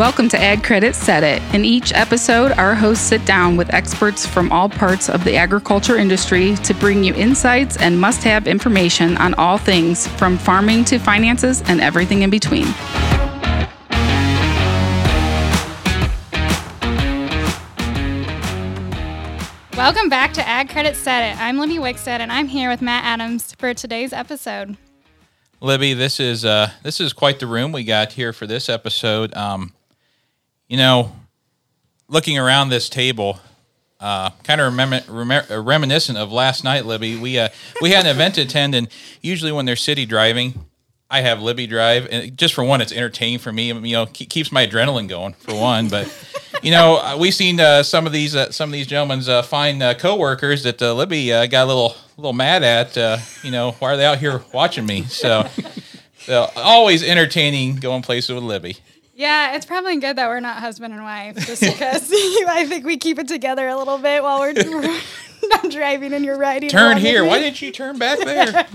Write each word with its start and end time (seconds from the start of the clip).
Welcome 0.00 0.30
to 0.30 0.40
Ag 0.40 0.64
Credit 0.64 0.94
Said 0.94 1.22
It. 1.24 1.42
In 1.54 1.62
each 1.62 1.92
episode, 1.92 2.52
our 2.52 2.74
hosts 2.74 3.04
sit 3.04 3.22
down 3.26 3.58
with 3.58 3.74
experts 3.74 4.24
from 4.24 4.50
all 4.50 4.66
parts 4.66 5.10
of 5.10 5.24
the 5.24 5.36
agriculture 5.36 5.98
industry 5.98 6.54
to 6.64 6.72
bring 6.72 7.04
you 7.04 7.12
insights 7.12 7.76
and 7.76 8.00
must 8.00 8.22
have 8.22 8.46
information 8.46 9.18
on 9.18 9.34
all 9.34 9.58
things 9.58 10.06
from 10.06 10.38
farming 10.38 10.86
to 10.86 10.98
finances 10.98 11.62
and 11.66 11.82
everything 11.82 12.22
in 12.22 12.30
between. 12.30 12.64
Welcome 19.76 20.08
back 20.08 20.32
to 20.32 20.48
Ag 20.48 20.70
Credit 20.70 20.96
Said 20.96 21.30
It. 21.30 21.38
I'm 21.38 21.58
Libby 21.58 21.76
Wickstead, 21.76 22.20
and 22.20 22.32
I'm 22.32 22.48
here 22.48 22.70
with 22.70 22.80
Matt 22.80 23.04
Adams 23.04 23.54
for 23.58 23.74
today's 23.74 24.14
episode. 24.14 24.78
Libby, 25.60 25.92
this 25.92 26.18
is 26.18 26.46
uh, 26.46 26.70
this 26.82 27.00
is 27.00 27.12
quite 27.12 27.38
the 27.38 27.46
room 27.46 27.70
we 27.70 27.84
got 27.84 28.12
here 28.12 28.32
for 28.32 28.46
this 28.46 28.70
episode. 28.70 29.36
Um, 29.36 29.74
you 30.70 30.76
know, 30.76 31.12
looking 32.08 32.38
around 32.38 32.68
this 32.68 32.88
table, 32.88 33.40
uh, 33.98 34.30
kind 34.44 34.60
of 34.60 34.74
rem- 34.74 35.64
reminiscent 35.66 36.16
of 36.16 36.30
last 36.30 36.62
night, 36.62 36.86
Libby. 36.86 37.16
We 37.16 37.38
uh, 37.38 37.48
we 37.82 37.90
had 37.90 38.06
an 38.06 38.12
event 38.12 38.36
to 38.36 38.42
attend, 38.42 38.76
and 38.76 38.88
usually 39.20 39.50
when 39.50 39.66
they're 39.66 39.76
city 39.76 40.06
driving, 40.06 40.64
I 41.10 41.22
have 41.22 41.42
Libby 41.42 41.66
drive, 41.66 42.06
and 42.08 42.38
just 42.38 42.54
for 42.54 42.62
one, 42.62 42.80
it's 42.80 42.92
entertaining 42.92 43.40
for 43.40 43.52
me. 43.52 43.66
You 43.66 43.80
know, 43.80 44.06
keeps 44.06 44.52
my 44.52 44.64
adrenaline 44.64 45.08
going 45.08 45.32
for 45.34 45.54
one. 45.56 45.88
But 45.88 46.08
you 46.62 46.70
know, 46.70 46.98
uh, 46.98 47.16
we've 47.18 47.34
seen 47.34 47.58
uh, 47.58 47.82
some 47.82 48.06
of 48.06 48.12
these 48.12 48.36
uh, 48.36 48.52
some 48.52 48.68
of 48.68 48.72
these 48.72 48.86
gentlemen's 48.86 49.28
uh, 49.28 49.42
fine 49.42 49.82
uh, 49.82 49.94
coworkers 49.94 50.62
that 50.62 50.80
uh, 50.80 50.94
Libby 50.94 51.32
uh, 51.32 51.46
got 51.46 51.64
a 51.64 51.66
little 51.66 51.96
little 52.16 52.32
mad 52.32 52.62
at. 52.62 52.96
Uh, 52.96 53.18
you 53.42 53.50
know, 53.50 53.72
why 53.72 53.92
are 53.92 53.96
they 53.96 54.06
out 54.06 54.18
here 54.18 54.40
watching 54.54 54.86
me? 54.86 55.02
So, 55.02 55.48
so 56.18 56.48
always 56.54 57.02
entertaining 57.02 57.76
going 57.76 58.02
places 58.02 58.32
with 58.32 58.44
Libby. 58.44 58.76
Yeah, 59.20 59.54
it's 59.54 59.66
probably 59.66 59.98
good 59.98 60.16
that 60.16 60.30
we're 60.30 60.40
not 60.40 60.56
husband 60.60 60.94
and 60.94 61.02
wife, 61.02 61.36
just 61.46 61.60
because 61.60 62.10
I 62.48 62.64
think 62.66 62.86
we 62.86 62.96
keep 62.96 63.18
it 63.18 63.28
together 63.28 63.68
a 63.68 63.76
little 63.76 63.98
bit 63.98 64.22
while 64.22 64.40
we're, 64.40 64.54
not 65.42 65.70
driving 65.70 66.14
and 66.14 66.24
you're 66.24 66.38
riding. 66.38 66.70
Turn 66.70 66.96
here. 66.96 67.22
Why 67.22 67.38
didn't 67.38 67.60
you 67.60 67.70
turn 67.70 67.98
back 67.98 68.18
there? 68.20 68.66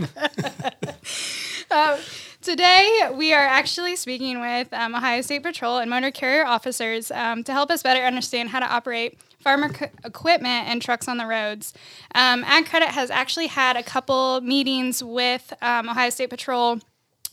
uh, 1.71 1.97
today, 2.43 3.09
we 3.15 3.33
are 3.33 3.43
actually 3.43 3.95
speaking 3.95 4.39
with 4.39 4.71
um, 4.71 4.93
Ohio 4.93 5.21
State 5.21 5.41
Patrol 5.41 5.79
and 5.79 5.89
motor 5.89 6.11
carrier 6.11 6.45
officers 6.45 7.09
um, 7.09 7.43
to 7.43 7.51
help 7.51 7.71
us 7.71 7.81
better 7.81 8.05
understand 8.05 8.49
how 8.49 8.59
to 8.59 8.71
operate 8.71 9.17
farmer 9.39 9.73
c- 9.73 9.87
equipment 10.03 10.67
and 10.67 10.79
trucks 10.79 11.07
on 11.07 11.17
the 11.17 11.25
roads. 11.25 11.73
Um, 12.13 12.43
Ag 12.43 12.67
Credit 12.67 12.89
has 12.89 13.09
actually 13.09 13.47
had 13.47 13.77
a 13.77 13.83
couple 13.83 14.41
meetings 14.41 15.03
with 15.03 15.51
um, 15.63 15.89
Ohio 15.89 16.11
State 16.11 16.29
Patrol 16.29 16.79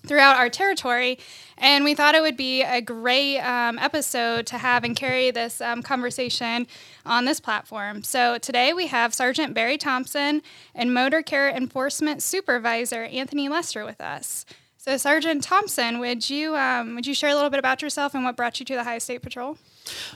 throughout 0.06 0.36
our 0.36 0.48
territory. 0.48 1.18
And 1.58 1.84
we 1.84 1.94
thought 1.94 2.14
it 2.14 2.22
would 2.22 2.36
be 2.36 2.62
a 2.62 2.80
great 2.80 3.38
um, 3.38 3.78
episode 3.78 4.46
to 4.48 4.58
have 4.58 4.84
and 4.84 4.96
carry 4.96 5.30
this 5.30 5.60
um, 5.60 5.82
conversation 5.82 6.66
on 7.06 7.24
this 7.24 7.40
platform. 7.40 8.02
So 8.02 8.38
today 8.38 8.72
we 8.72 8.88
have 8.88 9.14
Sergeant 9.14 9.54
Barry 9.54 9.78
Thompson 9.78 10.42
and 10.74 10.92
Motor 10.92 11.22
Carrier 11.22 11.54
Enforcement 11.54 12.22
Supervisor 12.22 13.04
Anthony 13.04 13.48
Lester 13.48 13.84
with 13.84 14.00
us. 14.00 14.44
So 14.84 14.96
Sergeant 14.96 15.44
Thompson, 15.44 16.00
would 16.00 16.28
you 16.28 16.56
um, 16.56 16.96
would 16.96 17.06
you 17.06 17.14
share 17.14 17.30
a 17.30 17.36
little 17.36 17.50
bit 17.50 17.60
about 17.60 17.82
yourself 17.82 18.16
and 18.16 18.24
what 18.24 18.36
brought 18.36 18.58
you 18.58 18.66
to 18.66 18.74
the 18.74 18.80
Ohio 18.80 18.98
State 18.98 19.22
Patrol? 19.22 19.56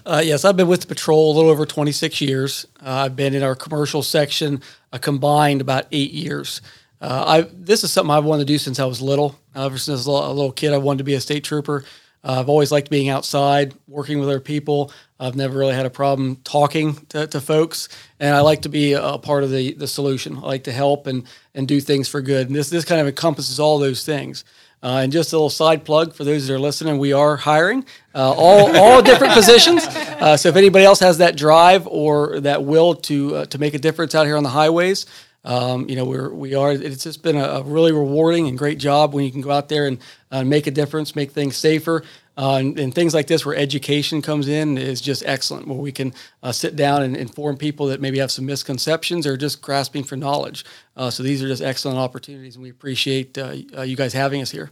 Uh, 0.04 0.20
yes, 0.24 0.44
I've 0.44 0.56
been 0.56 0.66
with 0.66 0.80
the 0.80 0.88
patrol 0.88 1.30
a 1.30 1.34
little 1.36 1.50
over 1.50 1.64
26 1.64 2.20
years. 2.20 2.66
Uh, 2.84 2.90
I've 2.90 3.14
been 3.14 3.32
in 3.32 3.44
our 3.44 3.54
commercial 3.54 4.02
section 4.02 4.60
a 4.92 4.98
combined 4.98 5.60
about 5.60 5.86
eight 5.92 6.10
years. 6.12 6.60
Uh, 7.00 7.24
I 7.26 7.40
this 7.52 7.84
is 7.84 7.92
something 7.92 8.10
I've 8.10 8.24
wanted 8.24 8.46
to 8.46 8.52
do 8.52 8.58
since 8.58 8.80
I 8.80 8.84
was 8.84 9.02
little. 9.02 9.38
ever 9.54 9.78
since 9.78 9.88
I 9.88 9.92
was 9.92 10.06
a 10.06 10.32
little 10.32 10.52
kid, 10.52 10.72
I 10.72 10.78
wanted 10.78 10.98
to 10.98 11.04
be 11.04 11.14
a 11.14 11.20
state 11.20 11.44
trooper. 11.44 11.84
Uh, 12.24 12.40
I've 12.40 12.48
always 12.48 12.72
liked 12.72 12.90
being 12.90 13.08
outside, 13.08 13.74
working 13.86 14.18
with 14.18 14.28
other 14.28 14.40
people. 14.40 14.90
I've 15.20 15.36
never 15.36 15.58
really 15.58 15.74
had 15.74 15.86
a 15.86 15.90
problem 15.90 16.36
talking 16.42 16.94
to, 17.10 17.26
to 17.28 17.40
folks, 17.40 17.88
and 18.18 18.34
I 18.34 18.40
like 18.40 18.62
to 18.62 18.68
be 18.68 18.94
a 18.94 19.16
part 19.18 19.44
of 19.44 19.50
the, 19.50 19.74
the 19.74 19.86
solution. 19.86 20.36
I 20.36 20.40
like 20.40 20.64
to 20.64 20.72
help 20.72 21.06
and, 21.06 21.24
and 21.54 21.68
do 21.68 21.80
things 21.80 22.08
for 22.08 22.20
good. 22.20 22.48
And 22.48 22.56
this 22.56 22.68
this 22.68 22.84
kind 22.84 23.00
of 23.00 23.06
encompasses 23.06 23.60
all 23.60 23.78
those 23.78 24.04
things. 24.04 24.44
Uh, 24.82 25.00
and 25.02 25.10
just 25.10 25.32
a 25.32 25.36
little 25.36 25.50
side 25.50 25.84
plug 25.84 26.14
for 26.14 26.22
those 26.22 26.46
that 26.46 26.54
are 26.54 26.58
listening, 26.58 26.98
we 26.98 27.12
are 27.12 27.36
hiring 27.36 27.84
uh, 28.14 28.32
all, 28.32 28.76
all 28.76 29.02
different 29.02 29.32
positions. 29.40 29.86
Uh, 29.86 30.36
so 30.36 30.50
if 30.50 30.56
anybody 30.56 30.84
else 30.84 31.00
has 31.00 31.18
that 31.18 31.34
drive 31.36 31.86
or 31.86 32.40
that 32.40 32.62
will 32.62 32.94
to 32.94 33.36
uh, 33.36 33.44
to 33.46 33.58
make 33.58 33.74
a 33.74 33.78
difference 33.78 34.14
out 34.14 34.26
here 34.26 34.36
on 34.36 34.42
the 34.42 34.50
highways, 34.50 35.06
um, 35.46 35.88
you 35.88 35.94
know, 35.94 36.04
we're, 36.04 36.28
we 36.34 36.54
are, 36.56 36.72
it's 36.72 37.04
just 37.04 37.22
been 37.22 37.36
a, 37.36 37.44
a, 37.44 37.62
really 37.62 37.92
rewarding 37.92 38.48
and 38.48 38.58
great 38.58 38.78
job 38.78 39.14
when 39.14 39.24
you 39.24 39.30
can 39.30 39.40
go 39.40 39.52
out 39.52 39.68
there 39.68 39.86
and 39.86 39.98
uh, 40.32 40.42
make 40.42 40.66
a 40.66 40.72
difference, 40.72 41.14
make 41.14 41.30
things 41.30 41.56
safer. 41.56 42.02
Uh, 42.36 42.56
and, 42.56 42.78
and, 42.78 42.94
things 42.94 43.14
like 43.14 43.28
this 43.28 43.46
where 43.46 43.54
education 43.54 44.20
comes 44.20 44.46
in 44.46 44.76
is 44.76 45.00
just 45.00 45.22
excellent, 45.24 45.66
where 45.66 45.78
we 45.78 45.92
can 45.92 46.12
uh, 46.42 46.52
sit 46.52 46.76
down 46.76 47.02
and 47.02 47.16
inform 47.16 47.56
people 47.56 47.86
that 47.86 47.98
maybe 47.98 48.18
have 48.18 48.30
some 48.30 48.44
misconceptions 48.44 49.26
or 49.26 49.38
just 49.38 49.62
grasping 49.62 50.04
for 50.04 50.16
knowledge. 50.16 50.62
Uh, 50.96 51.08
so 51.08 51.22
these 51.22 51.42
are 51.42 51.48
just 51.48 51.62
excellent 51.62 51.96
opportunities, 51.96 52.56
and 52.56 52.62
we 52.62 52.68
appreciate 52.68 53.38
uh, 53.38 53.54
uh, 53.78 53.82
you 53.82 53.96
guys 53.96 54.12
having 54.12 54.42
us 54.42 54.50
here. 54.50 54.70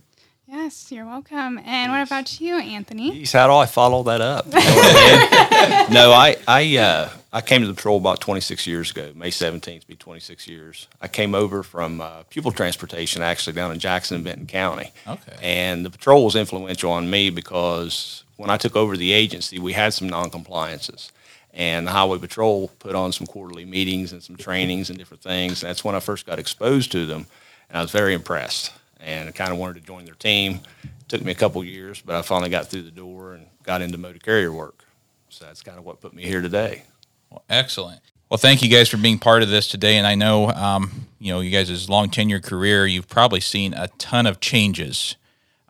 Yes, 0.56 0.92
you're 0.92 1.04
welcome. 1.04 1.58
And 1.64 1.90
what 1.90 2.06
about 2.06 2.40
you, 2.40 2.56
Anthony? 2.56 3.10
Jeez, 3.10 3.32
how 3.32 3.48
do 3.48 3.54
I 3.54 3.66
follow 3.66 4.04
that 4.04 4.20
up? 4.20 4.46
no, 5.90 6.12
I 6.12 6.36
I 6.46 6.76
uh, 6.76 7.10
I 7.32 7.40
came 7.40 7.62
to 7.62 7.66
the 7.66 7.74
patrol 7.74 7.96
about 7.96 8.20
26 8.20 8.64
years 8.64 8.92
ago. 8.92 9.10
May 9.16 9.30
17th 9.30 9.88
be 9.88 9.96
26 9.96 10.46
years. 10.46 10.86
I 11.00 11.08
came 11.08 11.34
over 11.34 11.64
from 11.64 12.00
uh, 12.00 12.22
pupil 12.30 12.52
transportation, 12.52 13.20
actually 13.20 13.54
down 13.54 13.72
in 13.72 13.80
Jackson 13.80 14.14
and 14.14 14.24
Vinton 14.24 14.46
County. 14.46 14.92
Okay. 15.08 15.36
And 15.42 15.84
the 15.84 15.90
patrol 15.90 16.24
was 16.24 16.36
influential 16.36 16.92
on 16.92 17.10
me 17.10 17.30
because 17.30 18.22
when 18.36 18.48
I 18.48 18.56
took 18.56 18.76
over 18.76 18.96
the 18.96 19.12
agency, 19.12 19.58
we 19.58 19.72
had 19.72 19.92
some 19.92 20.08
non-compliances. 20.08 21.10
And 21.52 21.84
the 21.84 21.90
Highway 21.90 22.18
Patrol 22.18 22.68
put 22.78 22.94
on 22.94 23.10
some 23.10 23.26
quarterly 23.26 23.64
meetings 23.64 24.12
and 24.12 24.22
some 24.22 24.36
trainings 24.36 24.88
and 24.88 24.96
different 25.00 25.22
things. 25.24 25.60
That's 25.62 25.82
when 25.82 25.96
I 25.96 26.00
first 26.00 26.26
got 26.26 26.38
exposed 26.38 26.92
to 26.92 27.06
them, 27.06 27.26
and 27.68 27.78
I 27.78 27.82
was 27.82 27.90
very 27.90 28.14
impressed 28.14 28.70
and 29.04 29.28
I 29.28 29.32
kind 29.32 29.52
of 29.52 29.58
wanted 29.58 29.74
to 29.74 29.80
join 29.80 30.04
their 30.04 30.14
team. 30.14 30.60
It 30.82 31.08
took 31.08 31.22
me 31.22 31.32
a 31.32 31.34
couple 31.36 31.62
years, 31.62 32.00
but 32.00 32.16
I 32.16 32.22
finally 32.22 32.50
got 32.50 32.66
through 32.66 32.82
the 32.82 32.90
door 32.90 33.34
and 33.34 33.46
got 33.62 33.82
into 33.82 33.98
motor 33.98 34.18
carrier 34.18 34.52
work. 34.52 34.84
So 35.28 35.44
that's 35.44 35.62
kind 35.62 35.78
of 35.78 35.84
what 35.84 36.00
put 36.00 36.14
me 36.14 36.22
here 36.22 36.40
today. 36.40 36.84
Well, 37.30 37.44
excellent. 37.48 38.00
Well, 38.30 38.38
thank 38.38 38.62
you 38.62 38.68
guys 38.68 38.88
for 38.88 38.96
being 38.96 39.18
part 39.18 39.42
of 39.42 39.48
this 39.48 39.68
today. 39.68 39.96
And 39.96 40.06
I 40.06 40.14
know, 40.14 40.48
um, 40.50 41.06
you 41.18 41.32
know, 41.32 41.40
you 41.40 41.50
guys' 41.50 41.88
long 41.90 42.08
tenure 42.08 42.40
career, 42.40 42.86
you've 42.86 43.08
probably 43.08 43.40
seen 43.40 43.74
a 43.74 43.88
ton 43.98 44.26
of 44.26 44.40
changes. 44.40 45.16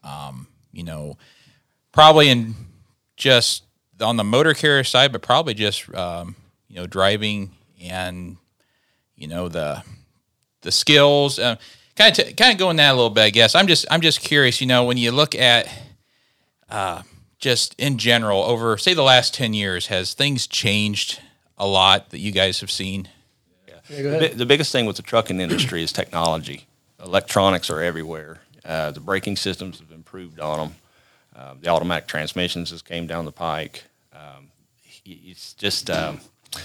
Um, 0.02 0.46
you 0.72 0.84
know, 0.84 1.16
probably 1.92 2.28
in 2.28 2.54
just 3.16 3.64
on 4.00 4.16
the 4.16 4.24
motor 4.24 4.54
carrier 4.54 4.84
side, 4.84 5.12
but 5.12 5.22
probably 5.22 5.54
just 5.54 5.92
um, 5.94 6.36
you 6.68 6.76
know 6.76 6.86
driving 6.86 7.52
and 7.82 8.36
you 9.16 9.28
know 9.28 9.48
the 9.48 9.82
the 10.62 10.72
skills. 10.72 11.38
Uh, 11.38 11.56
kind 11.96 12.18
of 12.18 12.26
t- 12.26 12.32
kind 12.34 12.52
of 12.52 12.58
going 12.58 12.76
that 12.76 12.92
a 12.92 12.94
little 12.94 13.10
bit, 13.10 13.22
I 13.22 13.30
guess. 13.30 13.54
I'm 13.54 13.66
just 13.66 13.86
I'm 13.90 14.00
just 14.00 14.20
curious. 14.20 14.60
You 14.60 14.66
know, 14.66 14.84
when 14.84 14.96
you 14.96 15.12
look 15.12 15.34
at 15.34 15.68
uh, 16.68 17.02
just 17.38 17.74
in 17.78 17.98
general 17.98 18.42
over 18.42 18.76
say 18.78 18.94
the 18.94 19.02
last 19.02 19.34
ten 19.34 19.54
years, 19.54 19.88
has 19.88 20.14
things 20.14 20.46
changed 20.46 21.20
a 21.58 21.66
lot 21.66 22.10
that 22.10 22.18
you 22.18 22.32
guys 22.32 22.60
have 22.60 22.70
seen? 22.70 23.08
Yeah. 23.68 24.18
The, 24.18 24.32
the, 24.34 24.46
biggest 24.46 24.72
thing 24.72 24.86
with 24.86 24.96
the 24.96 25.02
trucking 25.02 25.40
industry 25.40 25.82
is 25.82 25.92
technology. 25.92 26.66
Electronics 27.04 27.68
are 27.68 27.82
everywhere. 27.82 28.40
Uh, 28.64 28.90
the 28.90 29.00
braking 29.00 29.36
systems 29.36 29.78
have 29.78 29.92
improved 29.92 30.40
on 30.40 30.58
them. 30.58 30.76
Uh, 31.36 31.54
the 31.60 31.68
automatic 31.68 32.06
transmissions 32.06 32.70
has 32.70 32.80
came 32.80 33.06
down 33.06 33.26
the 33.26 33.32
pike. 33.32 33.84
Um, 34.12 34.50
it's 35.04 35.52
just 35.52 35.90
um, 35.90 36.20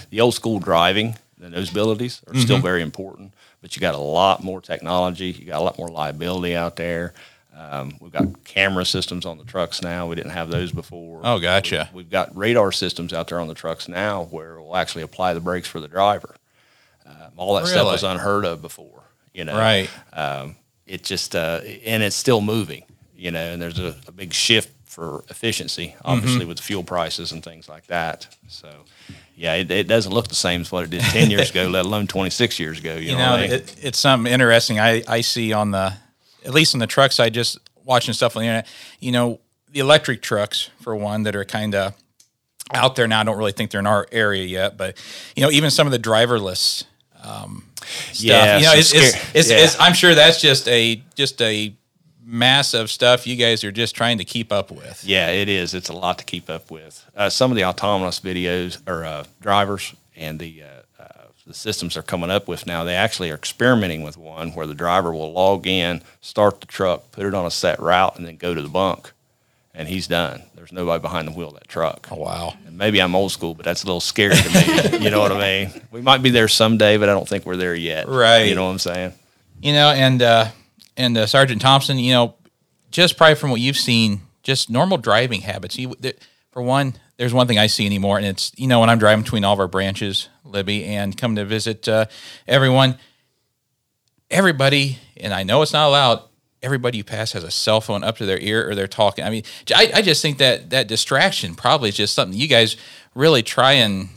the 0.08 0.20
old 0.20 0.34
school 0.34 0.60
driving. 0.60 1.16
Those 1.36 1.70
abilities 1.70 2.22
are 2.26 2.32
mm-hmm. 2.32 2.42
still 2.42 2.58
very 2.58 2.80
important 2.80 3.34
but 3.60 3.76
you 3.76 3.80
got 3.80 3.94
a 3.94 3.98
lot 3.98 4.42
more 4.42 4.60
technology. 4.60 5.30
You 5.30 5.46
got 5.46 5.60
a 5.60 5.64
lot 5.64 5.78
more 5.78 5.88
liability 5.88 6.56
out 6.56 6.76
there. 6.76 7.12
Um, 7.56 7.96
we've 8.00 8.12
got 8.12 8.44
camera 8.44 8.86
systems 8.86 9.26
on 9.26 9.36
the 9.36 9.44
trucks 9.44 9.82
now. 9.82 10.06
We 10.06 10.16
didn't 10.16 10.30
have 10.30 10.50
those 10.50 10.72
before. 10.72 11.20
Oh, 11.24 11.38
gotcha. 11.38 11.90
We, 11.92 12.02
have 12.02 12.10
got 12.10 12.36
radar 12.36 12.72
systems 12.72 13.12
out 13.12 13.28
there 13.28 13.40
on 13.40 13.48
the 13.48 13.54
trucks 13.54 13.88
now 13.88 14.24
where 14.24 14.60
we'll 14.60 14.76
actually 14.76 15.02
apply 15.02 15.34
the 15.34 15.40
brakes 15.40 15.68
for 15.68 15.80
the 15.80 15.88
driver. 15.88 16.36
Um, 17.04 17.32
all 17.36 17.54
that 17.54 17.62
really? 17.62 17.72
stuff 17.72 17.86
was 17.86 18.04
unheard 18.04 18.44
of 18.44 18.62
before. 18.62 19.02
You 19.34 19.44
know, 19.44 19.56
right? 19.56 19.90
Um, 20.12 20.56
it 20.86 21.04
just 21.04 21.36
uh, 21.36 21.60
and 21.84 22.02
it's 22.02 22.16
still 22.16 22.40
moving. 22.40 22.84
You 23.16 23.30
know, 23.30 23.52
and 23.52 23.60
there's 23.60 23.78
a, 23.78 23.94
a 24.06 24.12
big 24.12 24.32
shift 24.32 24.72
for 24.86 25.24
efficiency, 25.28 25.94
obviously 26.04 26.40
mm-hmm. 26.40 26.48
with 26.48 26.60
fuel 26.60 26.82
prices 26.82 27.30
and 27.30 27.44
things 27.44 27.68
like 27.68 27.86
that. 27.86 28.26
So 28.48 28.68
yeah, 29.40 29.54
it, 29.54 29.70
it, 29.70 29.88
doesn't 29.88 30.12
look 30.12 30.28
the 30.28 30.34
same 30.34 30.60
as 30.60 30.70
what 30.70 30.84
it 30.84 30.90
did 30.90 31.00
10 31.00 31.30
years 31.30 31.50
ago, 31.50 31.66
let 31.66 31.86
alone 31.86 32.06
26 32.06 32.58
years 32.58 32.78
ago. 32.78 32.96
You, 32.96 33.12
you 33.12 33.16
know, 33.16 33.38
know 33.38 33.42
it, 33.42 33.74
it's 33.80 33.98
something 33.98 34.30
interesting 34.30 34.78
I, 34.78 35.02
I 35.08 35.22
see 35.22 35.54
on 35.54 35.70
the, 35.70 35.94
at 36.44 36.52
least 36.52 36.74
on 36.74 36.78
the 36.78 36.86
truck 36.86 37.10
side, 37.10 37.32
just 37.32 37.56
watching 37.82 38.12
stuff 38.12 38.36
on 38.36 38.42
the 38.42 38.48
internet, 38.48 38.66
you 38.98 39.12
know, 39.12 39.40
the 39.72 39.80
electric 39.80 40.20
trucks, 40.20 40.68
for 40.82 40.94
one, 40.94 41.22
that 41.22 41.34
are 41.34 41.46
kind 41.46 41.74
of 41.74 41.94
out 42.74 42.96
there 42.96 43.08
now. 43.08 43.22
I 43.22 43.24
don't 43.24 43.38
really 43.38 43.52
think 43.52 43.70
they're 43.70 43.80
in 43.80 43.86
our 43.86 44.06
area 44.12 44.44
yet, 44.44 44.76
but, 44.76 45.02
you 45.34 45.42
know, 45.42 45.50
even 45.50 45.70
some 45.70 45.86
of 45.86 45.92
the 45.92 45.98
driverless 45.98 46.84
um, 47.22 47.64
stuff, 48.12 48.20
yeah, 48.20 48.58
you 48.58 48.64
know, 48.64 48.74
it's, 48.74 48.92
it's, 48.92 49.34
it's, 49.34 49.76
yeah. 49.76 49.82
I'm 49.82 49.94
sure 49.94 50.14
that's 50.14 50.42
just 50.42 50.68
a, 50.68 51.02
just 51.14 51.40
a, 51.40 51.74
mass 52.30 52.74
of 52.74 52.90
stuff 52.90 53.26
you 53.26 53.36
guys 53.36 53.64
are 53.64 53.72
just 53.72 53.94
trying 53.94 54.18
to 54.18 54.24
keep 54.24 54.52
up 54.52 54.70
with. 54.70 55.04
Yeah, 55.04 55.28
it 55.28 55.48
is. 55.48 55.74
It's 55.74 55.88
a 55.88 55.92
lot 55.92 56.18
to 56.18 56.24
keep 56.24 56.48
up 56.48 56.70
with. 56.70 57.04
Uh, 57.16 57.28
some 57.28 57.50
of 57.50 57.56
the 57.56 57.64
autonomous 57.64 58.20
videos 58.20 58.80
or 58.88 59.04
uh, 59.04 59.24
drivers 59.40 59.94
and 60.16 60.38
the 60.38 60.62
uh, 60.62 61.02
uh, 61.02 61.24
the 61.46 61.54
systems 61.54 61.94
they're 61.94 62.02
coming 62.02 62.30
up 62.30 62.46
with 62.46 62.66
now, 62.66 62.84
they 62.84 62.94
actually 62.94 63.30
are 63.30 63.34
experimenting 63.34 64.02
with 64.02 64.16
one 64.16 64.50
where 64.50 64.66
the 64.66 64.74
driver 64.74 65.12
will 65.12 65.32
log 65.32 65.66
in, 65.66 66.02
start 66.20 66.60
the 66.60 66.66
truck, 66.66 67.10
put 67.10 67.26
it 67.26 67.34
on 67.34 67.46
a 67.46 67.50
set 67.50 67.80
route, 67.80 68.16
and 68.16 68.26
then 68.26 68.36
go 68.36 68.54
to 68.54 68.62
the 68.62 68.68
bunk, 68.68 69.12
and 69.74 69.88
he's 69.88 70.06
done. 70.06 70.42
There's 70.54 70.72
nobody 70.72 71.00
behind 71.00 71.26
the 71.26 71.32
wheel 71.32 71.48
of 71.48 71.54
that 71.54 71.68
truck. 71.68 72.08
Oh, 72.10 72.16
wow. 72.16 72.54
And 72.66 72.76
maybe 72.76 73.00
I'm 73.00 73.14
old 73.14 73.32
school, 73.32 73.54
but 73.54 73.64
that's 73.64 73.82
a 73.82 73.86
little 73.86 74.00
scary 74.00 74.36
to 74.36 74.50
me. 74.50 74.98
you 75.04 75.10
know 75.10 75.20
what 75.20 75.32
I 75.32 75.64
mean? 75.64 75.82
We 75.90 76.02
might 76.02 76.22
be 76.22 76.30
there 76.30 76.48
someday, 76.48 76.98
but 76.98 77.08
I 77.08 77.12
don't 77.12 77.26
think 77.26 77.46
we're 77.46 77.56
there 77.56 77.74
yet. 77.74 78.06
Right. 78.06 78.42
You 78.42 78.54
know 78.54 78.66
what 78.66 78.72
I'm 78.72 78.78
saying? 78.78 79.14
You 79.62 79.72
know, 79.72 79.88
and 79.88 80.20
uh, 80.20 80.48
and 80.96 81.16
uh, 81.16 81.26
Sergeant 81.26 81.60
Thompson, 81.60 81.98
you 81.98 82.12
know, 82.12 82.34
just 82.90 83.16
probably 83.16 83.36
from 83.36 83.50
what 83.50 83.60
you've 83.60 83.76
seen, 83.76 84.22
just 84.42 84.70
normal 84.70 84.98
driving 84.98 85.42
habits. 85.42 85.78
You, 85.78 85.94
th- 85.94 86.18
for 86.50 86.62
one, 86.62 86.94
there's 87.16 87.34
one 87.34 87.46
thing 87.46 87.58
I 87.58 87.66
see 87.66 87.86
anymore, 87.86 88.16
and 88.16 88.26
it's 88.26 88.52
you 88.56 88.66
know 88.66 88.80
when 88.80 88.90
I'm 88.90 88.98
driving 88.98 89.22
between 89.22 89.44
all 89.44 89.52
of 89.52 89.60
our 89.60 89.68
branches, 89.68 90.28
Libby, 90.44 90.84
and 90.84 91.16
come 91.16 91.36
to 91.36 91.44
visit 91.44 91.86
uh, 91.88 92.06
everyone. 92.48 92.98
Everybody, 94.30 94.98
and 95.16 95.34
I 95.34 95.42
know 95.42 95.62
it's 95.62 95.72
not 95.72 95.88
allowed. 95.88 96.22
Everybody 96.62 96.98
you 96.98 97.04
pass 97.04 97.32
has 97.32 97.42
a 97.42 97.50
cell 97.50 97.80
phone 97.80 98.04
up 98.04 98.18
to 98.18 98.26
their 98.26 98.38
ear 98.38 98.68
or 98.68 98.74
they're 98.74 98.86
talking. 98.86 99.24
I 99.24 99.30
mean, 99.30 99.44
I, 99.74 99.90
I 99.94 100.02
just 100.02 100.22
think 100.22 100.38
that 100.38 100.70
that 100.70 100.88
distraction 100.88 101.54
probably 101.54 101.88
is 101.88 101.96
just 101.96 102.14
something 102.14 102.38
you 102.38 102.48
guys 102.48 102.76
really 103.14 103.42
try 103.42 103.72
and. 103.72 104.08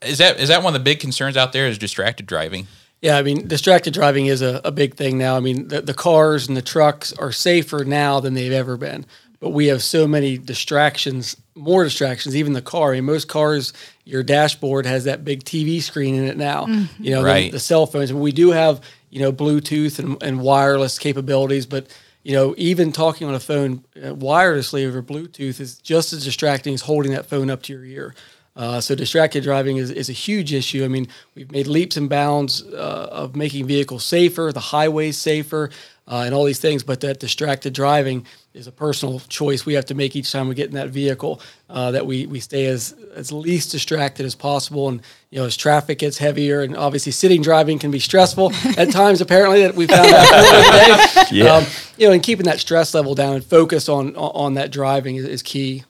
Is 0.00 0.18
that 0.18 0.40
is 0.40 0.48
that 0.48 0.62
one 0.62 0.74
of 0.74 0.80
the 0.80 0.84
big 0.84 0.98
concerns 0.98 1.36
out 1.36 1.52
there? 1.52 1.66
Is 1.66 1.78
distracted 1.78 2.26
driving? 2.26 2.66
Yeah, 3.02 3.18
I 3.18 3.22
mean, 3.22 3.48
distracted 3.48 3.92
driving 3.92 4.26
is 4.26 4.42
a, 4.42 4.60
a 4.64 4.70
big 4.70 4.94
thing 4.94 5.18
now. 5.18 5.36
I 5.36 5.40
mean, 5.40 5.68
the, 5.68 5.82
the 5.82 5.92
cars 5.94 6.46
and 6.48 6.56
the 6.56 6.62
trucks 6.62 7.12
are 7.12 7.32
safer 7.32 7.84
now 7.84 8.20
than 8.20 8.34
they've 8.34 8.52
ever 8.52 8.76
been. 8.76 9.04
But 9.40 9.50
we 9.50 9.66
have 9.66 9.82
so 9.82 10.06
many 10.06 10.38
distractions, 10.38 11.36
more 11.56 11.82
distractions, 11.82 12.36
even 12.36 12.52
the 12.52 12.62
car. 12.62 12.92
I 12.92 12.94
mean, 12.96 13.04
most 13.06 13.26
cars, 13.26 13.72
your 14.04 14.22
dashboard 14.22 14.86
has 14.86 15.02
that 15.04 15.24
big 15.24 15.42
TV 15.42 15.82
screen 15.82 16.14
in 16.14 16.24
it 16.24 16.36
now. 16.36 16.66
You 17.00 17.10
know, 17.10 17.24
Right. 17.24 17.46
the, 17.50 17.56
the 17.56 17.60
cell 17.60 17.86
phones. 17.86 18.10
And 18.10 18.20
we 18.20 18.30
do 18.30 18.52
have, 18.52 18.80
you 19.10 19.18
know, 19.20 19.32
Bluetooth 19.32 19.98
and, 19.98 20.22
and 20.22 20.40
wireless 20.40 20.96
capabilities, 20.98 21.66
but 21.66 21.88
you 22.24 22.34
know, 22.34 22.54
even 22.56 22.92
talking 22.92 23.26
on 23.26 23.34
a 23.34 23.40
phone 23.40 23.82
uh, 23.96 24.10
wirelessly 24.14 24.86
over 24.86 25.02
Bluetooth 25.02 25.58
is 25.58 25.78
just 25.78 26.12
as 26.12 26.22
distracting 26.24 26.72
as 26.72 26.82
holding 26.82 27.10
that 27.10 27.26
phone 27.26 27.50
up 27.50 27.62
to 27.62 27.72
your 27.72 27.84
ear. 27.84 28.14
Uh, 28.54 28.80
so 28.80 28.94
distracted 28.94 29.42
driving 29.42 29.78
is, 29.78 29.90
is 29.90 30.10
a 30.10 30.12
huge 30.12 30.52
issue. 30.52 30.84
I 30.84 30.88
mean, 30.88 31.08
we've 31.34 31.50
made 31.50 31.66
leaps 31.66 31.96
and 31.96 32.08
bounds 32.08 32.62
uh, 32.62 33.08
of 33.10 33.34
making 33.34 33.66
vehicles 33.66 34.04
safer, 34.04 34.50
the 34.52 34.60
highways 34.60 35.16
safer, 35.16 35.70
uh, 36.06 36.24
and 36.26 36.34
all 36.34 36.44
these 36.44 36.58
things. 36.60 36.82
But 36.82 37.00
that 37.00 37.18
distracted 37.18 37.72
driving 37.72 38.26
is 38.52 38.66
a 38.66 38.72
personal 38.72 39.20
choice 39.20 39.64
we 39.64 39.72
have 39.72 39.86
to 39.86 39.94
make 39.94 40.14
each 40.14 40.30
time 40.30 40.48
we 40.48 40.54
get 40.54 40.68
in 40.68 40.74
that 40.74 40.90
vehicle. 40.90 41.40
Uh, 41.70 41.92
that 41.92 42.04
we 42.04 42.26
we 42.26 42.40
stay 42.40 42.66
as 42.66 42.94
as 43.14 43.32
least 43.32 43.70
distracted 43.70 44.26
as 44.26 44.34
possible. 44.34 44.90
And 44.90 45.00
you 45.30 45.38
know, 45.38 45.46
as 45.46 45.56
traffic 45.56 45.98
gets 45.98 46.18
heavier, 46.18 46.60
and 46.60 46.76
obviously 46.76 47.12
sitting 47.12 47.40
driving 47.40 47.78
can 47.78 47.90
be 47.90 48.00
stressful 48.00 48.52
at 48.76 48.90
times. 48.90 49.22
Apparently, 49.22 49.62
that 49.62 49.74
we 49.74 49.86
found 49.86 50.12
out. 50.12 51.28
Yeah. 51.32 51.54
Um, 51.54 51.64
you 51.96 52.06
know, 52.06 52.12
and 52.12 52.22
keeping 52.22 52.44
that 52.44 52.60
stress 52.60 52.92
level 52.92 53.14
down 53.14 53.34
and 53.34 53.44
focus 53.44 53.88
on 53.88 54.14
on 54.16 54.54
that 54.54 54.70
driving 54.70 55.16
is, 55.16 55.24
is 55.24 55.42
key. 55.42 55.84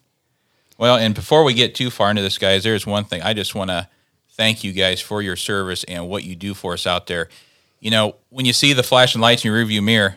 Well, 0.79 0.97
and 0.97 1.15
before 1.15 1.45
we 1.45 1.55
get 1.55 1.75
too 1.75 1.91
far 1.91 2.11
into 2.11 2.23
this, 2.23 2.39
guys, 2.39 2.65
there's 2.65 2.87
one 2.87 3.05
thing 3.05 3.23
I 3.23 3.35
just 3.35 3.55
want 3.55 3.71
to 3.71 3.89
thank 4.31 4.65
you 4.65 4.73
guys 4.73 5.01
for 5.01 5.23
your 5.23 5.37
service 5.37 5.85
and 5.85 6.09
what 6.09 6.25
you 6.25 6.35
do 6.35 6.55
for 6.55 6.73
us 6.73 6.87
out 6.87 7.07
there. 7.07 7.29
You 7.81 7.91
know, 7.91 8.17
when 8.31 8.47
you 8.47 8.53
see 8.53 8.73
the 8.73 8.83
flashing 8.83 9.21
lights 9.21 9.45
in 9.45 9.53
your 9.53 9.65
rearview 9.65 9.83
mirror, 9.83 10.17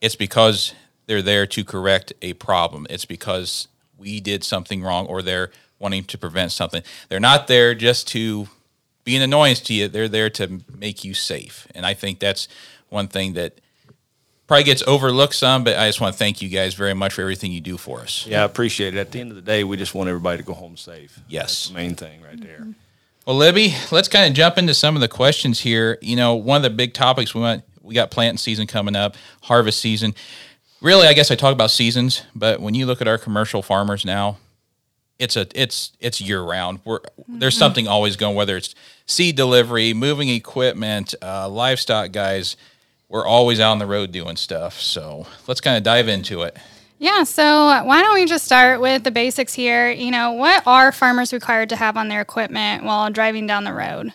it's 0.00 0.16
because 0.16 0.74
they're 1.06 1.22
there 1.22 1.46
to 1.46 1.64
correct 1.64 2.12
a 2.22 2.32
problem. 2.34 2.86
It's 2.90 3.04
because 3.04 3.68
we 3.96 4.20
did 4.20 4.42
something 4.42 4.82
wrong 4.82 5.06
or 5.06 5.22
they're 5.22 5.50
wanting 5.78 6.04
to 6.04 6.18
prevent 6.18 6.52
something. 6.52 6.82
They're 7.08 7.20
not 7.20 7.46
there 7.46 7.74
just 7.74 8.08
to 8.08 8.48
be 9.04 9.16
an 9.16 9.22
annoyance 9.22 9.60
to 9.60 9.74
you. 9.74 9.88
They're 9.88 10.08
there 10.08 10.30
to 10.30 10.60
make 10.76 11.04
you 11.04 11.14
safe. 11.14 11.68
And 11.74 11.86
I 11.86 11.94
think 11.94 12.18
that's 12.18 12.48
one 12.88 13.08
thing 13.08 13.34
that 13.34 13.60
probably 14.46 14.64
gets 14.64 14.82
overlooked 14.86 15.34
some, 15.34 15.64
but 15.64 15.76
I 15.76 15.88
just 15.88 16.00
want 16.00 16.14
to 16.14 16.18
thank 16.18 16.42
you 16.42 16.48
guys 16.48 16.74
very 16.74 16.94
much 16.94 17.14
for 17.14 17.22
everything 17.22 17.52
you 17.52 17.60
do 17.60 17.76
for 17.76 18.00
us. 18.00 18.26
Yeah, 18.26 18.42
I 18.42 18.44
appreciate 18.44 18.94
it. 18.94 19.00
At 19.00 19.12
the 19.12 19.20
end 19.20 19.30
of 19.30 19.36
the 19.36 19.42
day, 19.42 19.64
we 19.64 19.76
just 19.76 19.94
want 19.94 20.08
everybody 20.08 20.38
to 20.38 20.44
go 20.44 20.52
home 20.52 20.76
safe. 20.76 21.18
Yes. 21.28 21.48
That's 21.48 21.68
the 21.68 21.74
main 21.74 21.94
thing 21.94 22.22
right 22.22 22.40
there. 22.40 22.66
Well, 23.26 23.36
Libby, 23.36 23.74
let's 23.90 24.08
kind 24.08 24.28
of 24.28 24.34
jump 24.34 24.58
into 24.58 24.74
some 24.74 24.96
of 24.96 25.00
the 25.00 25.08
questions 25.08 25.60
here. 25.60 25.98
You 26.02 26.16
know, 26.16 26.34
one 26.34 26.58
of 26.58 26.62
the 26.62 26.70
big 26.70 26.92
topics 26.92 27.34
we 27.34 27.40
want 27.40 27.64
we 27.80 27.94
got 27.94 28.10
planting 28.10 28.38
season 28.38 28.66
coming 28.66 28.96
up, 28.96 29.16
harvest 29.42 29.80
season. 29.80 30.14
Really, 30.80 31.06
I 31.06 31.14
guess 31.14 31.30
I 31.30 31.34
talk 31.34 31.52
about 31.52 31.70
seasons, 31.70 32.22
but 32.34 32.60
when 32.60 32.74
you 32.74 32.86
look 32.86 33.00
at 33.00 33.08
our 33.08 33.16
commercial 33.16 33.62
farmers 33.62 34.04
now, 34.04 34.38
it's 35.18 35.36
a 35.36 35.46
it's 35.54 35.92
it's 36.00 36.20
year 36.20 36.42
round. 36.42 36.80
We're 36.84 37.00
there's 37.28 37.56
something 37.56 37.86
always 37.86 38.16
going, 38.16 38.34
whether 38.36 38.56
it's 38.56 38.74
seed 39.06 39.36
delivery, 39.36 39.94
moving 39.94 40.28
equipment, 40.28 41.14
uh, 41.22 41.48
livestock 41.48 42.12
guys. 42.12 42.56
We're 43.14 43.28
always 43.28 43.60
out 43.60 43.70
on 43.70 43.78
the 43.78 43.86
road 43.86 44.10
doing 44.10 44.34
stuff. 44.34 44.80
So 44.80 45.24
let's 45.46 45.60
kind 45.60 45.76
of 45.76 45.84
dive 45.84 46.08
into 46.08 46.42
it. 46.42 46.56
Yeah, 46.98 47.22
so 47.22 47.44
why 47.84 48.02
don't 48.02 48.14
we 48.14 48.26
just 48.26 48.44
start 48.44 48.80
with 48.80 49.04
the 49.04 49.12
basics 49.12 49.54
here? 49.54 49.88
You 49.88 50.10
know, 50.10 50.32
what 50.32 50.66
are 50.66 50.90
farmers 50.90 51.32
required 51.32 51.68
to 51.68 51.76
have 51.76 51.96
on 51.96 52.08
their 52.08 52.20
equipment 52.20 52.82
while 52.82 53.08
driving 53.12 53.46
down 53.46 53.62
the 53.62 53.72
road? 53.72 54.12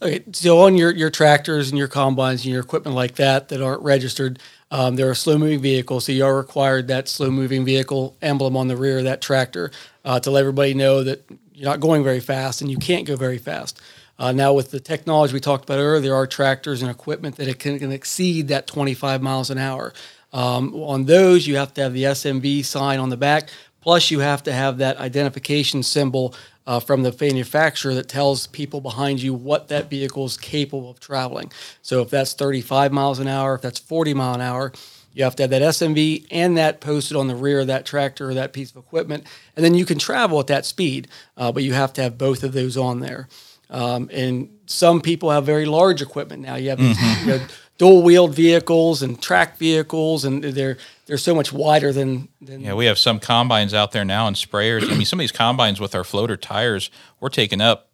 Okay, 0.00 0.22
so 0.30 0.60
on 0.60 0.76
your, 0.76 0.94
your 0.94 1.10
tractors 1.10 1.70
and 1.70 1.78
your 1.78 1.88
combines 1.88 2.44
and 2.44 2.52
your 2.52 2.62
equipment 2.62 2.94
like 2.94 3.16
that 3.16 3.48
that 3.48 3.60
aren't 3.60 3.82
registered, 3.82 4.38
um, 4.70 4.94
they're 4.94 5.10
a 5.10 5.16
slow 5.16 5.36
moving 5.36 5.60
vehicle, 5.60 5.98
so 5.98 6.12
you 6.12 6.24
are 6.24 6.36
required 6.36 6.86
that 6.86 7.08
slow 7.08 7.32
moving 7.32 7.64
vehicle 7.64 8.16
emblem 8.22 8.56
on 8.56 8.68
the 8.68 8.76
rear 8.76 8.98
of 8.98 9.04
that 9.04 9.20
tractor 9.20 9.72
uh, 10.04 10.20
to 10.20 10.30
let 10.30 10.42
everybody 10.42 10.72
know 10.72 11.02
that 11.02 11.28
you're 11.52 11.68
not 11.68 11.80
going 11.80 12.04
very 12.04 12.20
fast 12.20 12.60
and 12.60 12.70
you 12.70 12.76
can't 12.76 13.08
go 13.08 13.16
very 13.16 13.38
fast. 13.38 13.82
Uh, 14.20 14.32
now, 14.32 14.52
with 14.52 14.70
the 14.70 14.78
technology 14.78 15.32
we 15.32 15.40
talked 15.40 15.64
about 15.64 15.78
earlier, 15.78 15.98
there 15.98 16.14
are 16.14 16.26
tractors 16.26 16.82
and 16.82 16.90
equipment 16.90 17.36
that 17.36 17.48
it 17.48 17.58
can, 17.58 17.78
can 17.78 17.90
exceed 17.90 18.48
that 18.48 18.66
25 18.66 19.22
miles 19.22 19.48
an 19.48 19.56
hour. 19.56 19.94
Um, 20.34 20.74
on 20.74 21.06
those, 21.06 21.46
you 21.46 21.56
have 21.56 21.72
to 21.74 21.80
have 21.80 21.94
the 21.94 22.04
SMV 22.04 22.62
sign 22.66 22.98
on 22.98 23.08
the 23.08 23.16
back, 23.16 23.48
plus 23.80 24.10
you 24.10 24.18
have 24.18 24.42
to 24.42 24.52
have 24.52 24.76
that 24.76 24.98
identification 24.98 25.82
symbol 25.82 26.34
uh, 26.66 26.80
from 26.80 27.02
the 27.02 27.16
manufacturer 27.18 27.94
that 27.94 28.10
tells 28.10 28.46
people 28.46 28.82
behind 28.82 29.22
you 29.22 29.32
what 29.32 29.68
that 29.68 29.88
vehicle 29.88 30.26
is 30.26 30.36
capable 30.36 30.90
of 30.90 31.00
traveling. 31.00 31.50
So 31.80 32.02
if 32.02 32.10
that's 32.10 32.34
35 32.34 32.92
miles 32.92 33.20
an 33.20 33.26
hour, 33.26 33.54
if 33.54 33.62
that's 33.62 33.78
40 33.78 34.12
mile 34.12 34.34
an 34.34 34.42
hour, 34.42 34.70
you 35.14 35.24
have 35.24 35.34
to 35.36 35.44
have 35.44 35.50
that 35.50 35.62
SMV 35.62 36.26
and 36.30 36.58
that 36.58 36.82
posted 36.82 37.16
on 37.16 37.26
the 37.26 37.34
rear 37.34 37.60
of 37.60 37.68
that 37.68 37.86
tractor 37.86 38.28
or 38.28 38.34
that 38.34 38.52
piece 38.52 38.70
of 38.70 38.76
equipment, 38.76 39.24
and 39.56 39.64
then 39.64 39.74
you 39.74 39.86
can 39.86 39.98
travel 39.98 40.38
at 40.38 40.46
that 40.48 40.66
speed. 40.66 41.08
Uh, 41.38 41.50
but 41.50 41.62
you 41.62 41.72
have 41.72 41.94
to 41.94 42.02
have 42.02 42.18
both 42.18 42.44
of 42.44 42.52
those 42.52 42.76
on 42.76 43.00
there. 43.00 43.26
Um, 43.70 44.10
and 44.12 44.50
some 44.66 45.00
people 45.00 45.30
have 45.30 45.46
very 45.46 45.64
large 45.64 46.02
equipment 46.02 46.42
now. 46.42 46.56
You 46.56 46.70
have 46.70 46.78
these 46.78 47.20
you 47.20 47.26
know, 47.26 47.46
dual 47.78 48.02
wheeled 48.02 48.34
vehicles 48.34 49.02
and 49.02 49.20
track 49.20 49.56
vehicles, 49.56 50.24
and 50.24 50.42
they're 50.42 50.76
they're 51.06 51.18
so 51.18 51.34
much 51.34 51.52
wider 51.52 51.92
than 51.92 52.28
than 52.40 52.60
Yeah, 52.60 52.74
we 52.74 52.86
have 52.86 52.98
some 52.98 53.20
combines 53.20 53.72
out 53.72 53.92
there 53.92 54.04
now 54.04 54.26
and 54.26 54.36
sprayers. 54.36 54.90
I 54.90 54.94
mean, 54.94 55.04
some 55.04 55.18
of 55.18 55.22
these 55.22 55.32
combines 55.32 55.80
with 55.80 55.94
our 55.94 56.04
floater 56.04 56.36
tires, 56.36 56.90
we're 57.20 57.28
taking 57.28 57.60
up 57.60 57.89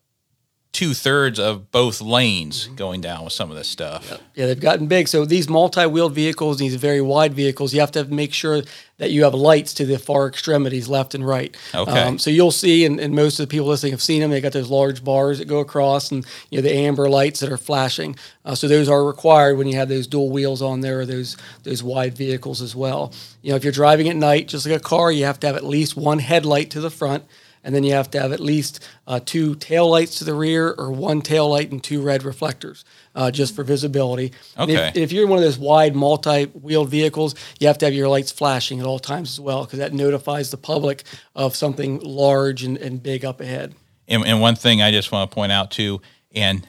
two 0.77 0.93
thirds 0.93 1.39
of 1.39 1.71
both 1.71 2.03
lanes 2.03 2.67
going 2.77 3.01
down 3.01 3.25
with 3.25 3.33
some 3.33 3.51
of 3.51 3.57
this 3.57 3.67
stuff. 3.67 4.21
Yeah, 4.35 4.45
they've 4.45 4.61
gotten 4.61 4.89
big. 4.89 5.09
So 5.09 5.25
these 5.25 5.49
multi-wheeled 5.49 6.13
vehicles, 6.13 6.59
these 6.59 6.75
very 6.75 7.01
wide 7.01 7.33
vehicles, 7.33 7.73
you 7.73 7.81
have 7.81 7.93
to 7.93 8.05
make 8.05 8.35
sure 8.35 8.61
that 8.99 9.11
you 9.11 9.25
have 9.25 9.33
lights 9.33 9.73
to 9.75 9.87
the 9.87 9.99
far 9.99 10.27
extremities, 10.29 10.87
left 10.87 11.15
and 11.15 11.27
right. 11.27 11.57
Um, 11.73 11.89
Okay. 11.89 12.19
so 12.19 12.29
you'll 12.29 12.51
see, 12.51 12.85
and, 12.85 13.01
and 13.01 13.15
most 13.15 13.41
of 13.41 13.49
the 13.49 13.51
people 13.51 13.67
listening 13.69 13.93
have 13.93 14.03
seen 14.03 14.21
them. 14.21 14.31
They 14.31 14.43
got 14.43 14.53
those 14.53 14.69
large 14.69 15.03
bars 15.03 15.39
that 15.39 15.47
go 15.47 15.61
across, 15.61 16.11
and 16.13 16.27
you 16.51 16.59
know 16.59 16.63
the 16.69 16.75
amber 16.75 17.09
lights 17.09 17.41
that 17.41 17.51
are 17.51 17.57
flashing. 17.57 18.15
Uh, 18.45 18.55
so 18.55 18.69
those 18.69 18.87
are 18.91 19.03
required 19.03 19.57
when 19.57 19.69
you 19.69 19.77
have 19.77 19.89
those 19.89 20.07
dual 20.07 20.29
wheels 20.29 20.61
on 20.61 20.83
there, 20.83 21.01
or 21.01 21.07
those 21.07 21.39
those 21.63 21.83
wide 21.83 22.15
vehicles 22.19 22.61
as 22.61 22.77
well. 22.77 23.15
You 23.41 23.51
know, 23.51 23.57
if 23.57 23.65
you're 23.65 23.73
driving 23.73 24.11
at 24.11 24.17
night, 24.17 24.49
just 24.49 24.67
like 24.67 24.77
a 24.77 24.81
car, 24.81 25.11
you 25.11 25.25
have 25.25 25.41
to 25.41 25.47
have 25.47 25.57
at 25.57 25.65
least 25.65 25.97
one 25.97 26.19
headlight 26.19 26.71
to 26.73 26.81
the 26.83 26.91
front 26.91 27.25
and 27.67 27.75
then 27.75 27.83
you 27.85 27.93
have 27.93 28.09
to 28.13 28.21
have 28.21 28.31
at 28.33 28.39
least 28.41 28.79
uh, 29.09 29.19
two 29.23 29.57
tail 29.57 29.91
lights 29.91 30.19
to 30.21 30.25
the 30.25 30.33
rear 30.33 30.73
or 30.79 30.91
one 30.93 31.21
tail 31.21 31.51
light 31.51 31.73
and 31.73 31.83
two 31.83 32.01
red 32.01 32.23
reflectors 32.23 32.85
uh, 33.17 33.29
just 33.31 33.55
for 33.57 33.65
visibility. 33.65 34.33
And 34.57 34.71
if- 34.71 34.79
Okay. 34.79 35.03
If, 35.03 35.11
you're 35.13 35.25
in 35.25 35.29
one 35.31 35.39
of 35.39 35.45
those 35.45 35.59
wide 35.59 35.97
multi-wheeled 35.97 36.89
vehicles, 36.89 37.35
you 37.59 37.67
have 37.67 37.77
to 37.79 37.87
have 37.87 37.93
your 37.95 38.09
lights 38.09 38.31
flashing 38.31 38.79
at 38.81 38.87
all 38.87 39.01
times 39.01 39.33
as 39.33 39.41
well 39.41 39.65
because 39.65 39.81
that 39.81 39.93
notifies 39.93 40.51
the 40.53 40.57
public 40.57 41.03
of 41.35 41.57
something 41.57 41.99
large 42.01 42.63
and, 42.63 42.79
and 42.79 43.03
big 43.03 43.25
up 43.25 43.41
ahead. 43.41 43.75
And, 44.09 44.25
and 44.25 44.41
one 44.41 44.55
thing 44.55 44.81
I 44.81 44.93
just 44.93 45.11
want 45.11 45.29
to 45.31 45.35
point 45.35 45.51
out 45.51 45.73
too, 45.73 46.01
and 46.33 46.65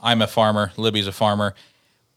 I'm 0.00 0.22
a 0.22 0.26
farmer, 0.26 0.72
Libby's 0.78 1.06
a 1.06 1.12
farmer. 1.12 1.54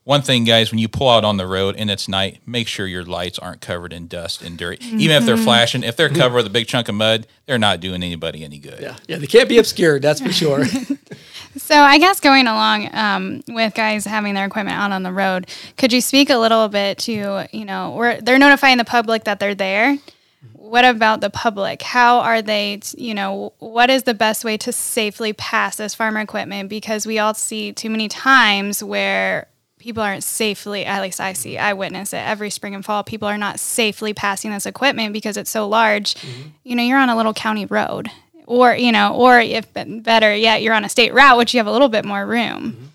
One 0.08 0.22
thing, 0.22 0.46
guys, 0.46 0.72
when 0.72 0.80
you 0.80 0.88
pull 0.88 1.10
out 1.10 1.26
on 1.26 1.36
the 1.36 1.46
road 1.46 1.76
and 1.78 1.92
it's 1.92 2.08
night, 2.08 2.40
make 2.46 2.70
sure 2.70 2.88
your 2.88 3.04
lights 3.04 3.38
aren't 3.38 3.60
covered 3.60 3.92
in 3.92 4.08
dust 4.08 4.42
and 4.42 4.58
dirt. 4.58 4.82
Even 4.82 5.18
if 5.18 5.26
they're 5.26 5.36
flashing, 5.36 5.84
if 5.84 5.98
they're 5.98 6.08
covered 6.08 6.38
with 6.38 6.46
a 6.48 6.50
big 6.50 6.66
chunk 6.66 6.88
of 6.88 6.96
mud, 6.96 7.28
they're 7.46 7.60
not 7.60 7.82
doing 7.82 8.02
anybody 8.02 8.46
any 8.46 8.58
good. 8.58 8.80
Yeah, 8.80 8.96
yeah, 9.06 9.18
they 9.18 9.28
can't 9.28 9.50
be 9.50 9.58
obscured, 9.58 10.02
that's 10.02 10.22
for 10.22 10.32
sure. 10.32 10.64
So 11.58 11.76
I 11.76 11.98
guess 11.98 12.20
going 12.20 12.46
along 12.46 12.94
um, 12.94 13.44
with 13.48 13.74
guys 13.74 14.06
having 14.06 14.36
their 14.36 14.46
equipment 14.46 14.78
out 14.78 14.92
on 14.92 15.02
the 15.02 15.12
road, 15.12 15.48
could 15.76 15.92
you 15.92 16.02
speak 16.02 16.30
a 16.30 16.38
little 16.38 16.68
bit 16.68 17.00
to 17.00 17.48
you 17.52 17.66
know 17.66 17.92
where 17.92 18.22
they're 18.22 18.38
notifying 18.38 18.78
the 18.78 18.86
public 18.86 19.24
that 19.24 19.40
they're 19.40 19.56
there? 19.56 19.98
What 20.54 20.86
about 20.86 21.22
the 21.22 21.32
public? 21.32 21.82
How 21.82 22.20
are 22.20 22.44
they? 22.44 22.80
You 22.96 23.16
know, 23.16 23.54
what 23.58 23.90
is 23.90 24.04
the 24.04 24.14
best 24.14 24.46
way 24.46 24.58
to 24.58 24.72
safely 24.72 25.34
pass 25.34 25.78
this 25.78 25.96
farmer 25.96 26.20
equipment? 26.20 26.70
Because 26.70 27.08
we 27.08 27.18
all 27.18 27.34
see 27.34 27.74
too 27.74 27.90
many 27.90 28.08
times 28.08 28.84
where 28.84 29.48
people 29.80 30.02
aren't 30.02 30.24
safely 30.24 30.86
at 30.86 31.02
least 31.02 31.20
i 31.20 31.34
see 31.34 31.58
i 31.58 31.74
witness 31.74 32.14
it 32.14 32.18
every 32.18 32.50
spring 32.50 32.76
and 32.76 32.84
fall 32.84 33.04
people 33.04 33.28
are 33.28 33.38
not 33.38 33.60
safely 33.60 34.14
passing 34.14 34.52
this 34.52 34.66
equipment 34.66 35.14
because 35.14 35.38
it's 35.38 35.52
so 35.52 35.68
large 35.68 36.16
mm-hmm. 36.16 36.50
you 36.64 36.76
know 36.76 36.84
you're 36.84 36.98
on 36.98 37.10
a 37.10 37.16
little 37.16 37.34
county 37.34 37.66
road 37.66 38.10
or 38.46 38.76
you 38.76 38.92
know 38.92 39.16
or 39.16 39.40
if 39.40 39.68
better 39.74 40.36
yet 40.36 40.62
you're 40.62 40.74
on 40.74 40.86
a 40.86 40.90
state 40.90 41.14
route 41.14 41.38
which 41.38 41.54
you 41.54 41.60
have 41.60 41.68
a 41.68 41.72
little 41.72 41.90
bit 41.90 42.06
more 42.06 42.26
room 42.26 42.72
mm-hmm. 42.72 42.86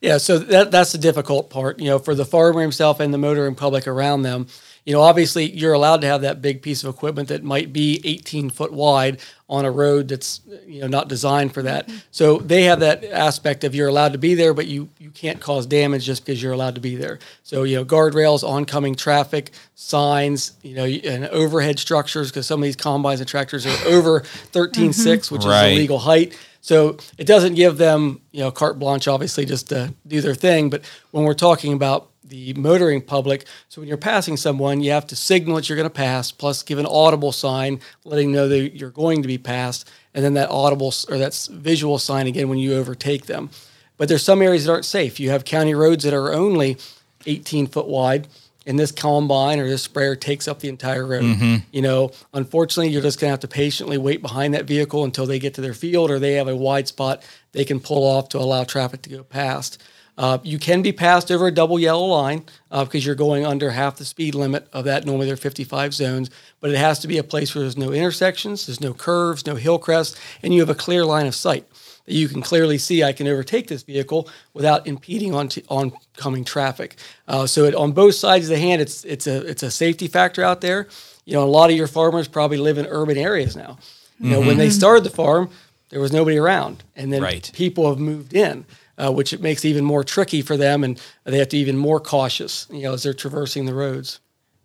yeah 0.00 0.18
so 0.18 0.38
that, 0.38 0.70
that's 0.70 0.92
the 0.92 0.98
difficult 0.98 1.50
part 1.50 1.78
you 1.78 1.86
know 1.86 1.98
for 1.98 2.14
the 2.14 2.24
farmer 2.24 2.60
himself 2.60 3.00
and 3.00 3.14
the 3.14 3.18
motoring 3.18 3.54
public 3.54 3.86
around 3.86 4.22
them 4.22 4.46
you 4.84 4.92
know, 4.92 5.00
obviously 5.00 5.50
you're 5.50 5.72
allowed 5.72 6.02
to 6.02 6.06
have 6.06 6.20
that 6.22 6.42
big 6.42 6.60
piece 6.60 6.84
of 6.84 6.94
equipment 6.94 7.28
that 7.28 7.42
might 7.42 7.72
be 7.72 8.00
18 8.04 8.50
foot 8.50 8.72
wide 8.72 9.18
on 9.48 9.64
a 9.64 9.70
road 9.70 10.08
that's 10.08 10.40
you 10.66 10.80
know 10.80 10.86
not 10.86 11.08
designed 11.08 11.52
for 11.52 11.62
that. 11.62 11.86
Mm-hmm. 11.86 11.98
So 12.10 12.38
they 12.38 12.64
have 12.64 12.80
that 12.80 13.04
aspect 13.04 13.64
of 13.64 13.74
you're 13.74 13.88
allowed 13.88 14.12
to 14.12 14.18
be 14.18 14.34
there, 14.34 14.52
but 14.52 14.66
you 14.66 14.88
you 14.98 15.10
can't 15.10 15.40
cause 15.40 15.66
damage 15.66 16.04
just 16.04 16.24
because 16.24 16.42
you're 16.42 16.52
allowed 16.52 16.74
to 16.74 16.80
be 16.80 16.96
there. 16.96 17.18
So 17.42 17.62
you 17.62 17.76
know, 17.76 17.84
guardrails, 17.84 18.46
oncoming 18.46 18.94
traffic, 18.94 19.52
signs, 19.74 20.52
you 20.62 20.74
know, 20.74 20.84
and 20.84 21.26
overhead 21.26 21.78
structures 21.78 22.30
because 22.30 22.46
some 22.46 22.60
of 22.60 22.64
these 22.64 22.76
combines 22.76 23.20
and 23.20 23.28
tractors 23.28 23.66
are 23.66 23.88
over 23.88 24.20
13.6, 24.20 24.92
mm-hmm. 24.92 25.34
which 25.34 25.44
right. 25.44 25.68
is 25.68 25.78
legal 25.78 25.98
height. 25.98 26.38
So 26.64 26.96
it 27.18 27.26
doesn't 27.26 27.56
give 27.56 27.76
them, 27.76 28.22
you 28.32 28.40
know, 28.40 28.50
carte 28.50 28.78
blanche, 28.78 29.06
obviously, 29.06 29.44
just 29.44 29.68
to 29.68 29.92
do 30.06 30.22
their 30.22 30.34
thing. 30.34 30.70
But 30.70 30.82
when 31.10 31.24
we're 31.24 31.34
talking 31.34 31.74
about 31.74 32.08
the 32.24 32.54
motoring 32.54 33.02
public. 33.02 33.44
So 33.68 33.82
when 33.82 33.88
you're 33.88 33.98
passing 33.98 34.38
someone, 34.38 34.80
you 34.80 34.90
have 34.92 35.06
to 35.08 35.14
signal 35.14 35.56
that 35.56 35.68
you're 35.68 35.76
going 35.76 35.88
to 35.88 35.94
pass, 35.94 36.30
plus 36.32 36.62
give 36.62 36.78
an 36.78 36.86
audible 36.86 37.32
sign 37.32 37.80
letting 38.04 38.32
know 38.32 38.48
that 38.48 38.74
you're 38.74 38.88
going 38.88 39.20
to 39.20 39.28
be 39.28 39.36
passed, 39.36 39.90
and 40.14 40.24
then 40.24 40.32
that 40.34 40.48
audible 40.48 40.94
or 41.10 41.18
that 41.18 41.34
visual 41.52 41.98
sign 41.98 42.26
again 42.26 42.48
when 42.48 42.56
you 42.56 42.74
overtake 42.74 43.26
them. 43.26 43.50
But 43.98 44.08
there's 44.08 44.22
some 44.22 44.40
areas 44.40 44.64
that 44.64 44.72
aren't 44.72 44.86
safe. 44.86 45.20
You 45.20 45.28
have 45.30 45.44
county 45.44 45.74
roads 45.74 46.02
that 46.04 46.14
are 46.14 46.32
only 46.32 46.78
18 47.26 47.66
foot 47.66 47.88
wide, 47.88 48.26
and 48.66 48.78
this 48.78 48.92
combine 48.92 49.58
or 49.58 49.68
this 49.68 49.82
sprayer 49.82 50.16
takes 50.16 50.48
up 50.48 50.60
the 50.60 50.68
entire 50.68 51.06
road. 51.06 51.22
Mm-hmm. 51.22 51.56
You 51.72 51.82
know, 51.82 52.12
unfortunately, 52.32 52.92
you're 52.92 53.02
just 53.02 53.20
going 53.20 53.28
to 53.28 53.32
have 53.32 53.40
to 53.40 53.48
patiently 53.48 53.98
wait 53.98 54.22
behind 54.22 54.54
that 54.54 54.64
vehicle 54.64 55.04
until 55.04 55.26
they 55.26 55.38
get 55.38 55.54
to 55.54 55.60
their 55.60 55.74
field 55.74 56.10
or 56.10 56.18
they 56.18 56.34
have 56.34 56.48
a 56.48 56.56
wide 56.56 56.88
spot 56.88 57.22
they 57.52 57.64
can 57.64 57.80
pull 57.80 58.04
off 58.04 58.28
to 58.30 58.38
allow 58.38 58.64
traffic 58.64 59.02
to 59.02 59.10
go 59.10 59.22
past. 59.22 59.82
Uh, 60.16 60.38
you 60.44 60.58
can 60.58 60.82
be 60.82 60.92
passed 60.92 61.30
over 61.32 61.46
a 61.48 61.50
double 61.50 61.78
yellow 61.78 62.06
line 62.06 62.44
uh, 62.70 62.84
because 62.84 63.04
you're 63.04 63.16
going 63.16 63.44
under 63.44 63.70
half 63.70 63.96
the 63.96 64.04
speed 64.04 64.34
limit 64.34 64.68
of 64.72 64.84
that. 64.84 65.04
Normally, 65.04 65.26
there 65.26 65.34
are 65.34 65.36
55 65.36 65.92
zones, 65.94 66.30
but 66.60 66.70
it 66.70 66.76
has 66.76 67.00
to 67.00 67.08
be 67.08 67.18
a 67.18 67.24
place 67.24 67.54
where 67.54 67.62
there's 67.62 67.76
no 67.76 67.92
intersections, 67.92 68.66
there's 68.66 68.80
no 68.80 68.94
curves, 68.94 69.46
no 69.46 69.56
hill 69.56 69.78
crests, 69.78 70.20
and 70.42 70.54
you 70.54 70.60
have 70.60 70.70
a 70.70 70.74
clear 70.74 71.04
line 71.04 71.26
of 71.26 71.34
sight 71.34 71.66
that 72.06 72.14
you 72.14 72.28
can 72.28 72.42
clearly 72.42 72.78
see 72.78 73.02
I 73.02 73.12
can 73.12 73.26
overtake 73.26 73.68
this 73.68 73.82
vehicle 73.82 74.28
without 74.52 74.86
impeding 74.86 75.34
on 75.34 75.48
t- 75.48 75.64
oncoming 75.68 76.44
traffic. 76.44 76.96
Uh, 77.28 77.46
so 77.46 77.64
it, 77.64 77.74
on 77.74 77.92
both 77.92 78.14
sides 78.14 78.46
of 78.46 78.50
the 78.50 78.58
hand, 78.58 78.82
it's 78.82 79.04
it's 79.04 79.26
a 79.26 79.46
it's 79.46 79.62
a 79.62 79.70
safety 79.70 80.08
factor 80.08 80.42
out 80.42 80.60
there. 80.60 80.88
You 81.24 81.34
know, 81.34 81.44
a 81.44 81.46
lot 81.46 81.70
of 81.70 81.76
your 81.76 81.86
farmers 81.86 82.28
probably 82.28 82.58
live 82.58 82.78
in 82.78 82.86
urban 82.86 83.16
areas 83.16 83.56
now. 83.56 83.78
You 84.20 84.30
know, 84.30 84.38
mm-hmm. 84.38 84.48
when 84.48 84.58
they 84.58 84.68
mm-hmm. 84.68 84.78
started 84.78 85.04
the 85.04 85.10
farm, 85.10 85.50
there 85.88 86.00
was 86.00 86.12
nobody 86.12 86.38
around, 86.38 86.84
and 86.94 87.12
then 87.12 87.22
right. 87.22 87.50
people 87.54 87.88
have 87.88 87.98
moved 87.98 88.34
in 88.34 88.64
uh, 88.98 89.12
which 89.12 89.32
it 89.32 89.40
makes 89.40 89.64
even 89.64 89.84
more 89.84 90.04
tricky 90.04 90.42
for 90.42 90.56
them, 90.56 90.84
and 90.84 91.00
they 91.24 91.38
have 91.38 91.48
to 91.48 91.56
be 91.56 91.60
even 91.60 91.76
more 91.76 92.00
cautious, 92.00 92.66
you 92.70 92.82
know, 92.82 92.94
as 92.94 93.02
they're 93.02 93.14
traversing 93.14 93.64
the 93.66 93.74
roads. 93.74 94.20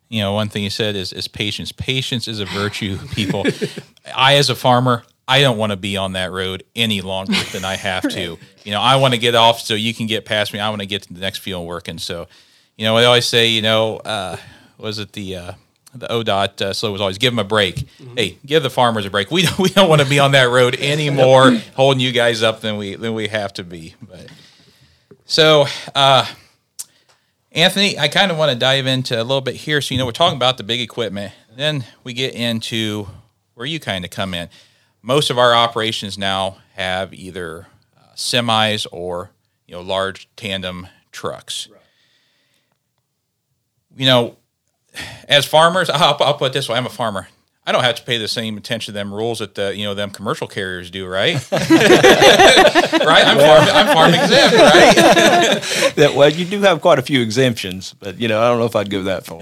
You 0.10 0.22
know, 0.22 0.34
one 0.34 0.50
thing 0.50 0.64
you 0.64 0.70
said 0.70 0.96
is, 0.96 1.14
is 1.14 1.28
patience. 1.28 1.72
Patience 1.72 2.28
is 2.28 2.40
a 2.40 2.46
virtue, 2.46 2.98
people. 3.12 3.46
I, 4.14 4.36
as 4.36 4.50
a 4.50 4.56
farmer, 4.56 5.04
I 5.30 5.42
don't 5.42 5.60
want 5.60 5.72
to 5.72 5.78
be 5.78 5.96
on 5.96 6.14
that 6.14 6.32
road 6.32 6.64
any 6.76 7.02
longer 7.02 7.42
than 7.54 7.64
I 7.64 7.76
have 7.76 8.10
to. 8.10 8.38
You 8.64 8.72
know, 8.72 8.82
I 8.82 8.96
want 8.96 9.14
to 9.14 9.20
get 9.20 9.36
off 9.36 9.62
so 9.62 9.76
you 9.76 9.94
can 9.94 10.08
get 10.08 10.26
past 10.26 10.52
me. 10.52 10.60
I 10.60 10.70
want 10.70 10.82
to 10.82 10.88
get 10.88 11.04
to 11.04 11.14
the 11.14 11.20
next 11.20 11.38
field 11.38 11.68
working. 11.68 12.00
So, 12.00 12.28
you 12.78 12.86
know, 12.86 12.98
I 12.98 13.06
always 13.06 13.28
say, 13.28 13.48
you 13.48 13.62
know, 13.62 13.98
uh, 13.98 14.38
was 14.80 14.98
it 14.98 15.14
the 15.14 15.36
uh, 15.36 15.52
the 15.94 16.08
ODOT 16.08 16.62
uh, 16.62 16.74
slow 16.74 16.92
was 16.92 17.00
always 17.00 17.20
give 17.20 17.32
them 17.32 17.40
a 17.40 17.44
break. 17.44 17.76
Mm-hmm. 17.76 18.18
Hey, 18.18 18.38
give 18.44 18.64
the 18.64 18.72
farmers 18.72 19.06
a 19.06 19.12
break. 19.12 19.30
We 19.30 19.44
don't, 19.44 19.60
we 19.60 19.70
don't 19.70 19.88
want 19.88 20.02
to 20.02 20.10
be 20.10 20.18
on 20.20 20.32
that 20.32 20.50
road 20.50 20.76
anymore, 20.80 21.52
holding 21.76 22.00
you 22.00 22.12
guys 22.12 22.42
up 22.42 22.62
than 22.62 22.78
we 22.78 22.96
than 22.96 23.14
we 23.14 23.28
have 23.28 23.54
to 23.54 23.64
be. 23.64 23.96
But 24.02 24.28
so, 25.26 25.68
uh, 25.94 26.26
Anthony, 27.52 28.00
I 28.00 28.08
kind 28.08 28.32
of 28.32 28.38
want 28.38 28.52
to 28.52 28.58
dive 28.58 28.88
into 28.88 29.16
a 29.16 29.22
little 29.24 29.42
bit 29.42 29.56
here. 29.56 29.80
So 29.80 29.94
you 29.94 30.00
know, 30.00 30.08
we're 30.08 30.12
talking 30.12 30.38
about 30.38 30.58
the 30.58 30.64
big 30.64 30.82
equipment. 30.82 31.34
Then 31.56 31.86
we 32.04 32.14
get 32.14 32.34
into 32.34 33.08
where 33.54 33.68
you 33.68 33.80
kind 33.80 34.06
of 34.06 34.12
come 34.12 34.34
in. 34.34 34.50
Most 35.02 35.30
of 35.30 35.38
our 35.38 35.54
operations 35.54 36.18
now 36.18 36.58
have 36.74 37.14
either 37.14 37.68
uh, 37.98 38.14
semis 38.16 38.86
or 38.92 39.32
you 39.68 39.76
know 39.76 39.82
large 39.82 40.30
tandem 40.36 40.88
trucks. 41.12 41.68
Right. 41.72 41.82
You 43.98 44.06
know, 44.06 44.38
as 45.28 45.46
farmers, 45.46 45.90
I'll, 45.94 46.18
I'll 46.20 46.34
put 46.36 46.48
it 46.48 46.54
this 46.54 46.70
way: 46.70 46.76
I'm 46.76 46.86
a 46.86 46.90
farmer. 46.90 47.28
I 47.70 47.72
don't 47.72 47.84
have 47.84 47.98
to 47.98 48.04
pay 48.04 48.18
the 48.18 48.28
same 48.28 48.58
attention 48.58 48.92
to 48.92 48.98
them 48.98 49.14
rules 49.14 49.38
that 49.38 49.54
the 49.54 49.78
you 49.78 49.84
know 49.84 49.94
them 49.94 50.10
commercial 50.10 50.48
carriers 50.48 50.90
do, 50.90 51.06
right? 51.06 51.36
right? 51.52 51.68
I'm 53.28 53.38
farm, 53.38 53.64
I'm 53.72 53.94
farm 53.94 54.14
exempt, 54.16 54.56
right? 54.58 55.96
that, 55.96 56.14
well, 56.16 56.32
you 56.32 56.46
do 56.46 56.62
have 56.62 56.82
quite 56.82 56.98
a 56.98 57.04
few 57.04 57.22
exemptions, 57.22 57.94
but 57.94 58.20
you 58.20 58.28
know 58.28 58.42
I 58.42 58.50
don't 58.50 58.58
know 58.58 58.66
if 58.66 58.76
I'd 58.76 58.90
go 58.90 59.04
that 59.04 59.24
far. 59.24 59.40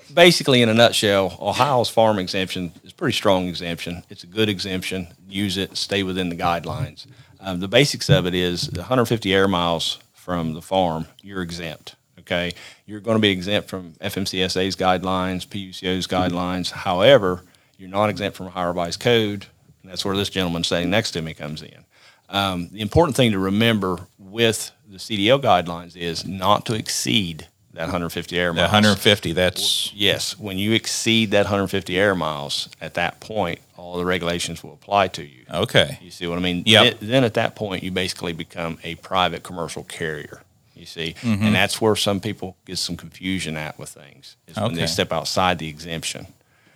Basically, 0.14 0.62
in 0.62 0.70
a 0.70 0.74
nutshell, 0.74 1.36
Ohio's 1.38 1.90
farm 1.90 2.18
exemption 2.18 2.72
is 2.82 2.92
a 2.92 2.94
pretty 2.94 3.14
strong 3.14 3.46
exemption. 3.46 4.04
It's 4.08 4.24
a 4.24 4.26
good 4.26 4.48
exemption. 4.48 5.08
Use 5.28 5.58
it. 5.58 5.76
Stay 5.76 6.02
within 6.02 6.30
the 6.30 6.36
guidelines. 6.36 7.06
Um, 7.40 7.60
the 7.60 7.68
basics 7.68 8.08
of 8.08 8.24
it 8.24 8.34
is 8.34 8.70
150 8.70 9.34
air 9.34 9.46
miles 9.46 9.98
from 10.14 10.54
the 10.54 10.62
farm, 10.62 11.08
you're 11.20 11.42
exempt. 11.42 11.94
Okay, 12.28 12.52
you're 12.84 13.00
going 13.00 13.16
to 13.16 13.22
be 13.22 13.30
exempt 13.30 13.70
from 13.70 13.94
FMCSA's 14.02 14.76
guidelines, 14.76 15.46
PUCO's 15.46 16.06
guidelines. 16.06 16.70
However, 16.70 17.42
you're 17.78 17.88
not 17.88 18.10
exempt 18.10 18.36
from 18.36 18.48
Ohio 18.48 18.68
Revised 18.68 19.00
Code. 19.00 19.46
And 19.82 19.90
that's 19.90 20.04
where 20.04 20.14
this 20.14 20.28
gentleman 20.28 20.62
sitting 20.62 20.90
next 20.90 21.12
to 21.12 21.22
me 21.22 21.32
comes 21.32 21.62
in. 21.62 21.86
Um, 22.28 22.68
the 22.70 22.82
important 22.82 23.16
thing 23.16 23.32
to 23.32 23.38
remember 23.38 24.00
with 24.18 24.72
the 24.86 24.98
CDL 24.98 25.40
guidelines 25.40 25.96
is 25.96 26.26
not 26.26 26.66
to 26.66 26.74
exceed 26.74 27.48
that 27.72 27.84
150 27.84 28.38
air 28.38 28.52
miles. 28.52 28.66
150, 28.66 29.32
that's. 29.32 29.90
Yes, 29.94 30.38
when 30.38 30.58
you 30.58 30.72
exceed 30.72 31.30
that 31.30 31.44
150 31.44 31.98
air 31.98 32.14
miles, 32.14 32.68
at 32.82 32.92
that 32.94 33.20
point, 33.20 33.60
all 33.78 33.96
the 33.96 34.04
regulations 34.04 34.62
will 34.62 34.74
apply 34.74 35.08
to 35.08 35.24
you. 35.24 35.44
Okay. 35.50 35.98
You 36.02 36.10
see 36.10 36.26
what 36.26 36.36
I 36.36 36.42
mean? 36.42 36.64
Yeah. 36.66 36.84
Then, 36.84 36.96
then 37.00 37.24
at 37.24 37.34
that 37.34 37.56
point, 37.56 37.82
you 37.82 37.90
basically 37.90 38.34
become 38.34 38.78
a 38.84 38.96
private 38.96 39.42
commercial 39.42 39.84
carrier 39.84 40.42
you 40.78 40.86
see, 40.86 41.14
mm-hmm. 41.20 41.44
and 41.44 41.54
that's 41.54 41.80
where 41.80 41.96
some 41.96 42.20
people 42.20 42.56
get 42.64 42.78
some 42.78 42.96
confusion 42.96 43.56
at 43.56 43.78
with 43.78 43.90
things 43.90 44.36
is 44.46 44.56
okay. 44.56 44.66
when 44.66 44.74
they 44.74 44.86
step 44.86 45.12
outside 45.12 45.58
the 45.58 45.68
exemption. 45.68 46.26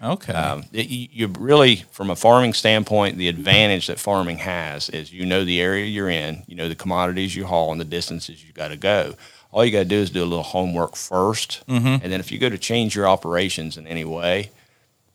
Okay. 0.02 0.32
Um, 0.32 0.64
it, 0.72 0.88
you 0.90 1.28
really, 1.38 1.84
from 1.92 2.10
a 2.10 2.16
farming 2.16 2.54
standpoint, 2.54 3.18
the 3.18 3.28
advantage 3.28 3.86
that 3.86 4.00
farming 4.00 4.38
has 4.38 4.88
is 4.90 5.12
you 5.12 5.24
know 5.24 5.44
the 5.44 5.60
area 5.60 5.86
you're 5.86 6.10
in, 6.10 6.42
you 6.46 6.56
know 6.56 6.68
the 6.68 6.74
commodities 6.74 7.36
you 7.36 7.46
haul, 7.46 7.70
and 7.70 7.80
the 7.80 7.84
distances 7.84 8.44
you 8.44 8.52
got 8.52 8.68
to 8.68 8.76
go. 8.76 9.14
All 9.52 9.64
you 9.64 9.70
got 9.70 9.80
to 9.80 9.84
do 9.84 9.96
is 9.96 10.10
do 10.10 10.22
a 10.22 10.24
little 10.24 10.42
homework 10.42 10.92
1st 10.94 11.64
mm-hmm. 11.66 11.86
and 11.86 12.02
then 12.02 12.20
if 12.20 12.32
you 12.32 12.38
go 12.38 12.48
to 12.48 12.56
change 12.56 12.96
your 12.96 13.06
operations 13.06 13.76
in 13.76 13.86
any 13.86 14.04
way, 14.04 14.50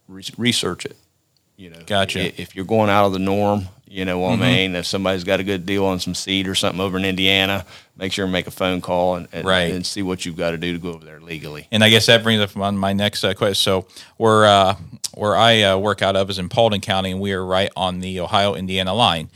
re- 0.07 0.23
research 0.37 0.85
it. 0.85 0.95
You 1.57 1.71
know, 1.71 1.79
gotcha. 1.87 2.39
If 2.39 2.55
you're 2.55 2.65
going 2.65 2.91
out 2.91 3.07
of 3.07 3.13
the 3.13 3.19
norm, 3.19 3.67
you 3.89 4.05
know 4.05 4.19
what 4.19 4.33
mm-hmm. 4.33 4.43
I 4.43 4.51
mean? 4.51 4.75
If 4.75 4.85
somebody's 4.85 5.23
got 5.23 5.39
a 5.39 5.43
good 5.43 5.65
deal 5.65 5.85
on 5.85 5.99
some 5.99 6.13
seed 6.13 6.47
or 6.47 6.55
something 6.55 6.81
over 6.81 6.97
in 6.97 7.05
Indiana, 7.05 7.65
make 7.95 8.11
sure 8.11 8.25
and 8.25 8.31
make 8.31 8.47
a 8.47 8.51
phone 8.51 8.81
call 8.81 9.15
and, 9.15 9.27
and, 9.31 9.47
right. 9.47 9.73
and 9.73 9.85
see 9.85 10.01
what 10.01 10.25
you've 10.25 10.37
got 10.37 10.51
to 10.51 10.57
do 10.57 10.73
to 10.73 10.79
go 10.79 10.89
over 10.89 11.05
there 11.05 11.19
legally. 11.19 11.67
And 11.71 11.83
I 11.83 11.89
guess 11.89 12.05
that 12.07 12.23
brings 12.23 12.41
up 12.41 12.55
on 12.57 12.77
my 12.77 12.93
next 12.93 13.23
uh, 13.23 13.33
question. 13.33 13.55
So 13.55 13.87
where 14.17 14.45
uh, 14.45 14.75
where 15.13 15.35
I 15.35 15.61
uh, 15.63 15.77
work 15.77 16.01
out 16.01 16.15
of 16.15 16.29
is 16.29 16.39
in 16.39 16.49
Paulding 16.49 16.81
County, 16.81 17.11
and 17.11 17.19
we 17.19 17.33
are 17.33 17.45
right 17.45 17.71
on 17.75 17.99
the 17.99 18.19
Ohio 18.19 18.55
Indiana 18.55 18.93
line. 18.93 19.29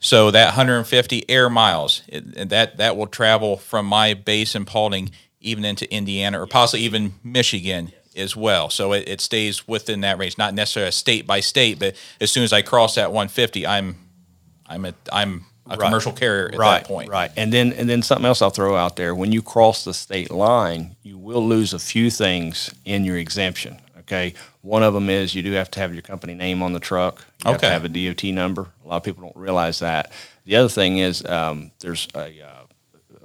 So 0.00 0.32
that 0.32 0.46
150 0.46 1.30
air 1.30 1.48
miles 1.48 2.02
it, 2.08 2.48
that 2.48 2.78
that 2.78 2.96
will 2.96 3.06
travel 3.06 3.56
from 3.56 3.86
my 3.86 4.14
base 4.14 4.54
in 4.54 4.64
Paulding 4.64 5.10
even 5.40 5.64
into 5.64 5.92
Indiana 5.92 6.40
or 6.40 6.46
possibly 6.46 6.84
even 6.84 7.14
Michigan 7.22 7.92
as 8.16 8.36
well. 8.36 8.70
So 8.70 8.92
it, 8.92 9.08
it 9.08 9.20
stays 9.20 9.66
within 9.66 10.00
that 10.02 10.18
range, 10.18 10.38
not 10.38 10.54
necessarily 10.54 10.92
state 10.92 11.26
by 11.26 11.40
state, 11.40 11.78
but 11.78 11.96
as 12.20 12.30
soon 12.30 12.44
as 12.44 12.52
I 12.52 12.62
cross 12.62 12.94
that 12.96 13.10
150, 13.10 13.66
I'm 13.66 13.96
I'm 14.66 14.84
a 14.84 14.94
I'm 15.12 15.46
a 15.66 15.76
right. 15.76 15.80
commercial 15.80 16.12
carrier 16.12 16.50
at 16.52 16.58
right, 16.58 16.78
that 16.80 16.88
point. 16.88 17.10
Right. 17.10 17.30
And 17.36 17.52
then 17.52 17.72
and 17.72 17.88
then 17.88 18.02
something 18.02 18.26
else 18.26 18.42
I'll 18.42 18.50
throw 18.50 18.76
out 18.76 18.96
there. 18.96 19.14
When 19.14 19.32
you 19.32 19.42
cross 19.42 19.84
the 19.84 19.94
state 19.94 20.30
line, 20.30 20.96
you 21.02 21.18
will 21.18 21.46
lose 21.46 21.72
a 21.72 21.78
few 21.78 22.10
things 22.10 22.74
in 22.84 23.04
your 23.04 23.16
exemption. 23.16 23.80
Okay. 24.00 24.34
One 24.62 24.82
of 24.82 24.94
them 24.94 25.08
is 25.08 25.34
you 25.34 25.42
do 25.42 25.52
have 25.52 25.70
to 25.72 25.80
have 25.80 25.92
your 25.92 26.02
company 26.02 26.34
name 26.34 26.62
on 26.62 26.72
the 26.72 26.80
truck. 26.80 27.24
You 27.44 27.52
okay. 27.52 27.52
have 27.52 27.60
to 27.60 27.68
have 27.70 27.84
a 27.84 27.88
DOT 27.88 28.24
number. 28.24 28.68
A 28.84 28.88
lot 28.88 28.96
of 28.96 29.02
people 29.04 29.22
don't 29.22 29.36
realize 29.36 29.78
that. 29.78 30.12
The 30.44 30.56
other 30.56 30.68
thing 30.68 30.98
is 30.98 31.24
um, 31.24 31.70
there's 31.80 32.08
a, 32.14 32.42
uh, 32.42 32.64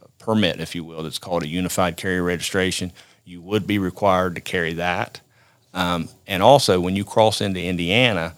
a 0.01 0.07
permit, 0.19 0.59
if 0.59 0.75
you 0.75 0.83
will, 0.83 1.03
that's 1.03 1.17
called 1.17 1.43
a 1.43 1.47
unified 1.47 1.97
carrier 1.97 2.23
registration. 2.23 2.93
You 3.27 3.41
would 3.41 3.67
be 3.67 3.77
required 3.77 4.35
to 4.35 4.41
carry 4.41 4.73
that. 4.73 5.19
Um, 5.73 6.07
and 6.25 6.41
also, 6.41 6.79
when 6.79 6.95
you 6.95 7.03
cross 7.03 7.41
into 7.41 7.61
Indiana, 7.61 8.33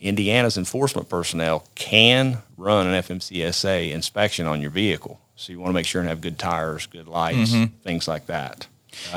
Indiana's 0.00 0.56
enforcement 0.56 1.08
personnel 1.08 1.66
can 1.74 2.38
run 2.56 2.86
an 2.86 3.02
FMCSA 3.02 3.92
inspection 3.92 4.46
on 4.46 4.60
your 4.60 4.70
vehicle. 4.70 5.20
So 5.36 5.52
you 5.52 5.60
want 5.60 5.68
to 5.70 5.74
make 5.74 5.86
sure 5.86 6.00
and 6.00 6.08
have 6.08 6.20
good 6.20 6.38
tires, 6.38 6.86
good 6.86 7.06
lights, 7.08 7.52
things 7.82 8.08
like 8.08 8.26
that. 8.26 8.66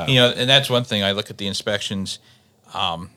you 0.06 0.16
know, 0.16 0.32
and 0.36 0.48
that's 0.48 0.68
one 0.70 0.84
thing 0.84 1.02
I 1.02 1.12
look 1.12 1.30
at 1.30 1.38
the 1.38 1.46
inspections. 1.46 2.18
Um, 2.74 3.10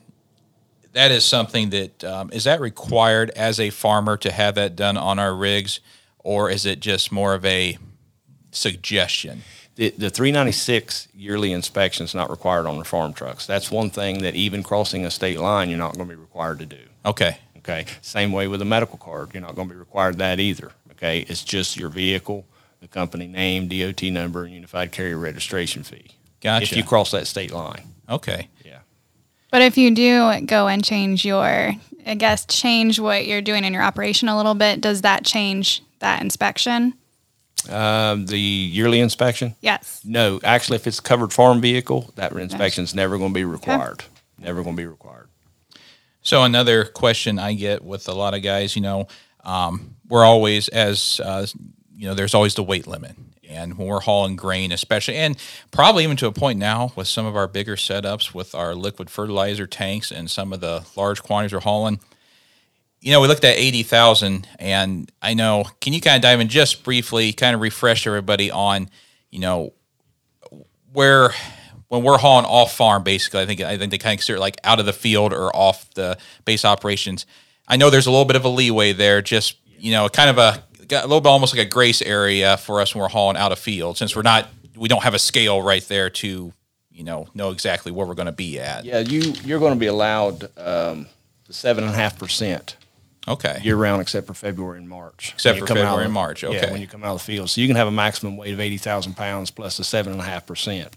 that 0.92 1.10
is 1.10 1.24
something 1.24 1.70
that 1.70 2.02
um, 2.02 2.30
is 2.32 2.44
that 2.44 2.60
required 2.60 3.30
as 3.30 3.60
a 3.60 3.70
farmer 3.70 4.16
to 4.18 4.32
have 4.32 4.54
that 4.56 4.74
done 4.74 4.96
on 4.96 5.18
our 5.18 5.34
rigs, 5.34 5.80
or 6.18 6.50
is 6.50 6.64
it 6.66 6.80
just 6.80 7.12
more 7.12 7.34
of 7.34 7.44
a 7.44 7.78
suggestion? 8.52 9.42
The, 9.80 9.90
the 9.96 10.10
396 10.10 11.08
yearly 11.14 11.52
inspection 11.52 12.04
is 12.04 12.14
not 12.14 12.28
required 12.28 12.66
on 12.66 12.76
the 12.76 12.84
farm 12.84 13.14
trucks. 13.14 13.46
That's 13.46 13.70
one 13.70 13.88
thing 13.88 14.22
that 14.22 14.34
even 14.34 14.62
crossing 14.62 15.06
a 15.06 15.10
state 15.10 15.38
line, 15.38 15.70
you're 15.70 15.78
not 15.78 15.94
going 15.96 16.06
to 16.06 16.14
be 16.14 16.20
required 16.20 16.58
to 16.58 16.66
do. 16.66 16.76
Okay, 17.06 17.38
Okay. 17.60 17.84
Same 18.00 18.32
way 18.32 18.48
with 18.48 18.62
a 18.62 18.64
medical 18.64 18.98
card. 18.98 19.30
You're 19.34 19.42
not 19.42 19.54
going 19.54 19.68
to 19.68 19.74
be 19.74 19.78
required 19.78 20.18
that 20.18 20.40
either. 20.40 20.72
Okay. 20.92 21.20
It's 21.20 21.44
just 21.44 21.76
your 21.76 21.88
vehicle, 21.88 22.46
the 22.80 22.88
company 22.88 23.26
name, 23.26 23.68
DOT 23.68 24.02
number, 24.04 24.44
and 24.44 24.54
unified 24.54 24.92
carrier 24.92 25.18
registration 25.18 25.82
fee. 25.82 26.06
Gotcha. 26.40 26.64
If 26.64 26.76
you 26.76 26.84
cross 26.84 27.10
that 27.10 27.26
state 27.26 27.52
line. 27.52 27.82
okay. 28.08 28.48
Yeah. 28.64 28.78
But 29.50 29.62
if 29.62 29.76
you 29.76 29.94
do 29.94 30.40
go 30.46 30.68
and 30.68 30.82
change 30.82 31.24
your, 31.24 31.72
I 32.06 32.14
guess, 32.14 32.46
change 32.46 32.98
what 32.98 33.26
you're 33.26 33.42
doing 33.42 33.64
in 33.64 33.74
your 33.74 33.82
operation 33.82 34.28
a 34.28 34.36
little 34.36 34.54
bit, 34.54 34.80
does 34.80 35.02
that 35.02 35.24
change 35.24 35.82
that 35.98 36.22
inspection? 36.22 36.94
Um, 37.68 38.26
the 38.26 38.38
yearly 38.38 39.00
inspection? 39.00 39.54
Yes. 39.60 40.00
No. 40.04 40.40
Actually, 40.42 40.76
if 40.76 40.86
it's 40.86 40.98
a 40.98 41.02
covered 41.02 41.32
farm 41.32 41.60
vehicle, 41.60 42.12
that 42.16 42.32
inspection 42.32 42.84
is 42.84 42.94
never 42.94 43.18
going 43.18 43.30
to 43.30 43.34
be 43.34 43.44
required. 43.44 44.04
Never 44.38 44.62
going 44.62 44.76
to 44.76 44.82
be 44.82 44.86
required. 44.86 45.28
So 46.22 46.42
another 46.42 46.84
question 46.84 47.38
I 47.38 47.54
get 47.54 47.84
with 47.84 48.08
a 48.08 48.12
lot 48.12 48.34
of 48.34 48.42
guys, 48.42 48.76
you 48.76 48.82
know, 48.82 49.08
um, 49.44 49.96
we're 50.08 50.24
always 50.24 50.68
as 50.68 51.20
uh, 51.24 51.46
you 51.96 52.06
know, 52.06 52.14
there's 52.14 52.34
always 52.34 52.54
the 52.54 52.62
weight 52.62 52.86
limit, 52.86 53.16
and 53.48 53.76
when 53.76 53.86
we're 53.86 54.00
hauling 54.00 54.36
grain, 54.36 54.72
especially, 54.72 55.16
and 55.16 55.36
probably 55.70 56.04
even 56.04 56.16
to 56.18 56.26
a 56.26 56.32
point 56.32 56.58
now 56.58 56.92
with 56.96 57.08
some 57.08 57.26
of 57.26 57.36
our 57.36 57.46
bigger 57.46 57.76
setups 57.76 58.34
with 58.34 58.54
our 58.54 58.74
liquid 58.74 59.10
fertilizer 59.10 59.66
tanks 59.66 60.10
and 60.10 60.30
some 60.30 60.52
of 60.52 60.60
the 60.60 60.84
large 60.96 61.22
quantities 61.22 61.52
we're 61.52 61.60
hauling. 61.60 62.00
You 63.00 63.12
know, 63.12 63.20
we 63.20 63.28
looked 63.28 63.44
at 63.44 63.56
eighty 63.56 63.82
thousand, 63.82 64.46
and 64.58 65.10
I 65.22 65.34
know. 65.34 65.64
Can 65.80 65.92
you 65.92 66.00
kind 66.00 66.16
of 66.16 66.22
dive 66.22 66.40
in 66.40 66.48
just 66.48 66.84
briefly, 66.84 67.32
kind 67.32 67.54
of 67.54 67.60
refresh 67.60 68.06
everybody 68.06 68.50
on, 68.50 68.90
you 69.30 69.40
know, 69.40 69.72
where 70.92 71.32
when 71.88 72.02
we're 72.02 72.18
hauling 72.18 72.44
off 72.44 72.76
farm, 72.76 73.02
basically, 73.02 73.40
I 73.40 73.46
think 73.46 73.60
I 73.60 73.78
think 73.78 73.90
they 73.90 73.98
kind 73.98 74.14
of 74.14 74.18
consider 74.18 74.36
it 74.36 74.40
like 74.40 74.58
out 74.64 74.80
of 74.80 74.86
the 74.86 74.92
field 74.92 75.32
or 75.32 75.54
off 75.56 75.92
the 75.94 76.18
base 76.44 76.64
operations. 76.64 77.26
I 77.66 77.76
know 77.76 77.90
there's 77.90 78.06
a 78.06 78.10
little 78.10 78.26
bit 78.26 78.36
of 78.36 78.44
a 78.44 78.48
leeway 78.48 78.92
there, 78.92 79.22
just 79.22 79.56
you 79.78 79.92
know, 79.92 80.08
kind 80.08 80.30
of 80.30 80.38
a 80.38 80.62
a 80.92 81.02
little 81.02 81.20
bit 81.20 81.28
almost 81.28 81.56
like 81.56 81.66
a 81.66 81.70
grace 81.70 82.02
area 82.02 82.56
for 82.56 82.80
us 82.80 82.94
when 82.94 83.02
we're 83.02 83.08
hauling 83.08 83.36
out 83.36 83.52
of 83.52 83.58
field, 83.58 83.96
since 83.96 84.14
we're 84.14 84.22
not 84.22 84.48
we 84.76 84.88
don't 84.88 85.02
have 85.02 85.14
a 85.14 85.18
scale 85.18 85.62
right 85.62 85.86
there 85.88 86.10
to 86.10 86.52
you 86.90 87.04
know 87.04 87.28
know 87.34 87.50
exactly 87.50 87.92
where 87.92 88.06
we're 88.06 88.14
going 88.14 88.26
to 88.26 88.32
be 88.32 88.58
at. 88.58 88.84
Yeah. 88.84 89.00
You, 89.00 89.20
you're 89.44 89.58
going 89.58 89.74
to 89.74 89.78
be 89.78 89.86
allowed 89.86 90.48
um, 90.58 91.06
seven 91.48 91.84
and 91.84 91.92
a 91.92 91.96
half 91.96 92.18
percent 92.18 92.76
Okay. 93.30 93.60
year 93.62 93.76
round 93.76 94.02
except 94.02 94.26
for 94.26 94.34
February 94.34 94.78
and 94.78 94.88
March. 94.88 95.32
Except 95.34 95.58
for 95.58 95.66
February 95.66 95.94
of- 96.00 96.04
and 96.06 96.12
March, 96.12 96.44
okay. 96.44 96.56
Yeah, 96.56 96.72
when 96.72 96.80
you 96.80 96.86
come 96.86 97.02
out 97.04 97.12
of 97.14 97.18
the 97.20 97.24
field. 97.24 97.48
So 97.50 97.60
you 97.60 97.66
can 97.66 97.76
have 97.76 97.88
a 97.88 97.92
maximum 97.92 98.36
weight 98.36 98.52
of 98.52 98.60
80,000 98.60 99.14
pounds 99.16 99.50
plus 99.50 99.76
the 99.76 99.84
7.5%. 99.84 100.88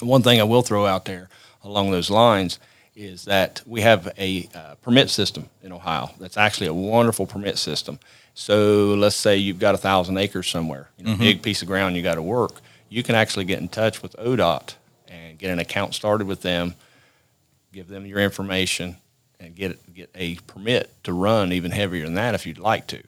One 0.00 0.22
thing 0.22 0.40
I 0.40 0.44
will 0.44 0.62
throw 0.62 0.86
out 0.86 1.04
there 1.04 1.28
along 1.62 1.90
those 1.90 2.08
lines 2.10 2.58
is 2.96 3.24
that 3.26 3.62
we 3.66 3.80
have 3.82 4.12
a 4.18 4.48
uh, 4.54 4.74
permit 4.76 5.10
system 5.10 5.48
in 5.62 5.72
Ohio 5.72 6.10
that's 6.18 6.36
actually 6.36 6.66
a 6.66 6.74
wonderful 6.74 7.26
permit 7.26 7.58
system. 7.58 7.98
So 8.34 8.94
let's 8.94 9.16
say 9.16 9.36
you've 9.36 9.58
got 9.58 9.74
a 9.74 9.78
thousand 9.78 10.16
acres 10.18 10.48
somewhere, 10.48 10.88
you 10.96 11.04
know, 11.04 11.16
big 11.16 11.42
piece 11.42 11.62
of 11.62 11.68
ground 11.68 11.96
you 11.96 12.02
got 12.02 12.14
to 12.14 12.22
work. 12.22 12.60
You 12.88 13.02
can 13.02 13.14
actually 13.14 13.44
get 13.44 13.58
in 13.60 13.68
touch 13.68 14.02
with 14.02 14.16
ODOT 14.18 14.74
and 15.08 15.38
get 15.38 15.50
an 15.50 15.58
account 15.58 15.94
started 15.94 16.26
with 16.26 16.42
them, 16.42 16.74
give 17.72 17.88
them 17.88 18.06
your 18.06 18.18
information, 18.20 18.96
and 19.40 19.54
get 19.56 19.92
get 19.94 20.10
a 20.14 20.36
permit 20.46 20.90
to 21.04 21.12
run 21.12 21.52
even 21.52 21.70
heavier 21.70 22.04
than 22.04 22.14
that 22.14 22.34
if 22.34 22.46
you'd 22.46 22.58
like 22.58 22.86
to. 22.88 23.02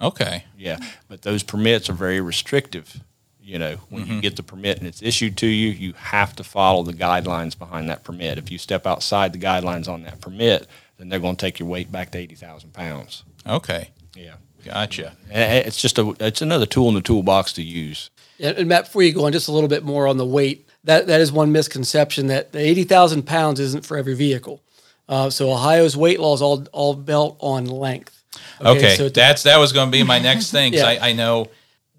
Okay. 0.00 0.44
Yeah, 0.58 0.78
but 1.08 1.22
those 1.22 1.42
permits 1.42 1.88
are 1.88 1.94
very 1.94 2.20
restrictive. 2.20 3.00
You 3.40 3.58
know, 3.60 3.76
when 3.90 4.02
Mm-hmm. 4.04 4.12
you 4.14 4.20
get 4.20 4.36
the 4.36 4.42
permit 4.42 4.78
and 4.78 4.86
it's 4.88 5.02
issued 5.02 5.36
to 5.38 5.46
you, 5.46 5.70
you 5.70 5.92
have 5.94 6.34
to 6.36 6.44
follow 6.44 6.82
the 6.82 6.92
guidelines 6.92 7.56
behind 7.56 7.88
that 7.88 8.02
permit. 8.02 8.38
If 8.38 8.50
you 8.50 8.58
step 8.58 8.86
outside 8.86 9.32
the 9.32 9.38
guidelines 9.38 9.86
on 9.88 10.02
that 10.02 10.20
permit, 10.20 10.66
then 10.98 11.08
they're 11.08 11.20
going 11.20 11.36
to 11.36 11.40
take 11.40 11.60
your 11.60 11.68
weight 11.68 11.90
back 11.92 12.10
to 12.10 12.18
eighty 12.18 12.34
thousand 12.34 12.72
pounds. 12.72 13.22
Okay. 13.46 13.90
Yeah, 14.16 14.34
Gotcha. 14.64 15.12
And 15.30 15.64
it's 15.66 15.80
just 15.80 15.96
a 15.98 16.14
it's 16.18 16.42
another 16.42 16.66
tool 16.66 16.88
in 16.88 16.94
the 16.96 17.00
toolbox 17.00 17.52
to 17.54 17.62
use. 17.62 18.10
Yeah, 18.38 18.50
and 18.56 18.68
Matt, 18.68 18.84
before 18.86 19.02
you 19.02 19.12
go 19.12 19.24
on, 19.26 19.32
just 19.32 19.48
a 19.48 19.52
little 19.52 19.68
bit 19.68 19.84
more 19.84 20.06
on 20.08 20.16
the 20.18 20.26
weight. 20.26 20.68
That 20.84 21.06
that 21.06 21.20
is 21.20 21.30
one 21.32 21.52
misconception 21.52 22.26
that 22.26 22.52
the 22.52 22.58
eighty 22.58 22.82
thousand 22.84 23.22
pounds 23.24 23.60
isn't 23.60 23.84
for 23.86 23.96
every 23.96 24.14
vehicle. 24.14 24.60
Uh, 25.08 25.30
so 25.30 25.52
Ohio's 25.52 25.96
weight 25.96 26.20
law 26.20 26.34
is 26.34 26.42
all 26.42 26.66
all 26.72 26.94
built 26.94 27.36
on 27.40 27.66
length. 27.66 28.22
Okay, 28.60 28.96
so 28.96 29.08
that's 29.08 29.44
that 29.44 29.58
was 29.58 29.72
going 29.72 29.88
to 29.88 29.92
be 29.92 30.02
my 30.02 30.18
next 30.18 30.50
thing. 30.50 30.72
Yeah. 30.76 30.86
I, 30.86 31.10
I 31.10 31.12
know 31.12 31.48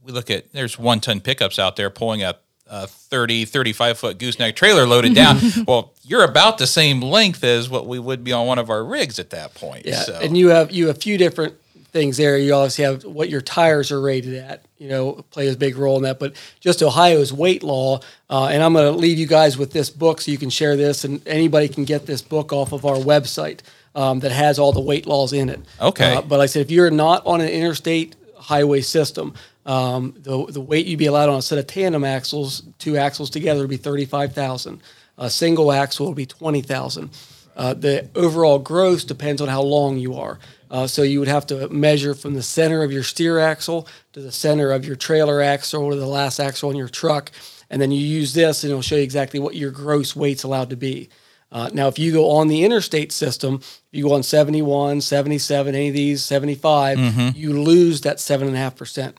we 0.04 0.12
look 0.12 0.30
at 0.30 0.52
there's 0.54 0.78
one 0.78 1.00
ton 1.00 1.20
pickups 1.22 1.58
out 1.58 1.76
there 1.76 1.90
pulling 1.90 2.24
a, 2.24 2.36
a 2.68 2.88
30, 2.88 3.46
35 3.46 3.98
foot 3.98 4.18
gooseneck 4.18 4.56
trailer 4.56 4.86
loaded 4.86 5.16
down. 5.16 5.40
well, 5.68 5.94
you're 6.04 6.24
about 6.24 6.58
the 6.58 6.68
same 6.68 7.02
length 7.02 7.44
as 7.44 7.70
what 7.70 7.88
we 7.88 7.98
would 8.00 8.24
be 8.24 8.32
on 8.34 8.46
one 8.46 8.60
of 8.60 8.70
our 8.70 8.84
rigs 8.84 9.20
at 9.20 9.30
that 9.32 9.56
point. 9.56 9.86
Yeah, 9.86 10.02
so. 10.02 10.20
and 10.20 10.38
you 10.38 10.50
have 10.50 10.72
you 10.72 10.88
have 10.88 10.98
a 10.98 11.00
few 11.00 11.18
different 11.18 11.56
things 11.98 12.18
there. 12.18 12.38
You 12.38 12.54
obviously 12.54 12.84
have 12.84 13.04
what 13.04 13.30
your 13.30 13.42
tires 13.42 13.92
are 13.92 14.00
rated 14.00 14.36
at. 14.36 14.64
You 14.78 14.90
know, 14.90 15.26
play 15.32 15.48
a 15.48 15.56
big 15.56 15.78
role 15.78 15.98
in 15.98 16.04
that. 16.04 16.20
But 16.20 16.36
just 16.60 16.84
Ohio's 16.84 17.34
weight 17.34 17.64
law, 17.64 18.02
uh, 18.30 18.50
and 18.52 18.62
I'm 18.62 18.74
going 18.74 18.94
to 18.94 19.00
leave 19.00 19.18
you 19.18 19.26
guys 19.26 19.58
with 19.58 19.72
this 19.72 19.90
book 19.90 20.22
so 20.22 20.32
you 20.32 20.38
can 20.38 20.52
share 20.52 20.76
this, 20.76 21.04
and 21.04 21.28
anybody 21.28 21.68
can 21.68 21.86
get 21.86 22.06
this 22.06 22.22
book 22.22 22.54
off 22.54 22.72
of 22.72 22.86
our 22.86 22.98
website 22.98 23.62
um, 23.96 24.20
that 24.20 24.32
has 24.32 24.60
all 24.60 24.72
the 24.72 24.82
weight 24.82 25.08
laws 25.08 25.34
in 25.34 25.50
it. 25.50 25.60
Okay. 25.82 26.16
Uh, 26.16 26.22
but 26.22 26.38
like 26.38 26.44
I 26.44 26.46
said, 26.48 26.62
if 26.62 26.72
you're 26.72 26.92
not 26.92 27.26
on 27.26 27.42
an 27.42 27.50
interstate 27.50 28.16
highway 28.36 28.82
system, 28.82 29.34
um, 29.66 30.14
the 30.20 30.46
the 30.46 30.62
weight 30.62 30.86
you'd 30.86 31.00
be 31.00 31.08
allowed 31.08 31.30
on 31.30 31.40
a 31.40 31.42
set 31.42 31.58
of 31.58 31.66
tandem 31.66 32.04
axles, 32.04 32.62
two 32.78 32.96
axles 32.96 33.32
together, 33.32 33.62
would 33.62 33.70
be 33.70 33.78
thirty 33.78 34.06
five 34.06 34.34
thousand. 34.34 34.82
A 35.18 35.32
single 35.32 35.72
axle 35.72 36.06
would 36.08 36.16
be 36.16 36.28
twenty 36.28 36.62
thousand. 36.62 37.10
Uh, 37.56 37.74
the 37.74 38.08
overall 38.14 38.60
gross 38.60 39.04
depends 39.04 39.42
on 39.42 39.48
how 39.48 39.64
long 39.64 39.98
you 39.98 40.14
are. 40.14 40.38
Uh, 40.70 40.88
so 40.88 41.02
you 41.02 41.20
would 41.20 41.28
have 41.28 41.46
to 41.48 41.70
measure 41.70 42.14
from 42.14 42.34
the 42.34 42.44
center 42.44 42.84
of 42.84 42.92
your 42.92 43.04
steer 43.04 43.40
axle 43.40 43.88
to 44.14 44.22
the 44.22 44.32
center 44.32 44.72
of 44.72 44.86
your 44.86 44.96
trailer 44.96 45.42
axle 45.42 45.84
or 45.84 45.96
the 45.96 46.06
last 46.06 46.40
axle 46.40 46.70
on 46.70 46.76
your 46.76 46.90
truck, 46.90 47.32
and 47.70 47.82
then 47.82 47.92
you 47.92 48.00
use 48.00 48.34
this, 48.34 48.64
and 48.64 48.72
it'll 48.72 48.82
show 48.82 48.96
you 48.96 49.04
exactly 49.04 49.40
what 49.40 49.56
your 49.56 49.72
gross 49.72 50.16
weight's 50.16 50.44
allowed 50.44 50.70
to 50.70 50.78
be. 50.78 51.10
Uh, 51.52 51.70
now, 51.74 51.88
if 51.88 51.98
you 51.98 52.12
go 52.12 52.30
on 52.32 52.50
the 52.50 52.64
interstate 52.66 53.12
system, 53.12 53.62
you 53.92 54.04
go 54.04 54.14
on 54.14 54.24
71, 54.24 55.00
77, 55.00 55.76
any 55.76 55.88
of 55.88 55.94
these, 55.94 56.22
75, 56.24 56.98
you 57.36 57.62
lose 57.62 58.02
that 58.02 58.18
7.5%. 58.18 59.14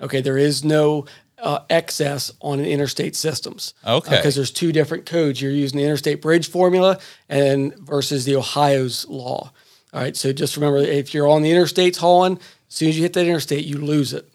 Okay, 0.00 0.20
there 0.20 0.38
is 0.38 0.64
no 0.64 1.04
uh, 1.38 1.60
excess 1.68 2.32
on 2.40 2.60
interstate 2.60 3.14
systems. 3.14 3.74
Okay. 3.86 4.16
Because 4.16 4.34
there's 4.34 4.50
two 4.50 4.72
different 4.72 5.04
codes. 5.06 5.40
You're 5.42 5.52
using 5.52 5.78
the 5.78 5.84
interstate 5.84 6.22
bridge 6.22 6.48
formula 6.48 6.98
and 7.28 7.74
versus 7.78 8.24
the 8.24 8.36
Ohio's 8.36 9.06
law. 9.08 9.52
All 9.94 10.00
right, 10.00 10.16
so 10.16 10.32
just 10.32 10.56
remember 10.56 10.78
if 10.78 11.14
you're 11.14 11.28
on 11.28 11.42
the 11.42 11.52
interstates 11.52 11.96
hauling, 11.98 12.38
as 12.68 12.74
soon 12.74 12.88
as 12.88 12.96
you 12.96 13.02
hit 13.02 13.12
that 13.12 13.26
interstate, 13.26 13.64
you 13.64 13.78
lose 13.78 14.12
it. 14.12 14.28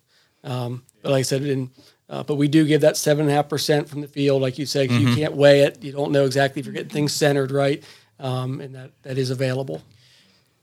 Um, 0.43 0.83
but 1.03 1.11
like 1.11 1.19
I 1.19 1.23
said, 1.23 1.43
in, 1.43 1.69
uh, 2.09 2.23
but 2.23 2.35
we 2.35 2.47
do 2.47 2.65
give 2.65 2.79
that 2.81 2.95
seven 2.95 3.23
and 3.23 3.31
a 3.31 3.33
half 3.33 3.49
percent 3.49 3.89
from 3.89 3.99
the 3.99 4.07
field, 4.07 4.41
like 4.41 4.57
you 4.57 4.65
say, 4.65 4.87
'cause 4.87 4.97
you 4.97 5.13
can't 5.15 5.33
weigh 5.35 5.61
it. 5.61 5.83
You 5.83 5.91
don't 5.91 6.13
know 6.13 6.25
exactly 6.25 6.61
if 6.61 6.65
you're 6.65 6.73
getting 6.73 6.89
things 6.89 7.11
centered 7.11 7.51
right, 7.51 7.83
um, 8.21 8.61
and 8.61 8.73
that, 8.73 8.91
that 9.03 9.17
is 9.17 9.31
available. 9.31 9.83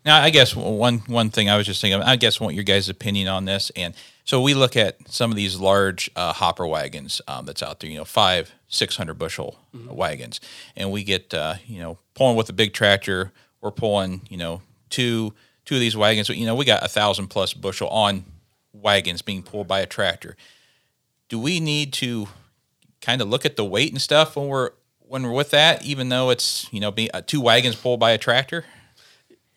Now, 0.06 0.22
I 0.22 0.30
guess 0.30 0.56
one 0.56 1.00
one 1.00 1.28
thing 1.28 1.50
I 1.50 1.58
was 1.58 1.66
just 1.66 1.80
thinking, 1.82 2.00
of, 2.00 2.06
I 2.08 2.16
guess, 2.16 2.40
want 2.40 2.54
your 2.54 2.64
guys' 2.64 2.88
opinion 2.88 3.28
on 3.28 3.44
this. 3.44 3.70
And 3.76 3.92
so 4.24 4.40
we 4.40 4.54
look 4.54 4.76
at 4.76 4.96
some 5.10 5.30
of 5.30 5.36
these 5.36 5.56
large 5.56 6.08
uh, 6.16 6.32
hopper 6.32 6.66
wagons 6.66 7.20
um, 7.28 7.44
that's 7.44 7.62
out 7.62 7.80
there, 7.80 7.90
you 7.90 7.98
know, 7.98 8.04
five, 8.06 8.52
six 8.68 8.96
hundred 8.96 9.14
bushel 9.18 9.58
wagons, 9.74 10.40
and 10.74 10.90
we 10.90 11.04
get, 11.04 11.34
uh, 11.34 11.56
you 11.66 11.80
know, 11.80 11.98
pulling 12.14 12.36
with 12.36 12.48
a 12.48 12.54
big 12.54 12.72
tractor. 12.72 13.32
We're 13.60 13.72
pulling, 13.72 14.22
you 14.30 14.36
know, 14.36 14.62
two 14.90 15.34
two 15.64 15.74
of 15.74 15.80
these 15.80 15.96
wagons. 15.96 16.28
You 16.28 16.46
know, 16.46 16.54
we 16.54 16.64
got 16.64 16.84
a 16.84 16.88
thousand 16.88 17.28
plus 17.28 17.52
bushel 17.52 17.88
on 17.88 18.24
wagons 18.72 19.22
being 19.22 19.42
pulled 19.42 19.66
by 19.66 19.80
a 19.80 19.86
tractor. 19.86 20.36
Do 21.28 21.38
we 21.38 21.60
need 21.60 21.92
to 21.94 22.28
kind 23.00 23.20
of 23.20 23.28
look 23.28 23.44
at 23.44 23.56
the 23.56 23.64
weight 23.64 23.92
and 23.92 24.00
stuff 24.00 24.36
when 24.36 24.48
we're 24.48 24.70
when 25.00 25.22
we're 25.22 25.32
with 25.32 25.50
that, 25.50 25.84
even 25.84 26.08
though 26.08 26.30
it's 26.30 26.72
you 26.72 26.80
know, 26.80 26.90
being 26.90 27.10
uh, 27.14 27.22
two 27.24 27.40
wagons 27.40 27.76
pulled 27.76 28.00
by 28.00 28.12
a 28.12 28.18
tractor? 28.18 28.64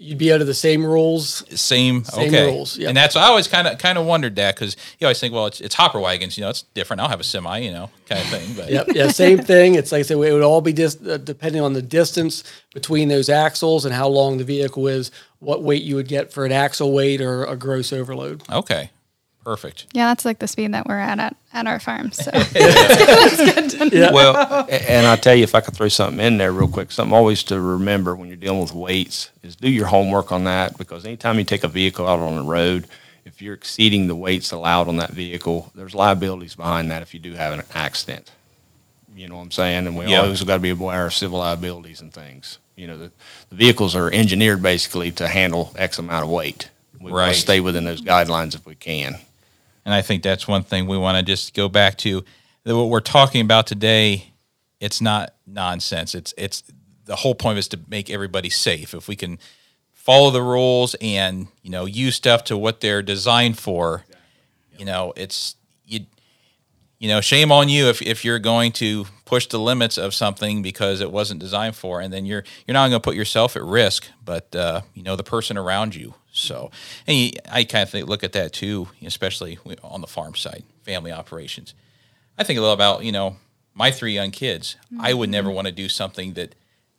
You'd 0.02 0.18
be 0.18 0.32
under 0.32 0.46
the 0.46 0.54
same 0.54 0.86
rules. 0.86 1.44
Same, 1.60 2.06
Same 2.06 2.30
okay. 2.30 2.46
rules, 2.48 2.78
yep. 2.78 2.88
And 2.88 2.98
that's 2.98 3.16
I 3.18 3.24
always 3.24 3.48
kind 3.50 3.68
of 3.68 3.78
kind 3.80 3.98
of 3.98 4.06
wondered 4.06 4.38
that 4.38 4.56
because 4.56 4.78
you 4.98 5.06
always 5.06 5.20
think, 5.20 5.34
well, 5.34 5.46
it's, 5.48 5.60
it's 5.60 5.76
hopper 5.76 6.00
wagons, 6.00 6.38
you 6.38 6.44
know, 6.44 6.50
it's 6.50 6.62
different. 6.74 7.02
I'll 7.02 7.10
have 7.10 7.20
a 7.20 7.24
semi, 7.26 7.58
you 7.60 7.72
know, 7.72 7.90
kind 8.08 8.22
of 8.22 8.28
thing. 8.28 8.54
But 8.56 8.72
Yep. 8.72 8.88
Yeah. 8.96 9.10
Same 9.10 9.40
thing. 9.40 9.76
It's 9.76 9.92
like 9.92 10.00
I 10.00 10.04
said, 10.04 10.18
it 10.18 10.34
would 10.34 10.42
all 10.42 10.62
be 10.62 10.72
dis- 10.74 10.98
uh, 11.06 11.18
depending 11.18 11.62
on 11.62 11.74
the 11.74 11.82
distance 11.82 12.44
between 12.74 13.10
those 13.10 13.28
axles 13.30 13.84
and 13.84 13.94
how 13.94 14.08
long 14.08 14.38
the 14.38 14.44
vehicle 14.46 14.88
is, 14.88 15.12
what 15.40 15.64
weight 15.64 15.84
you 15.84 15.96
would 15.96 16.08
get 16.08 16.32
for 16.32 16.46
an 16.46 16.52
axle 16.54 16.94
weight 16.94 17.20
or 17.20 17.44
a 17.44 17.56
gross 17.58 17.92
overload. 17.92 18.42
okay, 18.50 18.92
perfect. 19.50 19.88
Yeah, 19.94 20.10
that's 20.10 20.26
like 20.26 20.38
the 20.38 20.48
speed 20.48 20.76
that 20.76 20.88
we're 20.88 21.00
at 21.00 21.18
at, 21.18 21.36
at 21.54 21.66
our 21.66 21.80
farm. 21.80 22.12
So 22.12 22.30
Well, 24.14 24.68
and 24.70 25.08
I 25.08 25.16
tell 25.16 25.34
you, 25.34 25.44
if 25.44 25.56
I 25.56 25.62
could 25.62 25.74
throw 25.74 25.88
something 25.88 26.24
in 26.24 26.38
there 26.38 26.52
real 26.52 26.68
quick, 26.68 26.92
something 26.92 27.16
always 27.16 27.42
to 27.46 27.60
remember 27.60 28.16
when 28.16 28.28
you're 28.28 28.38
dealing 28.38 28.62
with 28.62 28.76
weights 28.76 29.32
is 29.42 29.56
do 29.56 29.68
your 29.68 29.88
homework 29.88 30.32
on 30.32 30.44
that 30.44 30.78
because 30.78 31.04
anytime 31.04 31.40
you 31.40 31.46
take 31.46 31.64
a 31.64 31.68
vehicle 31.68 32.08
out 32.08 32.20
on 32.20 32.36
the 32.36 32.44
road, 32.44 32.86
if 33.26 33.42
you're 33.42 33.56
exceeding 33.56 34.06
the 34.08 34.16
weights 34.16 34.52
allowed 34.52 34.88
on 34.88 34.98
that 34.98 35.12
vehicle, 35.12 35.72
there's 35.74 35.96
liabilities 35.96 36.54
behind 36.54 36.92
that 36.92 37.02
if 37.02 37.16
you 37.16 37.20
do 37.20 37.34
have 37.34 37.52
an 37.52 37.64
accident. 37.74 38.32
You 39.16 39.28
know 39.30 39.38
what 39.38 39.42
I'm 39.42 39.52
saying? 39.52 39.88
And 39.88 39.98
we 39.98 40.06
Yeah. 40.06 40.22
always 40.22 40.44
got 40.44 40.56
to 40.56 40.60
be 40.62 40.70
aware 40.70 41.08
of 41.08 41.14
civil 41.16 41.40
liabilities 41.40 42.02
and 42.02 42.14
things. 42.14 42.60
You 42.76 42.86
know, 42.86 43.00
the, 43.00 43.12
the 43.50 43.56
vehicles 43.56 43.96
are 43.96 44.12
engineered 44.12 44.62
basically 44.62 45.10
to 45.14 45.28
handle 45.28 45.74
X 45.76 45.98
amount 45.98 46.26
of 46.26 46.30
weight. 46.30 46.70
We 47.00 47.12
want 47.12 47.16
Right. 47.16 47.34
to 47.34 47.42
stay 47.42 47.60
within 47.62 47.86
those 47.86 48.02
guidelines 48.02 48.54
if 48.54 48.66
we 48.68 48.76
can. 48.76 49.18
And 49.86 49.94
I 49.94 50.02
think 50.02 50.24
that's 50.24 50.48
one 50.48 50.64
thing 50.64 50.88
we 50.88 50.98
want 50.98 51.18
to 51.18 51.24
just 51.24 51.54
go 51.54 51.70
back 51.70 51.98
to 52.00 52.24
that 52.64 52.76
what 52.76 52.90
we're 52.90 53.00
talking 53.00 53.42
about 53.42 53.68
today. 53.68 54.34
It's 54.80 55.02
not 55.02 55.36
nonsense. 55.46 56.16
It's 56.16 56.34
it's 56.38 56.64
the 57.06 57.18
whole 57.18 57.36
point 57.36 57.58
is 57.60 57.68
to 57.70 57.80
make 57.88 58.10
everybody 58.10 58.50
safe. 58.50 58.94
If 58.94 59.08
we 59.08 59.16
can 59.16 59.40
follow 59.94 60.32
the 60.32 60.42
rules 60.42 60.96
and 61.02 61.48
you 61.62 61.70
know 61.70 61.86
use 61.86 62.16
stuff 62.16 62.44
to 62.46 62.58
what 62.58 62.82
they're 62.82 63.02
designed 63.02 63.58
for, 63.58 64.06
you 64.78 64.86
know, 64.86 65.14
it's 65.16 65.56
you. 65.86 66.02
You 67.02 67.08
know, 67.08 67.22
shame 67.22 67.50
on 67.50 67.70
you 67.70 67.88
if, 67.88 68.02
if 68.02 68.26
you're 68.26 68.40
going 68.40 68.74
to 68.74 69.06
push 69.24 69.48
the 69.48 69.58
limits 69.58 69.98
of 69.98 70.14
something 70.14 70.62
because 70.62 71.00
it 71.00 71.14
wasn't 71.14 71.40
designed 71.40 71.78
for, 71.78 72.02
and 72.02 72.12
then 72.12 72.26
you're 72.26 72.44
you're 72.68 72.74
not 72.74 72.90
going 72.90 73.00
to 73.00 73.04
put 73.04 73.16
yourself 73.16 73.56
at 73.56 73.64
risk, 73.64 74.08
but 74.24 74.54
uh, 74.54 74.82
you 74.94 75.02
know 75.02 75.16
the 75.16 75.24
person 75.24 75.58
around 75.58 75.96
you. 75.96 76.16
So, 76.32 76.72
and 77.08 77.18
you, 77.18 77.32
I 77.52 77.64
kind 77.64 77.84
of 77.84 77.90
think, 77.90 78.08
look 78.08 78.24
at 78.24 78.34
that 78.34 78.54
too, 78.54 78.88
especially 79.04 79.58
on 79.84 80.02
the 80.02 80.08
farm 80.08 80.36
side, 80.36 80.64
family 80.84 81.12
operations. 81.12 81.74
I 82.38 82.44
think 82.44 82.58
a 82.58 82.62
little 82.62 82.74
about 82.74 83.04
you 83.04 83.12
know 83.12 83.38
my 83.74 83.92
three 83.92 84.14
young 84.14 84.32
kids. 84.32 84.76
I 85.00 85.14
would 85.14 85.30
never 85.30 85.48
mm-hmm. 85.48 85.56
want 85.56 85.68
to 85.68 85.74
do 85.74 85.90
something 85.90 86.34
that 86.34 86.56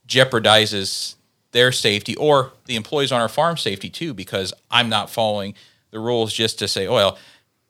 jeopardizes 0.06 1.14
their 1.52 1.72
safety 1.72 2.16
or 2.16 2.52
the 2.66 2.76
employees 2.76 3.12
on 3.12 3.20
our 3.20 3.28
farm 3.28 3.56
safety 3.56 3.90
too, 3.90 4.14
because 4.14 4.52
I'm 4.70 4.88
not 4.88 5.10
following 5.10 5.54
the 5.90 5.98
rules 5.98 6.32
just 6.32 6.58
to 6.60 6.68
say, 6.68 6.86
oh, 6.86 6.94
well, 6.94 7.18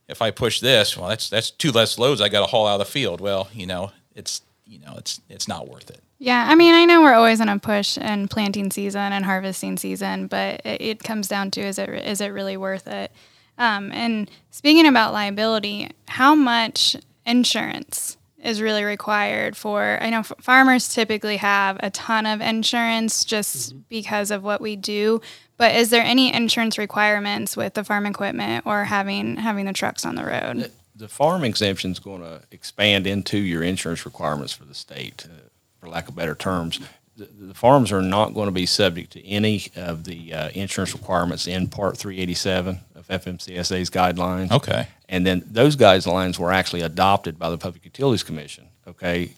if 0.08 0.20
I 0.20 0.30
push 0.30 0.60
this, 0.60 0.96
well, 0.96 1.08
that's 1.08 1.30
that's 1.30 1.50
two 1.50 1.70
less 1.70 1.98
loads 1.98 2.20
I 2.20 2.28
got 2.28 2.40
to 2.40 2.46
haul 2.46 2.66
out 2.66 2.80
of 2.80 2.86
the 2.86 2.92
field. 2.92 3.20
Well, 3.20 3.48
you 3.52 3.66
know, 3.66 3.92
it's 4.14 4.42
you 4.66 4.78
know, 4.78 4.94
it's 4.96 5.20
it's 5.28 5.48
not 5.48 5.68
worth 5.68 5.90
it. 5.90 6.02
Yeah, 6.22 6.46
I 6.48 6.54
mean, 6.54 6.74
I 6.74 6.84
know 6.84 7.00
we're 7.00 7.14
always 7.14 7.40
in 7.40 7.48
a 7.48 7.58
push 7.58 7.96
and 7.98 8.30
planting 8.30 8.70
season 8.70 9.12
and 9.14 9.24
harvesting 9.24 9.78
season, 9.78 10.26
but 10.26 10.60
it, 10.66 10.82
it 10.82 10.98
comes 11.02 11.28
down 11.28 11.50
to 11.52 11.62
is 11.62 11.78
it 11.78 11.88
is 11.88 12.20
it 12.20 12.28
really 12.28 12.58
worth 12.58 12.86
it? 12.86 13.10
Um, 13.56 13.90
and 13.90 14.30
speaking 14.50 14.86
about 14.86 15.14
liability, 15.14 15.90
how 16.08 16.34
much 16.34 16.94
insurance 17.24 18.18
is 18.44 18.60
really 18.60 18.84
required 18.84 19.56
for? 19.56 19.98
I 20.02 20.10
know 20.10 20.18
f- 20.18 20.32
farmers 20.40 20.94
typically 20.94 21.38
have 21.38 21.78
a 21.82 21.88
ton 21.88 22.26
of 22.26 22.42
insurance 22.42 23.24
just 23.24 23.74
because 23.88 24.30
of 24.30 24.42
what 24.44 24.60
we 24.60 24.76
do. 24.76 25.22
But 25.56 25.74
is 25.74 25.88
there 25.88 26.02
any 26.02 26.34
insurance 26.34 26.76
requirements 26.76 27.56
with 27.56 27.74
the 27.74 27.84
farm 27.84 28.04
equipment 28.04 28.66
or 28.66 28.84
having 28.84 29.36
having 29.36 29.64
the 29.64 29.72
trucks 29.72 30.04
on 30.04 30.16
the 30.16 30.24
road? 30.24 30.70
the 31.00 31.08
farm 31.08 31.44
exemption 31.44 31.90
is 31.92 31.98
going 31.98 32.20
to 32.20 32.42
expand 32.50 33.06
into 33.06 33.38
your 33.38 33.62
insurance 33.62 34.04
requirements 34.04 34.52
for 34.52 34.64
the 34.64 34.74
state, 34.74 35.26
uh, 35.26 35.48
for 35.80 35.88
lack 35.88 36.08
of 36.08 36.16
better 36.16 36.34
terms. 36.34 36.78
The, 37.16 37.28
the 37.38 37.54
farms 37.54 37.92
are 37.92 38.02
not 38.02 38.34
going 38.34 38.46
to 38.46 38.52
be 38.52 38.66
subject 38.66 39.12
to 39.12 39.26
any 39.26 39.66
of 39.76 40.04
the 40.04 40.32
uh, 40.32 40.50
insurance 40.50 40.92
requirements 40.92 41.46
in 41.46 41.68
Part 41.68 41.96
387 41.96 42.80
of 42.94 43.06
FMCSA's 43.08 43.90
guidelines. 43.90 44.52
Okay. 44.52 44.86
And 45.08 45.26
then 45.26 45.42
those 45.46 45.76
guidelines 45.76 46.38
were 46.38 46.52
actually 46.52 46.82
adopted 46.82 47.38
by 47.38 47.50
the 47.50 47.58
Public 47.58 47.84
Utilities 47.84 48.22
Commission. 48.22 48.68
Okay, 48.86 49.32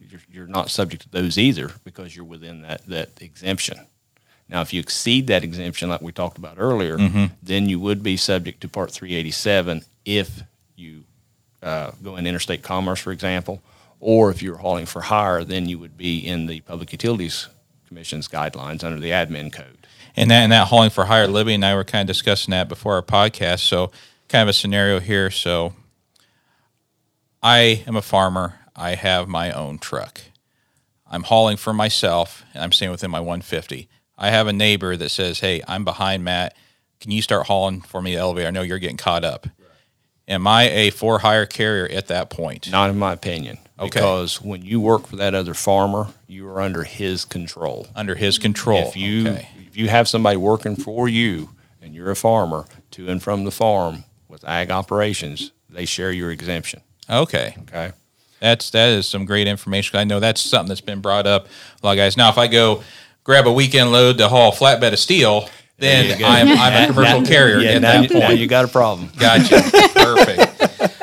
you're, 0.00 0.20
you're 0.30 0.46
not 0.46 0.70
subject 0.70 1.02
to 1.02 1.10
those 1.10 1.38
either 1.38 1.70
because 1.84 2.14
you're 2.16 2.24
within 2.24 2.62
that, 2.62 2.86
that 2.86 3.10
exemption. 3.20 3.78
Now, 4.48 4.60
if 4.60 4.72
you 4.72 4.80
exceed 4.80 5.28
that 5.28 5.44
exemption, 5.44 5.88
like 5.88 6.02
we 6.02 6.12
talked 6.12 6.36
about 6.36 6.56
earlier, 6.58 6.96
then 7.42 7.68
you 7.68 7.80
would 7.80 8.02
be 8.02 8.16
subject 8.16 8.60
to 8.62 8.68
Part 8.68 8.90
387 8.90 9.82
if 10.04 10.42
you 10.76 11.04
uh, 11.62 11.92
go 12.02 12.16
in 12.16 12.26
interstate 12.26 12.62
commerce, 12.62 13.00
for 13.00 13.12
example, 13.12 13.62
or 14.02 14.32
if 14.32 14.42
you're 14.42 14.56
hauling 14.56 14.84
for 14.84 15.00
hire, 15.02 15.44
then 15.44 15.68
you 15.68 15.78
would 15.78 15.96
be 15.96 16.18
in 16.18 16.46
the 16.46 16.60
Public 16.62 16.90
Utilities 16.90 17.48
Commission's 17.86 18.26
guidelines 18.26 18.82
under 18.82 18.98
the 18.98 19.10
admin 19.10 19.52
code. 19.52 19.86
And 20.16 20.28
that 20.30 20.42
and 20.42 20.52
that 20.52 20.66
hauling 20.66 20.90
for 20.90 21.04
hire, 21.04 21.28
Libby 21.28 21.54
and 21.54 21.64
I 21.64 21.74
were 21.76 21.84
kind 21.84 22.02
of 22.02 22.12
discussing 22.12 22.50
that 22.50 22.68
before 22.68 22.94
our 22.96 23.02
podcast. 23.02 23.60
So, 23.60 23.92
kind 24.28 24.42
of 24.42 24.48
a 24.48 24.52
scenario 24.52 24.98
here. 24.98 25.30
So, 25.30 25.74
I 27.42 27.84
am 27.86 27.94
a 27.94 28.02
farmer. 28.02 28.58
I 28.74 28.96
have 28.96 29.28
my 29.28 29.52
own 29.52 29.78
truck. 29.78 30.20
I'm 31.08 31.22
hauling 31.22 31.56
for 31.56 31.72
myself, 31.72 32.44
and 32.54 32.64
I'm 32.64 32.72
staying 32.72 32.90
within 32.90 33.10
my 33.10 33.20
150. 33.20 33.88
I 34.18 34.30
have 34.30 34.48
a 34.48 34.52
neighbor 34.52 34.96
that 34.96 35.10
says, 35.10 35.40
"Hey, 35.40 35.62
I'm 35.68 35.84
behind 35.84 36.24
Matt. 36.24 36.56
Can 37.00 37.12
you 37.12 37.22
start 37.22 37.46
hauling 37.46 37.82
for 37.82 38.02
me 38.02 38.14
the 38.14 38.20
elevator? 38.20 38.48
I 38.48 38.50
know 38.50 38.62
you're 38.62 38.78
getting 38.78 38.96
caught 38.96 39.24
up." 39.24 39.46
Am 40.26 40.46
I 40.46 40.68
a 40.68 40.90
for 40.90 41.20
hire 41.20 41.46
carrier 41.46 41.86
at 41.86 42.08
that 42.08 42.30
point? 42.30 42.70
Not 42.70 42.90
in 42.90 42.98
my 42.98 43.12
opinion. 43.12 43.58
Okay. 43.78 43.88
Because 43.88 44.40
when 44.40 44.62
you 44.62 44.80
work 44.80 45.06
for 45.06 45.16
that 45.16 45.34
other 45.34 45.54
farmer, 45.54 46.08
you 46.28 46.46
are 46.48 46.60
under 46.60 46.84
his 46.84 47.24
control. 47.24 47.86
Under 47.96 48.14
his 48.14 48.38
control. 48.38 48.86
If 48.88 48.96
you 48.96 49.28
Okay. 49.28 49.48
if 49.68 49.76
you 49.76 49.88
have 49.88 50.08
somebody 50.08 50.36
working 50.36 50.76
for 50.76 51.08
you 51.08 51.50
and 51.80 51.94
you're 51.94 52.10
a 52.10 52.16
farmer 52.16 52.66
to 52.92 53.08
and 53.08 53.22
from 53.22 53.44
the 53.44 53.50
farm 53.50 54.04
with 54.28 54.44
ag 54.44 54.70
operations, 54.70 55.52
they 55.70 55.84
share 55.86 56.12
your 56.12 56.30
exemption. 56.30 56.80
Okay. 57.10 57.56
Okay. 57.62 57.92
That's 58.40 58.70
that 58.70 58.90
is 58.90 59.06
some 59.08 59.24
great 59.24 59.48
information. 59.48 59.98
I 59.98 60.04
know 60.04 60.20
that's 60.20 60.40
something 60.40 60.68
that's 60.68 60.80
been 60.80 61.00
brought 61.00 61.26
up 61.26 61.46
a 61.82 61.86
lot 61.86 61.92
of 61.92 61.96
guys. 61.96 62.16
Now, 62.16 62.28
if 62.28 62.38
I 62.38 62.46
go 62.48 62.82
grab 63.24 63.46
a 63.46 63.52
weekend 63.52 63.90
load 63.92 64.18
to 64.18 64.28
haul 64.28 64.52
a 64.52 64.54
flatbed 64.54 64.92
of 64.92 64.98
steel, 64.98 65.48
then. 65.78 66.22
I'm, 66.24 66.48
I'm 66.48 66.84
a 66.84 66.86
commercial 66.92 67.22
carrier 67.22 67.58
Yeah, 67.60 67.70
at 67.70 67.82
now, 67.82 68.00
that 68.02 68.10
you, 68.10 68.18
now 68.20 68.26
point. 68.28 68.38
you 68.40 68.46
got 68.48 68.64
a 68.64 68.68
problem. 68.68 69.10
Gotcha. 69.18 69.62
Perfect. 69.94 70.51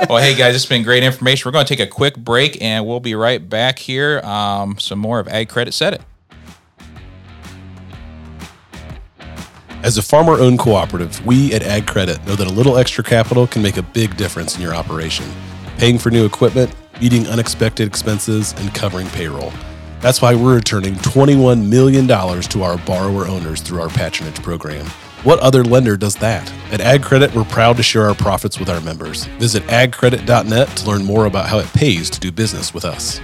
Well, 0.10 0.18
hey 0.18 0.36
guys, 0.36 0.56
it's 0.56 0.66
been 0.66 0.84
great 0.84 1.04
information. 1.04 1.48
We're 1.48 1.54
going 1.54 1.66
to 1.66 1.76
take 1.76 1.86
a 1.86 1.90
quick 1.90 2.18
break, 2.18 2.62
and 2.62 2.86
we'll 2.86 3.00
be 3.00 3.16
right 3.16 3.48
back 3.48 3.80
here. 3.80 4.20
Um, 4.22 4.78
some 4.80 5.00
more 5.00 5.20
of 5.20 5.28
Ag 5.28 5.50
Credit 5.50 5.74
Said 5.74 5.94
It. 5.94 6.02
As 9.84 9.98
a 9.98 10.02
farmer 10.02 10.34
owned 10.34 10.60
cooperative, 10.60 11.26
we 11.26 11.54
at 11.54 11.64
Ag 11.64 11.88
Credit 11.88 12.26
know 12.26 12.36
that 12.36 12.48
a 12.48 12.52
little 12.52 12.78
extra 12.78 13.04
capital 13.04 13.48
can 13.48 13.62
make 13.62 13.78
a 13.78 13.82
big 13.82 14.18
difference 14.18 14.56
in 14.56 14.62
your 14.62 14.76
operation. 14.76 15.26
Paying 15.78 16.00
for 16.00 16.12
new 16.12 16.26
equipment, 16.26 16.74
meeting 17.00 17.28
unexpected 17.28 17.88
expenses, 17.88 18.54
and 18.58 18.74
covering 18.74 19.08
payroll. 19.08 19.54
That's 20.02 20.22
why 20.22 20.36
we're 20.36 20.56
returning 20.56 20.96
$21 20.96 21.68
million 21.68 22.08
to 22.08 22.64
our 22.64 22.78
borrower 22.80 23.28
owners 23.28 23.62
through 23.62 23.82
our 23.82 23.90
patronage 23.90 24.42
program. 24.42 24.86
What 25.24 25.40
other 25.40 25.66
lender 25.66 25.98
does 25.98 26.16
that? 26.16 26.50
At 26.72 26.80
Ag 26.80 27.04
Credit, 27.04 27.36
we're 27.36 27.44
proud 27.44 27.76
to 27.76 27.84
share 27.84 28.06
our 28.06 28.16
profits 28.16 28.58
with 28.58 28.70
our 28.70 28.80
members. 28.80 29.26
Visit 29.38 29.64
agcredit.net 29.64 30.70
to 30.70 30.88
learn 30.88 31.04
more 31.04 31.26
about 31.26 31.48
how 31.48 31.60
it 31.60 31.68
pays 31.74 32.10
to 32.12 32.22
do 32.22 32.32
business 32.32 32.74
with 32.74 32.86
us. 32.86 33.20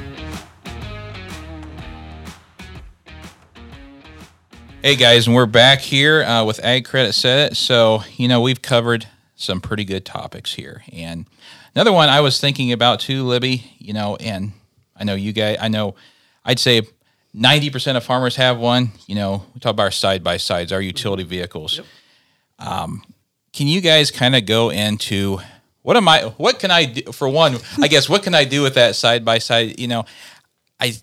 Hey 4.82 4.98
guys, 4.98 5.28
and 5.28 5.36
we're 5.38 5.46
back 5.46 5.80
here 5.80 6.24
uh, 6.24 6.44
with 6.44 6.60
Ag 6.66 6.84
Credit 6.84 7.14
Said 7.14 7.54
It. 7.54 7.56
So, 7.56 8.04
you 8.18 8.28
know, 8.28 8.42
we've 8.42 8.62
covered 8.62 9.08
some 9.36 9.62
pretty 9.62 9.86
good 9.86 10.06
topics 10.06 10.54
here. 10.54 10.84
And 10.92 11.26
another 11.76 11.94
one 11.94 12.10
I 12.10 12.20
was 12.20 12.42
thinking 12.42 12.74
about 12.74 13.00
too, 13.00 13.24
Libby, 13.24 13.72
you 13.80 13.94
know, 13.94 14.18
and 14.18 14.52
I 14.98 15.06
know 15.06 15.16
you 15.16 15.32
guys, 15.32 15.58
I 15.62 15.70
know 15.70 15.96
I'd 16.44 16.60
say 16.60 16.82
90% 17.36 17.98
of 17.98 18.04
farmers 18.04 18.36
have 18.38 18.58
one. 18.58 18.92
You 19.08 19.16
know, 19.16 19.46
we 19.54 19.60
talk 19.60 19.72
about 19.72 19.84
our 19.84 19.92
side 19.92 20.24
by 20.24 20.38
sides, 20.38 20.72
our 20.72 20.82
utility 20.82 21.24
vehicles. 21.24 21.82
Um, 22.60 23.04
can 23.52 23.68
you 23.68 23.82
guys 23.82 24.12
kind 24.12 24.36
of 24.36 24.46
go 24.46 24.70
into 24.70 25.40
what 25.82 25.98
am 25.98 26.08
I, 26.08 26.22
what 26.38 26.60
can 26.60 26.72
I 26.72 26.86
do? 26.86 27.12
For 27.12 27.30
one, 27.30 27.58
I 27.80 27.88
guess, 27.88 28.10
what 28.10 28.24
can 28.24 28.34
I 28.34 28.44
do 28.44 28.64
with 28.64 28.74
that 28.74 28.96
side 28.96 29.24
by 29.24 29.38
side? 29.38 29.80
You 29.80 29.88
know, 29.88 30.06
I, 30.80 30.94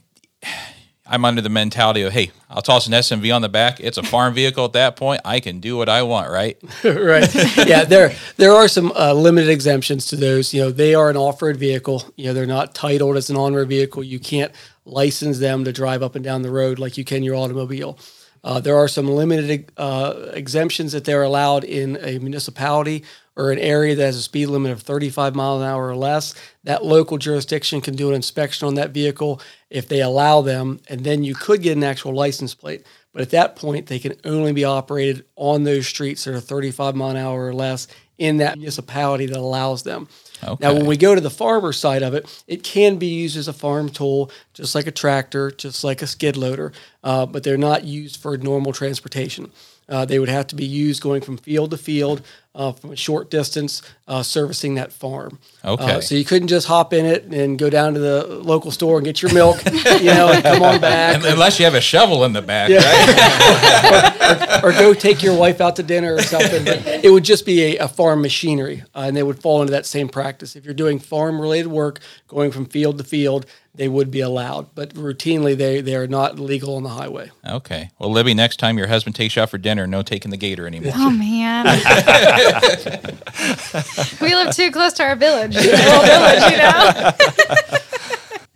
I'm 1.04 1.24
under 1.24 1.42
the 1.42 1.48
mentality 1.48 2.02
of, 2.02 2.12
hey, 2.12 2.30
I'll 2.48 2.62
toss 2.62 2.86
an 2.86 2.92
SMV 2.92 3.34
on 3.34 3.42
the 3.42 3.48
back. 3.48 3.80
It's 3.80 3.98
a 3.98 4.04
farm 4.04 4.34
vehicle 4.34 4.64
at 4.64 4.72
that 4.74 4.94
point. 4.94 5.20
I 5.24 5.40
can 5.40 5.58
do 5.58 5.76
what 5.76 5.88
I 5.88 6.02
want, 6.04 6.30
right? 6.30 6.56
right. 6.84 7.34
Yeah, 7.66 7.84
there 7.84 8.14
there 8.36 8.52
are 8.52 8.68
some 8.68 8.92
uh, 8.92 9.12
limited 9.12 9.50
exemptions 9.50 10.06
to 10.06 10.16
those. 10.16 10.54
You 10.54 10.62
know, 10.62 10.70
they 10.70 10.94
are 10.94 11.10
an 11.10 11.16
off-road 11.16 11.56
vehicle. 11.56 12.04
You 12.16 12.26
know, 12.26 12.34
they're 12.34 12.46
not 12.46 12.74
titled 12.74 13.16
as 13.16 13.30
an 13.30 13.36
on-road 13.36 13.68
vehicle. 13.68 14.04
You 14.04 14.20
can't 14.20 14.52
license 14.84 15.38
them 15.38 15.64
to 15.64 15.72
drive 15.72 16.02
up 16.02 16.14
and 16.14 16.24
down 16.24 16.42
the 16.42 16.50
road 16.50 16.78
like 16.78 16.96
you 16.96 17.04
can 17.04 17.24
your 17.24 17.34
automobile. 17.34 17.98
Uh, 18.44 18.60
there 18.60 18.76
are 18.76 18.88
some 18.88 19.08
limited 19.08 19.70
uh, 19.76 20.30
exemptions 20.32 20.92
that 20.92 21.04
they're 21.04 21.22
allowed 21.22 21.64
in 21.64 21.96
a 22.02 22.18
municipality 22.18 23.04
or 23.36 23.50
an 23.50 23.58
area 23.58 23.94
that 23.94 24.04
has 24.04 24.16
a 24.16 24.22
speed 24.22 24.46
limit 24.46 24.72
of 24.72 24.82
35 24.82 25.34
miles 25.34 25.62
an 25.62 25.68
hour 25.68 25.86
or 25.86 25.96
less. 25.96 26.34
That 26.64 26.84
local 26.84 27.18
jurisdiction 27.18 27.80
can 27.80 27.94
do 27.94 28.08
an 28.08 28.14
inspection 28.14 28.66
on 28.66 28.74
that 28.74 28.90
vehicle 28.90 29.40
if 29.70 29.88
they 29.88 30.02
allow 30.02 30.42
them, 30.42 30.80
and 30.88 31.04
then 31.04 31.24
you 31.24 31.34
could 31.34 31.62
get 31.62 31.76
an 31.76 31.84
actual 31.84 32.12
license 32.12 32.54
plate. 32.54 32.84
But 33.12 33.22
at 33.22 33.30
that 33.30 33.56
point, 33.56 33.86
they 33.86 33.98
can 33.98 34.14
only 34.24 34.52
be 34.52 34.64
operated 34.64 35.24
on 35.36 35.64
those 35.64 35.86
streets 35.86 36.24
that 36.24 36.34
are 36.34 36.40
35 36.40 36.94
mile 36.94 37.10
an 37.10 37.16
hour 37.16 37.46
or 37.46 37.54
less 37.54 37.86
in 38.18 38.38
that 38.38 38.58
municipality 38.58 39.26
that 39.26 39.36
allows 39.36 39.82
them. 39.82 40.08
Okay. 40.44 40.66
Now, 40.66 40.74
when 40.74 40.86
we 40.86 40.96
go 40.96 41.14
to 41.14 41.20
the 41.20 41.30
farmer 41.30 41.72
side 41.72 42.02
of 42.02 42.14
it, 42.14 42.44
it 42.46 42.64
can 42.64 42.96
be 42.96 43.06
used 43.06 43.36
as 43.36 43.48
a 43.48 43.52
farm 43.52 43.88
tool, 43.88 44.30
just 44.54 44.74
like 44.74 44.86
a 44.86 44.90
tractor, 44.90 45.50
just 45.50 45.84
like 45.84 46.02
a 46.02 46.06
skid 46.06 46.36
loader, 46.36 46.72
uh, 47.04 47.26
but 47.26 47.44
they're 47.44 47.56
not 47.56 47.84
used 47.84 48.20
for 48.20 48.36
normal 48.36 48.72
transportation. 48.72 49.52
Uh, 49.88 50.04
they 50.04 50.18
would 50.18 50.28
have 50.28 50.46
to 50.46 50.56
be 50.56 50.64
used 50.64 51.02
going 51.02 51.20
from 51.20 51.36
field 51.36 51.70
to 51.70 51.76
field 51.76 52.22
uh, 52.54 52.72
from 52.72 52.92
a 52.92 52.96
short 52.96 53.30
distance, 53.30 53.82
uh, 54.06 54.22
servicing 54.22 54.74
that 54.74 54.92
farm. 54.92 55.38
Okay. 55.64 55.84
Uh, 55.84 56.00
so 56.00 56.14
you 56.14 56.24
couldn't 56.24 56.48
just 56.48 56.66
hop 56.66 56.92
in 56.92 57.06
it 57.06 57.24
and 57.24 57.58
go 57.58 57.70
down 57.70 57.94
to 57.94 58.00
the 58.00 58.26
local 58.26 58.70
store 58.70 58.98
and 58.98 59.04
get 59.04 59.22
your 59.22 59.32
milk, 59.32 59.64
you 59.66 60.04
know, 60.04 60.30
and 60.30 60.42
come 60.42 60.62
on 60.62 60.80
back. 60.80 61.22
Unless 61.24 61.58
you 61.58 61.64
have 61.64 61.74
a 61.74 61.80
shovel 61.80 62.24
in 62.24 62.32
the 62.32 62.42
back, 62.42 62.68
yeah. 62.68 62.80
right? 62.80 64.62
or, 64.62 64.68
or, 64.68 64.72
go 64.72 64.92
take 64.92 65.22
your 65.22 65.36
wife 65.36 65.60
out 65.60 65.76
to 65.76 65.82
dinner 65.82 66.14
or 66.14 66.22
something. 66.22 66.64
But 66.64 66.86
it 66.86 67.10
would 67.10 67.24
just 67.24 67.46
be 67.46 67.76
a, 67.76 67.84
a 67.84 67.88
farm 67.88 68.20
machinery, 68.20 68.82
uh, 68.94 69.04
and 69.06 69.16
they 69.16 69.22
would 69.22 69.40
fall 69.40 69.62
into 69.62 69.72
that 69.72 69.86
same 69.86 70.08
practice. 70.08 70.54
If 70.54 70.64
you're 70.64 70.74
doing 70.74 70.98
farm 70.98 71.40
related 71.40 71.68
work, 71.68 72.00
going 72.28 72.50
from 72.50 72.66
field 72.66 72.98
to 72.98 73.04
field, 73.04 73.46
they 73.74 73.88
would 73.88 74.10
be 74.10 74.20
allowed, 74.20 74.74
but 74.74 74.92
routinely 74.94 75.56
they, 75.56 75.80
they 75.80 75.96
are 75.96 76.06
not 76.06 76.38
legal 76.38 76.76
on 76.76 76.82
the 76.82 76.90
highway. 76.90 77.30
Okay. 77.46 77.88
Well, 77.98 78.10
Libby, 78.10 78.34
next 78.34 78.58
time 78.58 78.76
your 78.76 78.88
husband 78.88 79.16
takes 79.16 79.34
you 79.34 79.40
out 79.42 79.48
for 79.50 79.56
dinner, 79.58 79.86
no 79.86 80.02
taking 80.02 80.30
the 80.30 80.36
gator 80.36 80.66
anymore. 80.66 80.92
Oh 80.94 81.08
man, 81.10 81.64
we 84.20 84.34
live 84.34 84.54
too 84.54 84.70
close 84.70 84.92
to 84.94 85.04
our 85.04 85.16
village, 85.16 85.54
little 85.56 86.02
village, 86.02 86.42
you 86.50 86.58
know. 86.58 87.10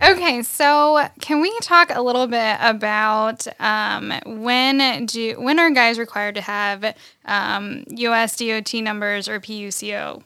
okay, 0.13 0.43
so 0.43 1.09
can 1.21 1.41
we 1.41 1.57
talk 1.61 1.91
a 1.95 2.03
little 2.03 2.27
bit 2.27 2.59
about 2.61 3.47
um, 3.59 4.13
when 4.27 5.07
do 5.07 5.41
when 5.41 5.59
are 5.59 5.71
guys 5.71 5.99
required 5.99 6.35
to 6.35 6.43
have 6.43 6.95
um, 7.25 7.85
US 7.89 8.37
DOT 8.37 8.75
numbers 8.75 9.31
or 9.31 9.41
PUCO? 9.41 10.23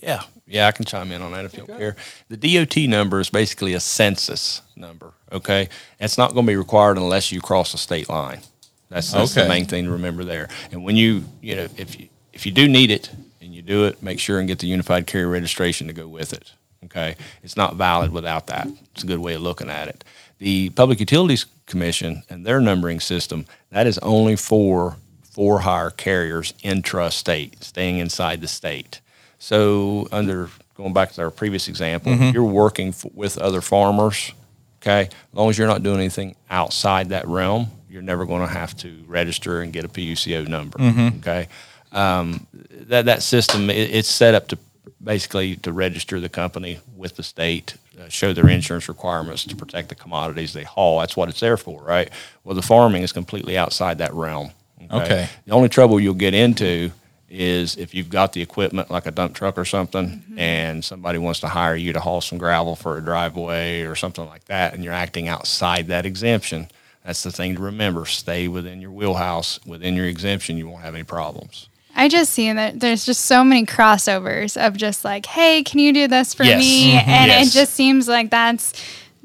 Yeah, 0.00 0.22
yeah, 0.48 0.66
I 0.66 0.72
can 0.72 0.84
chime 0.84 1.12
in 1.12 1.22
on 1.22 1.32
that 1.32 1.44
if 1.44 1.54
you 1.54 1.64
don't 1.64 1.78
care. 1.78 1.96
The 2.28 2.36
DOT 2.36 2.76
number 2.88 3.20
is 3.20 3.30
basically 3.30 3.74
a 3.74 3.80
census 3.80 4.62
number. 4.76 5.12
Okay, 5.30 5.68
it's 6.00 6.18
not 6.18 6.32
going 6.32 6.46
to 6.46 6.52
be 6.52 6.56
required 6.56 6.96
unless 6.96 7.30
you 7.30 7.40
cross 7.40 7.74
a 7.74 7.78
state 7.78 8.08
line. 8.08 8.40
That's, 8.88 9.12
that's 9.12 9.36
okay. 9.36 9.42
the 9.42 9.48
main 9.48 9.66
thing 9.66 9.84
to 9.84 9.90
remember 9.90 10.24
there. 10.24 10.48
And 10.72 10.82
when 10.82 10.96
you, 10.96 11.24
you 11.42 11.56
know, 11.56 11.68
if 11.76 12.00
you 12.00 12.08
if 12.32 12.46
you 12.46 12.52
do 12.52 12.68
need 12.68 12.90
it 12.90 13.10
and 13.40 13.54
you 13.54 13.62
do 13.62 13.84
it, 13.84 14.02
make 14.02 14.18
sure 14.18 14.38
and 14.38 14.48
get 14.48 14.60
the 14.60 14.66
unified 14.66 15.06
carrier 15.06 15.28
registration 15.28 15.86
to 15.88 15.92
go 15.92 16.08
with 16.08 16.32
it. 16.32 16.52
Okay, 16.84 17.16
it's 17.42 17.56
not 17.56 17.74
valid 17.74 18.12
without 18.12 18.46
that. 18.46 18.68
It's 18.92 19.02
a 19.02 19.06
good 19.06 19.18
way 19.18 19.34
of 19.34 19.42
looking 19.42 19.68
at 19.68 19.88
it. 19.88 20.04
The 20.38 20.70
Public 20.70 21.00
Utilities 21.00 21.46
Commission 21.66 22.22
and 22.30 22.46
their 22.46 22.60
numbering 22.60 23.00
system 23.00 23.44
that 23.70 23.86
is 23.86 23.98
only 23.98 24.36
for 24.36 24.96
for 25.22 25.60
hire 25.60 25.90
carriers 25.90 26.54
intra-state, 26.62 27.62
staying 27.62 27.98
inside 27.98 28.40
the 28.40 28.48
state. 28.48 29.00
So, 29.38 30.08
under 30.10 30.50
going 30.74 30.92
back 30.92 31.12
to 31.12 31.22
our 31.22 31.30
previous 31.30 31.68
example, 31.68 32.12
mm-hmm. 32.12 32.34
you're 32.34 32.44
working 32.44 32.88
f- 32.88 33.04
with 33.14 33.38
other 33.38 33.60
farmers. 33.60 34.32
Okay, 34.80 35.02
as 35.02 35.34
long 35.34 35.50
as 35.50 35.58
you're 35.58 35.66
not 35.66 35.82
doing 35.82 35.98
anything 35.98 36.36
outside 36.50 37.08
that 37.10 37.26
realm, 37.26 37.68
you're 37.90 38.02
never 38.02 38.26
going 38.26 38.42
to 38.42 38.52
have 38.52 38.76
to 38.78 39.04
register 39.06 39.60
and 39.60 39.72
get 39.72 39.84
a 39.84 39.88
PUCO 39.88 40.46
number. 40.46 40.78
Mm-hmm. 40.78 41.18
Okay, 41.18 41.48
um, 41.92 42.46
that 42.70 43.06
that 43.06 43.22
system 43.22 43.70
it, 43.70 43.90
it's 43.90 44.08
set 44.08 44.34
up 44.34 44.48
to 44.48 44.58
basically 45.02 45.56
to 45.56 45.72
register 45.72 46.20
the 46.20 46.28
company 46.28 46.80
with 46.96 47.16
the 47.16 47.22
state, 47.22 47.76
uh, 48.00 48.08
show 48.08 48.32
their 48.32 48.48
insurance 48.48 48.88
requirements 48.88 49.44
to 49.44 49.56
protect 49.56 49.88
the 49.88 49.94
commodities 49.94 50.52
they 50.52 50.64
haul. 50.64 51.00
That's 51.00 51.16
what 51.16 51.28
it's 51.28 51.40
there 51.40 51.56
for, 51.56 51.82
right? 51.82 52.10
Well, 52.44 52.54
the 52.54 52.62
farming 52.62 53.02
is 53.02 53.12
completely 53.12 53.56
outside 53.56 53.98
that 53.98 54.12
realm. 54.14 54.50
Okay. 54.90 55.04
okay. 55.04 55.28
The 55.46 55.52
only 55.52 55.68
trouble 55.68 56.00
you'll 56.00 56.14
get 56.14 56.34
into 56.34 56.90
is 57.30 57.76
if 57.76 57.94
you've 57.94 58.08
got 58.08 58.32
the 58.32 58.42
equipment 58.42 58.90
like 58.90 59.06
a 59.06 59.10
dump 59.10 59.34
truck 59.34 59.58
or 59.58 59.64
something 59.64 60.08
mm-hmm. 60.08 60.38
and 60.38 60.84
somebody 60.84 61.18
wants 61.18 61.40
to 61.40 61.48
hire 61.48 61.76
you 61.76 61.92
to 61.92 62.00
haul 62.00 62.20
some 62.20 62.38
gravel 62.38 62.74
for 62.74 62.96
a 62.96 63.02
driveway 63.02 63.82
or 63.82 63.94
something 63.94 64.26
like 64.26 64.44
that 64.46 64.74
and 64.74 64.82
you're 64.82 64.92
acting 64.92 65.28
outside 65.28 65.86
that 65.88 66.06
exemption 66.06 66.68
that's 67.04 67.22
the 67.22 67.30
thing 67.30 67.54
to 67.54 67.60
remember 67.60 68.06
stay 68.06 68.48
within 68.48 68.80
your 68.80 68.90
wheelhouse 68.90 69.60
within 69.66 69.94
your 69.94 70.06
exemption 70.06 70.56
you 70.56 70.68
won't 70.68 70.82
have 70.82 70.94
any 70.94 71.04
problems 71.04 71.68
I 71.94 72.08
just 72.08 72.32
see 72.32 72.52
that 72.52 72.78
there's 72.78 73.04
just 73.04 73.24
so 73.24 73.42
many 73.42 73.66
crossovers 73.66 74.56
of 74.56 74.76
just 74.76 75.04
like, 75.04 75.26
hey, 75.26 75.64
can 75.64 75.80
you 75.80 75.92
do 75.92 76.06
this 76.06 76.32
for 76.32 76.44
yes. 76.44 76.60
me? 76.60 76.92
Mm-hmm. 76.92 77.10
And 77.10 77.28
yes. 77.28 77.48
it 77.48 77.58
just 77.58 77.74
seems 77.74 78.06
like 78.06 78.30
that's 78.30 78.72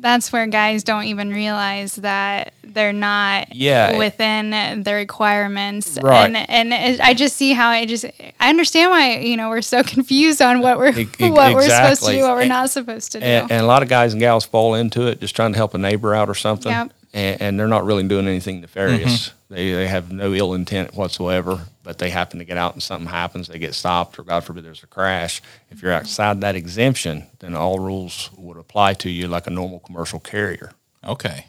that's 0.03 0.31
where 0.31 0.45
guys 0.45 0.83
don't 0.83 1.05
even 1.05 1.31
realize 1.31 1.95
that 1.95 2.53
they're 2.63 2.93
not 2.93 3.55
yeah. 3.55 3.97
within 3.97 4.83
the 4.83 4.93
requirements 4.93 5.97
right. 6.03 6.25
and 6.25 6.37
and 6.49 6.73
it, 6.73 7.01
I 7.01 7.15
just 7.15 7.35
see 7.35 7.53
how 7.53 7.69
I 7.69 7.85
just 7.85 8.05
I 8.39 8.49
understand 8.49 8.91
why 8.91 9.17
you 9.17 9.37
know 9.37 9.49
we're 9.49 9.61
so 9.61 9.81
confused 9.83 10.41
on 10.41 10.59
what 10.59 10.77
we're 10.77 10.87
it, 10.87 10.97
it, 10.97 11.07
what 11.31 11.51
exactly. 11.51 11.55
we're 11.55 11.69
supposed 11.69 12.03
to 12.03 12.11
do 12.11 12.21
what 12.21 12.35
we're 12.35 12.41
and, 12.41 12.49
not 12.49 12.69
supposed 12.69 13.11
to 13.13 13.19
do 13.19 13.25
and, 13.25 13.51
and, 13.51 13.61
a 13.61 13.65
lot 13.65 13.81
of 13.81 13.89
guys 13.89 14.13
and 14.13 14.19
gals 14.19 14.45
fall 14.45 14.75
into 14.75 15.07
it 15.07 15.19
just 15.19 15.35
trying 15.35 15.53
to 15.53 15.57
help 15.57 15.73
a 15.73 15.77
neighbor 15.79 16.13
out 16.13 16.29
or 16.29 16.35
something 16.35 16.71
yep 16.71 16.91
and, 17.13 17.41
and 17.41 17.59
they're 17.59 17.67
not 17.67 17.85
really 17.85 18.03
doing 18.03 18.27
anything 18.27 18.61
nefarious. 18.61 19.29
Mm-hmm. 19.29 19.53
They, 19.53 19.71
they 19.71 19.87
have 19.87 20.11
no 20.11 20.33
ill 20.33 20.53
intent 20.53 20.95
whatsoever, 20.95 21.61
but 21.83 21.97
they 21.97 22.09
happen 22.09 22.39
to 22.39 22.45
get 22.45 22.57
out 22.57 22.73
and 22.73 22.81
something 22.81 23.09
happens, 23.09 23.47
they 23.47 23.59
get 23.59 23.75
stopped, 23.75 24.17
or 24.17 24.23
God 24.23 24.43
forbid 24.43 24.63
there's 24.63 24.83
a 24.83 24.87
crash. 24.87 25.41
If 25.69 25.81
you're 25.81 25.91
outside 25.91 26.41
that 26.41 26.55
exemption, 26.55 27.27
then 27.39 27.55
all 27.55 27.79
rules 27.79 28.29
would 28.37 28.57
apply 28.57 28.93
to 28.95 29.09
you 29.09 29.27
like 29.27 29.47
a 29.47 29.51
normal 29.51 29.79
commercial 29.79 30.19
carrier. 30.19 30.71
Okay. 31.05 31.45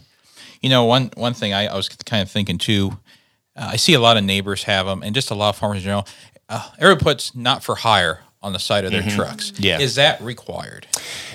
You 0.60 0.70
know, 0.70 0.84
one 0.84 1.10
one 1.14 1.34
thing 1.34 1.52
I, 1.52 1.66
I 1.66 1.76
was 1.76 1.88
kind 1.88 2.22
of 2.22 2.30
thinking 2.30 2.58
too. 2.58 2.98
Uh, 3.56 3.70
I 3.72 3.76
see 3.76 3.94
a 3.94 4.00
lot 4.00 4.16
of 4.16 4.24
neighbors 4.24 4.64
have 4.64 4.86
them, 4.86 5.02
and 5.02 5.14
just 5.14 5.30
a 5.30 5.34
lot 5.34 5.50
of 5.50 5.56
farmers 5.56 5.78
in 5.78 5.84
general. 5.84 6.08
Uh, 6.48 6.68
everybody 6.78 7.04
puts 7.04 7.34
not 7.34 7.62
for 7.62 7.76
hire 7.76 8.20
on 8.42 8.52
the 8.52 8.58
side 8.58 8.84
of 8.84 8.92
their 8.92 9.02
mm-hmm. 9.02 9.16
trucks. 9.16 9.52
Yeah. 9.58 9.78
Is 9.80 9.94
that 9.94 10.20
required? 10.20 10.86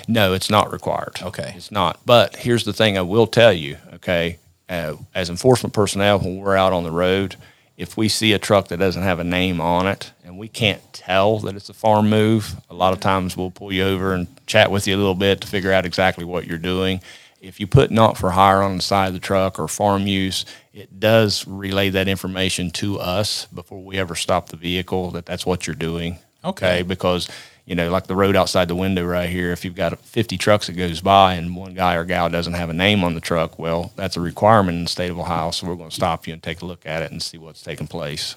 No, 0.06 0.32
it's 0.32 0.48
not 0.48 0.72
required. 0.72 1.18
Okay. 1.20 1.52
It's 1.56 1.72
not. 1.72 2.00
But 2.06 2.36
here's 2.36 2.64
the 2.64 2.72
thing 2.72 2.96
I 2.96 3.02
will 3.02 3.26
tell 3.26 3.52
you, 3.52 3.78
okay? 3.94 4.38
Uh, 4.68 4.94
as 5.14 5.28
enforcement 5.28 5.74
personnel, 5.74 6.20
when 6.20 6.38
we're 6.38 6.56
out 6.56 6.72
on 6.72 6.84
the 6.84 6.92
road, 6.92 7.34
if 7.80 7.96
we 7.96 8.10
see 8.10 8.34
a 8.34 8.38
truck 8.38 8.68
that 8.68 8.76
doesn't 8.76 9.02
have 9.02 9.20
a 9.20 9.24
name 9.24 9.58
on 9.58 9.86
it 9.86 10.12
and 10.22 10.36
we 10.36 10.48
can't 10.48 10.82
tell 10.92 11.38
that 11.38 11.56
it's 11.56 11.70
a 11.70 11.72
farm 11.72 12.10
move, 12.10 12.54
a 12.68 12.74
lot 12.74 12.92
of 12.92 13.00
times 13.00 13.38
we'll 13.38 13.50
pull 13.50 13.72
you 13.72 13.82
over 13.82 14.12
and 14.12 14.28
chat 14.46 14.70
with 14.70 14.86
you 14.86 14.94
a 14.94 14.98
little 14.98 15.14
bit 15.14 15.40
to 15.40 15.48
figure 15.48 15.72
out 15.72 15.86
exactly 15.86 16.22
what 16.22 16.46
you're 16.46 16.58
doing. 16.58 17.00
If 17.40 17.58
you 17.58 17.66
put 17.66 17.90
not 17.90 18.18
for 18.18 18.32
hire 18.32 18.60
on 18.60 18.76
the 18.76 18.82
side 18.82 19.08
of 19.08 19.14
the 19.14 19.18
truck 19.18 19.58
or 19.58 19.66
farm 19.66 20.06
use, 20.06 20.44
it 20.74 21.00
does 21.00 21.46
relay 21.46 21.88
that 21.88 22.06
information 22.06 22.70
to 22.72 22.98
us 22.98 23.46
before 23.46 23.82
we 23.82 23.96
ever 23.96 24.14
stop 24.14 24.50
the 24.50 24.58
vehicle 24.58 25.12
that 25.12 25.24
that's 25.24 25.46
what 25.46 25.66
you're 25.66 25.74
doing. 25.74 26.18
Okay. 26.44 26.82
Because, 26.82 27.30
you 27.66 27.74
know, 27.74 27.90
like 27.90 28.06
the 28.06 28.16
road 28.16 28.36
outside 28.36 28.68
the 28.68 28.74
window 28.74 29.04
right 29.04 29.28
here, 29.28 29.52
if 29.52 29.64
you've 29.64 29.74
got 29.74 29.98
50 29.98 30.36
trucks 30.38 30.66
that 30.66 30.72
goes 30.72 31.00
by 31.00 31.34
and 31.34 31.54
one 31.54 31.74
guy 31.74 31.94
or 31.94 32.04
gal 32.04 32.28
doesn't 32.28 32.54
have 32.54 32.70
a 32.70 32.74
name 32.74 33.04
on 33.04 33.14
the 33.14 33.20
truck, 33.20 33.58
well, 33.58 33.92
that's 33.96 34.16
a 34.16 34.20
requirement 34.20 34.76
in 34.76 34.84
the 34.84 34.90
state 34.90 35.10
of 35.10 35.18
Ohio. 35.18 35.50
So 35.50 35.66
we're 35.66 35.76
going 35.76 35.90
to 35.90 35.94
stop 35.94 36.26
you 36.26 36.32
and 36.32 36.42
take 36.42 36.62
a 36.62 36.66
look 36.66 36.86
at 36.86 37.02
it 37.02 37.12
and 37.12 37.22
see 37.22 37.38
what's 37.38 37.62
taking 37.62 37.86
place. 37.86 38.36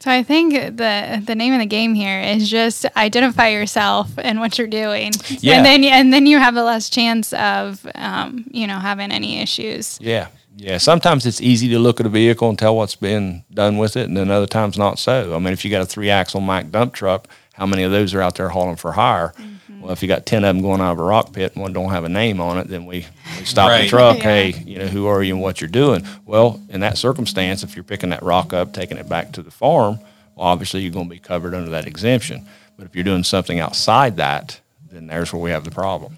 So 0.00 0.12
I 0.12 0.22
think 0.22 0.54
the 0.54 1.22
the 1.26 1.34
name 1.34 1.52
of 1.54 1.58
the 1.58 1.66
game 1.66 1.92
here 1.92 2.20
is 2.20 2.48
just 2.48 2.86
identify 2.96 3.48
yourself 3.48 4.08
and 4.16 4.38
what 4.38 4.56
you're 4.56 4.68
doing, 4.68 5.10
yeah. 5.40 5.56
and 5.56 5.66
then 5.66 5.82
and 5.82 6.14
then 6.14 6.24
you 6.26 6.38
have 6.38 6.54
a 6.54 6.62
less 6.62 6.88
chance 6.88 7.32
of 7.32 7.84
um, 7.96 8.44
you 8.52 8.68
know 8.68 8.78
having 8.78 9.10
any 9.10 9.40
issues. 9.40 9.98
Yeah, 10.00 10.28
yeah, 10.56 10.78
sometimes 10.78 11.26
it's 11.26 11.40
easy 11.40 11.68
to 11.70 11.80
look 11.80 11.98
at 11.98 12.06
a 12.06 12.08
vehicle 12.08 12.48
and 12.48 12.58
tell 12.58 12.76
what's 12.76 12.94
been 12.94 13.44
done 13.52 13.76
with 13.76 13.96
it, 13.96 14.08
and 14.08 14.16
then 14.16 14.30
other 14.30 14.46
times 14.46 14.78
not 14.78 15.00
so. 15.00 15.34
I 15.34 15.40
mean, 15.40 15.52
if 15.52 15.64
you 15.64 15.70
got 15.70 15.82
a 15.82 15.86
three 15.86 16.10
axle 16.10 16.40
Mack 16.40 16.70
dump 16.70 16.94
truck, 16.94 17.26
how 17.58 17.66
many 17.66 17.82
of 17.82 17.90
those 17.90 18.14
are 18.14 18.22
out 18.22 18.36
there 18.36 18.48
hauling 18.48 18.76
for 18.76 18.92
hire? 18.92 19.34
Mm-hmm. 19.36 19.80
Well, 19.82 19.92
if 19.92 20.02
you 20.02 20.08
got 20.08 20.26
ten 20.26 20.44
of 20.44 20.54
them 20.54 20.62
going 20.62 20.80
out 20.80 20.92
of 20.92 20.98
a 20.98 21.02
rock 21.02 21.32
pit 21.32 21.52
and 21.54 21.62
one 21.62 21.72
don't 21.72 21.90
have 21.90 22.04
a 22.04 22.08
name 22.08 22.40
on 22.40 22.58
it, 22.58 22.68
then 22.68 22.86
we, 22.86 23.06
we 23.38 23.44
stop 23.44 23.68
right. 23.68 23.82
the 23.82 23.88
truck. 23.88 24.18
Yeah. 24.18 24.22
Hey, 24.22 24.50
you 24.64 24.78
know, 24.78 24.86
who 24.86 25.06
are 25.06 25.22
you 25.22 25.34
and 25.34 25.42
what 25.42 25.60
you're 25.60 25.68
doing? 25.68 26.06
Well, 26.24 26.60
in 26.68 26.80
that 26.80 26.98
circumstance, 26.98 27.62
if 27.62 27.76
you're 27.76 27.84
picking 27.84 28.10
that 28.10 28.22
rock 28.22 28.52
up, 28.52 28.72
taking 28.72 28.96
it 28.96 29.08
back 29.08 29.32
to 29.32 29.42
the 29.42 29.50
farm, 29.50 29.98
well, 30.34 30.46
obviously 30.46 30.80
you're 30.80 30.92
going 30.92 31.06
to 31.06 31.14
be 31.14 31.18
covered 31.18 31.54
under 31.54 31.70
that 31.70 31.86
exemption. 31.86 32.46
But 32.76 32.86
if 32.86 32.94
you're 32.94 33.04
doing 33.04 33.24
something 33.24 33.58
outside 33.58 34.16
that, 34.16 34.60
then 34.90 35.08
there's 35.08 35.32
where 35.32 35.42
we 35.42 35.50
have 35.50 35.64
the 35.64 35.70
problem 35.70 36.16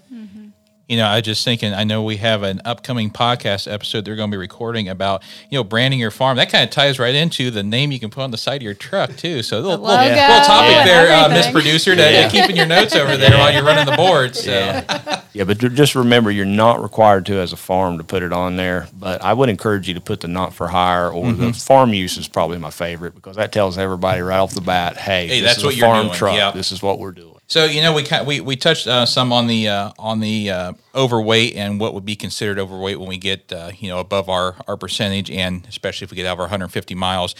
you 0.91 0.97
know, 0.97 1.07
I 1.07 1.21
just 1.21 1.45
thinking, 1.45 1.73
I 1.73 1.85
know 1.85 2.03
we 2.03 2.17
have 2.17 2.43
an 2.43 2.61
upcoming 2.65 3.11
podcast 3.11 3.71
episode 3.71 4.03
they're 4.03 4.17
going 4.17 4.29
to 4.29 4.35
be 4.35 4.37
recording 4.39 4.89
about, 4.89 5.23
you 5.49 5.57
know, 5.57 5.63
branding 5.63 6.01
your 6.01 6.11
farm. 6.11 6.35
That 6.35 6.51
kind 6.51 6.65
of 6.65 6.69
ties 6.69 6.99
right 6.99 7.15
into 7.15 7.49
the 7.49 7.63
name 7.63 7.93
you 7.93 7.99
can 7.99 8.09
put 8.09 8.23
on 8.23 8.31
the 8.31 8.37
side 8.37 8.57
of 8.57 8.63
your 8.63 8.73
truck, 8.73 9.15
too. 9.15 9.41
So, 9.41 9.55
a 9.55 9.61
little, 9.61 9.85
little, 9.85 10.03
little, 10.03 10.15
topic 10.17 10.71
yeah. 10.71 10.83
there, 10.83 11.13
uh, 11.13 11.29
Miss 11.29 11.49
Producer, 11.49 11.95
to, 11.95 12.01
yeah. 12.01 12.27
keeping 12.27 12.57
your 12.57 12.65
notes 12.65 12.93
over 12.93 13.15
there 13.15 13.31
while 13.37 13.53
you're 13.53 13.63
running 13.63 13.85
the 13.85 13.95
board. 13.95 14.35
So. 14.35 14.51
Yeah. 14.51 15.21
Yeah, 15.33 15.45
but 15.45 15.59
just 15.59 15.95
remember, 15.95 16.29
you're 16.29 16.45
not 16.45 16.81
required 16.83 17.25
to 17.27 17.35
as 17.37 17.53
a 17.53 17.57
farm 17.57 17.97
to 17.99 18.03
put 18.03 18.21
it 18.21 18.33
on 18.33 18.57
there. 18.57 18.89
But 18.93 19.23
I 19.23 19.31
would 19.31 19.47
encourage 19.47 19.87
you 19.87 19.93
to 19.93 20.01
put 20.01 20.19
the 20.19 20.27
not 20.27 20.53
for 20.53 20.67
hire 20.67 21.09
or 21.09 21.21
Mm-hmm. 21.21 21.41
the 21.41 21.53
farm 21.53 21.93
use 21.93 22.17
is 22.17 22.27
probably 22.27 22.57
my 22.57 22.69
favorite 22.71 23.15
because 23.15 23.37
that 23.37 23.53
tells 23.53 23.77
everybody 23.77 24.21
right 24.21 24.39
off 24.39 24.53
the 24.53 24.59
bat, 24.59 24.97
hey, 24.97 25.27
Hey, 25.27 25.39
this 25.39 25.51
that's 25.51 25.57
is 25.59 25.63
what 25.63 25.73
a 25.73 25.77
you're 25.77 25.87
farm 25.87 26.05
doing. 26.07 26.17
truck. 26.17 26.35
Yeah. 26.35 26.51
This 26.51 26.73
is 26.73 26.81
what 26.83 26.99
we're 26.99 27.13
doing. 27.13 27.37
So 27.51 27.65
you 27.65 27.81
know 27.81 27.91
we 27.91 28.05
we 28.25 28.39
we 28.39 28.55
touched 28.55 28.87
uh, 28.87 29.05
some 29.05 29.33
on 29.33 29.47
the 29.47 29.67
uh, 29.67 29.91
on 29.99 30.21
the 30.21 30.49
uh, 30.49 30.73
overweight 30.95 31.57
and 31.57 31.81
what 31.81 31.93
would 31.93 32.05
be 32.05 32.15
considered 32.15 32.57
overweight 32.57 32.97
when 32.97 33.09
we 33.09 33.17
get 33.17 33.51
uh, 33.51 33.71
you 33.77 33.89
know 33.89 33.99
above 33.99 34.29
our 34.29 34.55
our 34.69 34.77
percentage 34.77 35.29
and 35.29 35.67
especially 35.67 36.05
if 36.05 36.11
we 36.11 36.15
get 36.15 36.25
over 36.27 36.43
150 36.43 36.95
miles. 36.95 37.35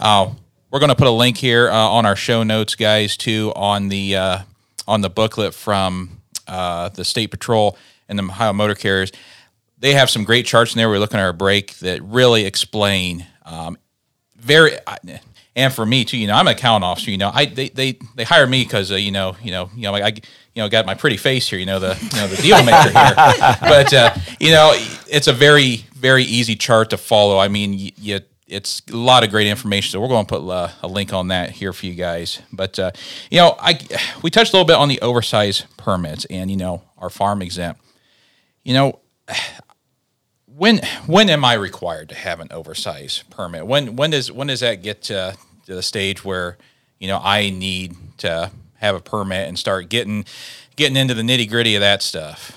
Uh, 0.00 0.32
we're 0.72 0.80
going 0.80 0.88
to 0.88 0.96
put 0.96 1.06
a 1.06 1.12
link 1.12 1.36
here 1.36 1.70
uh, 1.70 1.76
on 1.76 2.04
our 2.06 2.16
show 2.16 2.42
notes, 2.42 2.74
guys, 2.74 3.16
too 3.16 3.52
on 3.54 3.88
the 3.88 4.16
on 4.88 5.00
the 5.00 5.08
booklet 5.08 5.54
from 5.54 6.20
the 6.48 7.04
State 7.04 7.28
Patrol 7.28 7.78
and 8.08 8.18
the 8.18 8.24
Ohio 8.24 8.52
Motor 8.52 8.74
Carriers. 8.74 9.12
They 9.78 9.94
have 9.94 10.10
some 10.10 10.24
great 10.24 10.44
charts 10.44 10.74
in 10.74 10.78
there. 10.78 10.88
We're 10.88 10.98
looking 10.98 11.20
at 11.20 11.24
our 11.24 11.32
break 11.32 11.74
that 11.78 12.02
really 12.02 12.46
explain 12.46 13.26
um, 13.44 13.78
very 14.34 14.72
and 15.56 15.72
for 15.72 15.84
me 15.84 16.04
too 16.04 16.16
you 16.16 16.26
know 16.26 16.34
i'm 16.34 16.46
an 16.46 16.54
account 16.54 16.84
officer 16.84 17.10
you 17.10 17.18
know 17.18 17.30
i 17.34 17.44
they 17.44 17.68
they, 17.70 17.98
they 18.14 18.24
hire 18.24 18.46
me 18.46 18.62
because 18.62 18.90
uh, 18.90 18.96
you 18.96 19.10
know 19.10 19.36
you 19.42 19.50
know 19.50 19.70
you 19.74 19.82
know 19.82 19.92
like 19.92 20.02
i 20.02 20.28
you 20.54 20.62
know 20.62 20.68
got 20.68 20.86
my 20.86 20.94
pretty 20.94 21.16
face 21.16 21.48
here 21.48 21.58
you 21.58 21.66
know 21.66 21.78
the 21.78 21.96
you 22.12 22.20
know 22.20 22.26
the 22.26 22.40
deal 22.42 22.62
maker 22.64 22.90
here 22.90 23.14
but 23.60 23.92
uh, 23.92 24.14
you 24.40 24.50
know 24.50 24.72
it's 25.08 25.26
a 25.28 25.32
very 25.32 25.84
very 25.94 26.24
easy 26.24 26.54
chart 26.54 26.90
to 26.90 26.96
follow 26.96 27.38
i 27.38 27.48
mean 27.48 27.74
you, 27.74 27.90
you 27.96 28.20
it's 28.48 28.82
a 28.92 28.96
lot 28.96 29.24
of 29.24 29.30
great 29.30 29.46
information 29.46 29.90
so 29.90 30.00
we're 30.00 30.08
going 30.08 30.26
to 30.26 30.38
put 30.38 30.46
uh, 30.50 30.68
a 30.82 30.88
link 30.88 31.12
on 31.12 31.28
that 31.28 31.50
here 31.50 31.72
for 31.72 31.86
you 31.86 31.94
guys 31.94 32.42
but 32.52 32.78
uh, 32.78 32.90
you 33.30 33.38
know 33.38 33.56
i 33.58 33.78
we 34.22 34.30
touched 34.30 34.52
a 34.52 34.56
little 34.56 34.66
bit 34.66 34.76
on 34.76 34.88
the 34.88 35.00
oversized 35.00 35.64
permits 35.76 36.24
and 36.26 36.50
you 36.50 36.56
know 36.56 36.82
our 36.98 37.10
farm 37.10 37.40
exempt 37.42 37.80
you 38.62 38.74
know 38.74 38.98
when 40.56 40.80
when 41.06 41.30
am 41.30 41.44
I 41.44 41.54
required 41.54 42.08
to 42.10 42.14
have 42.14 42.40
an 42.40 42.48
oversized 42.50 43.28
permit? 43.30 43.66
When 43.66 43.96
when 43.96 44.10
does 44.10 44.30
when 44.30 44.48
does 44.48 44.60
that 44.60 44.82
get 44.82 45.02
to, 45.04 45.36
to 45.66 45.74
the 45.74 45.82
stage 45.82 46.24
where 46.24 46.58
you 46.98 47.08
know 47.08 47.20
I 47.22 47.50
need 47.50 47.96
to 48.18 48.50
have 48.76 48.94
a 48.94 49.00
permit 49.00 49.48
and 49.48 49.58
start 49.58 49.88
getting 49.88 50.24
getting 50.76 50.96
into 50.96 51.14
the 51.14 51.22
nitty 51.22 51.48
gritty 51.48 51.74
of 51.74 51.80
that 51.80 52.02
stuff? 52.02 52.56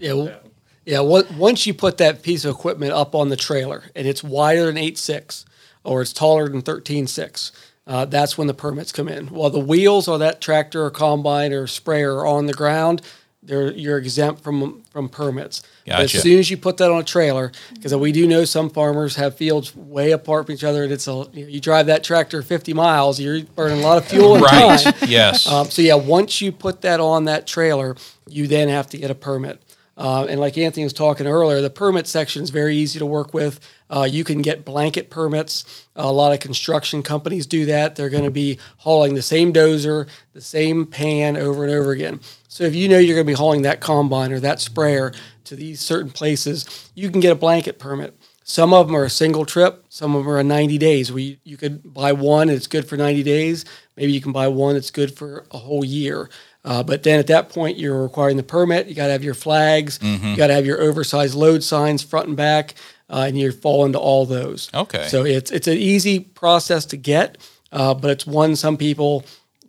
Yeah, 0.00 0.36
yeah. 0.84 1.00
Once 1.00 1.66
you 1.66 1.74
put 1.74 1.98
that 1.98 2.22
piece 2.22 2.44
of 2.44 2.54
equipment 2.54 2.92
up 2.92 3.14
on 3.14 3.28
the 3.28 3.36
trailer 3.36 3.84
and 3.94 4.06
it's 4.06 4.22
wider 4.22 4.66
than 4.66 4.76
eight 4.76 4.98
six 4.98 5.44
or 5.84 6.02
it's 6.02 6.12
taller 6.12 6.48
than 6.48 6.62
thirteen 6.62 7.06
six, 7.06 7.52
uh, 7.86 8.04
that's 8.04 8.36
when 8.36 8.48
the 8.48 8.54
permits 8.54 8.92
come 8.92 9.08
in. 9.08 9.28
While 9.28 9.50
the 9.50 9.60
wheels 9.60 10.08
or 10.08 10.18
that 10.18 10.40
tractor 10.40 10.84
or 10.84 10.90
combine 10.90 11.52
or 11.52 11.66
sprayer 11.66 12.16
are 12.16 12.26
on 12.26 12.46
the 12.46 12.54
ground, 12.54 13.02
they're 13.46 13.72
you're 13.72 13.98
exempt 13.98 14.42
from 14.42 14.82
from 14.90 15.08
permits. 15.08 15.62
But 15.98 16.04
as 16.04 16.22
soon 16.22 16.38
as 16.38 16.50
you 16.50 16.56
put 16.56 16.76
that 16.78 16.90
on 16.90 17.00
a 17.00 17.04
trailer, 17.04 17.52
because 17.74 17.94
we 17.94 18.12
do 18.12 18.26
know 18.26 18.44
some 18.44 18.70
farmers 18.70 19.16
have 19.16 19.36
fields 19.36 19.74
way 19.76 20.10
apart 20.12 20.46
from 20.46 20.54
each 20.54 20.64
other, 20.64 20.82
and 20.84 20.92
it's 20.92 21.06
a 21.08 21.26
you, 21.32 21.44
know, 21.44 21.48
you 21.50 21.60
drive 21.60 21.86
that 21.86 22.02
tractor 22.04 22.42
fifty 22.42 22.74
miles, 22.74 23.20
you're 23.20 23.42
burning 23.42 23.78
a 23.78 23.82
lot 23.82 23.98
of 23.98 24.04
fuel 24.06 24.34
and 24.34 24.42
Right. 24.44 24.80
time. 24.80 24.94
Yes. 25.08 25.46
Um, 25.46 25.70
so 25.70 25.80
yeah, 25.82 25.94
once 25.94 26.40
you 26.40 26.50
put 26.52 26.80
that 26.82 27.00
on 27.00 27.24
that 27.26 27.46
trailer, 27.46 27.96
you 28.28 28.46
then 28.46 28.68
have 28.68 28.88
to 28.88 28.98
get 28.98 29.10
a 29.10 29.14
permit. 29.14 29.62
Uh, 29.96 30.26
and 30.28 30.38
like 30.38 30.58
Anthony 30.58 30.84
was 30.84 30.92
talking 30.92 31.26
earlier, 31.26 31.62
the 31.62 31.70
permit 31.70 32.06
section 32.06 32.42
is 32.42 32.50
very 32.50 32.76
easy 32.76 32.98
to 32.98 33.06
work 33.06 33.32
with. 33.32 33.60
Uh, 33.88 34.08
you 34.10 34.24
can 34.24 34.42
get 34.42 34.64
blanket 34.64 35.10
permits. 35.10 35.86
a 35.94 36.12
lot 36.12 36.32
of 36.32 36.40
construction 36.40 37.02
companies 37.02 37.46
do 37.46 37.64
that. 37.66 37.96
They're 37.96 38.10
going 38.10 38.24
to 38.24 38.30
be 38.30 38.58
hauling 38.78 39.14
the 39.14 39.22
same 39.22 39.52
dozer, 39.52 40.08
the 40.32 40.40
same 40.40 40.86
pan 40.86 41.36
over 41.36 41.64
and 41.64 41.72
over 41.72 41.92
again. 41.92 42.20
So 42.48 42.64
if 42.64 42.74
you 42.74 42.88
know 42.88 42.98
you're 42.98 43.14
going 43.14 43.26
to 43.26 43.30
be 43.30 43.36
hauling 43.36 43.62
that 43.62 43.80
combine 43.80 44.32
or 44.32 44.40
that 44.40 44.60
sprayer 44.60 45.12
to 45.44 45.54
these 45.54 45.80
certain 45.80 46.10
places, 46.10 46.90
you 46.94 47.10
can 47.10 47.20
get 47.20 47.32
a 47.32 47.36
blanket 47.36 47.78
permit. 47.78 48.18
Some 48.48 48.72
of 48.72 48.86
them 48.86 48.96
are 48.96 49.04
a 49.04 49.10
single 49.10 49.44
trip. 49.44 49.84
Some 49.88 50.14
of 50.14 50.24
them 50.24 50.32
are 50.32 50.38
a 50.38 50.44
90 50.44 50.78
days. 50.78 51.10
You, 51.10 51.36
you 51.42 51.56
could 51.56 51.92
buy 51.92 52.12
one 52.12 52.48
and 52.48 52.56
it's 52.56 52.68
good 52.68 52.88
for 52.88 52.96
90 52.96 53.24
days. 53.24 53.64
Maybe 53.96 54.12
you 54.12 54.20
can 54.20 54.30
buy 54.30 54.46
one 54.48 54.74
that's 54.74 54.90
good 54.90 55.16
for 55.16 55.46
a 55.50 55.58
whole 55.58 55.84
year. 55.84 56.30
Uh, 56.64 56.82
but 56.82 57.04
then 57.04 57.18
at 57.20 57.28
that 57.28 57.48
point, 57.48 57.78
you're 57.78 58.02
requiring 58.02 58.36
the 58.36 58.42
permit. 58.42 58.88
You 58.88 58.94
got 58.94 59.06
to 59.06 59.12
have 59.12 59.24
your 59.24 59.34
flags. 59.34 59.98
Mm-hmm. 60.00 60.26
You 60.28 60.36
got 60.36 60.48
to 60.48 60.54
have 60.54 60.66
your 60.66 60.80
oversized 60.80 61.34
load 61.34 61.62
signs 61.62 62.02
front 62.02 62.28
and 62.28 62.36
back, 62.36 62.74
uh, 63.08 63.24
and 63.26 63.38
you 63.38 63.52
fall 63.52 63.84
into 63.84 63.98
all 63.98 64.26
those. 64.26 64.70
Okay. 64.74 65.06
So 65.08 65.24
it's 65.24 65.50
it's 65.50 65.68
an 65.68 65.76
easy 65.76 66.20
process 66.20 66.86
to 66.86 66.96
get, 66.96 67.38
uh, 67.72 67.94
but 67.94 68.10
it's 68.10 68.26
one 68.26 68.56
some 68.56 68.76
people 68.76 69.24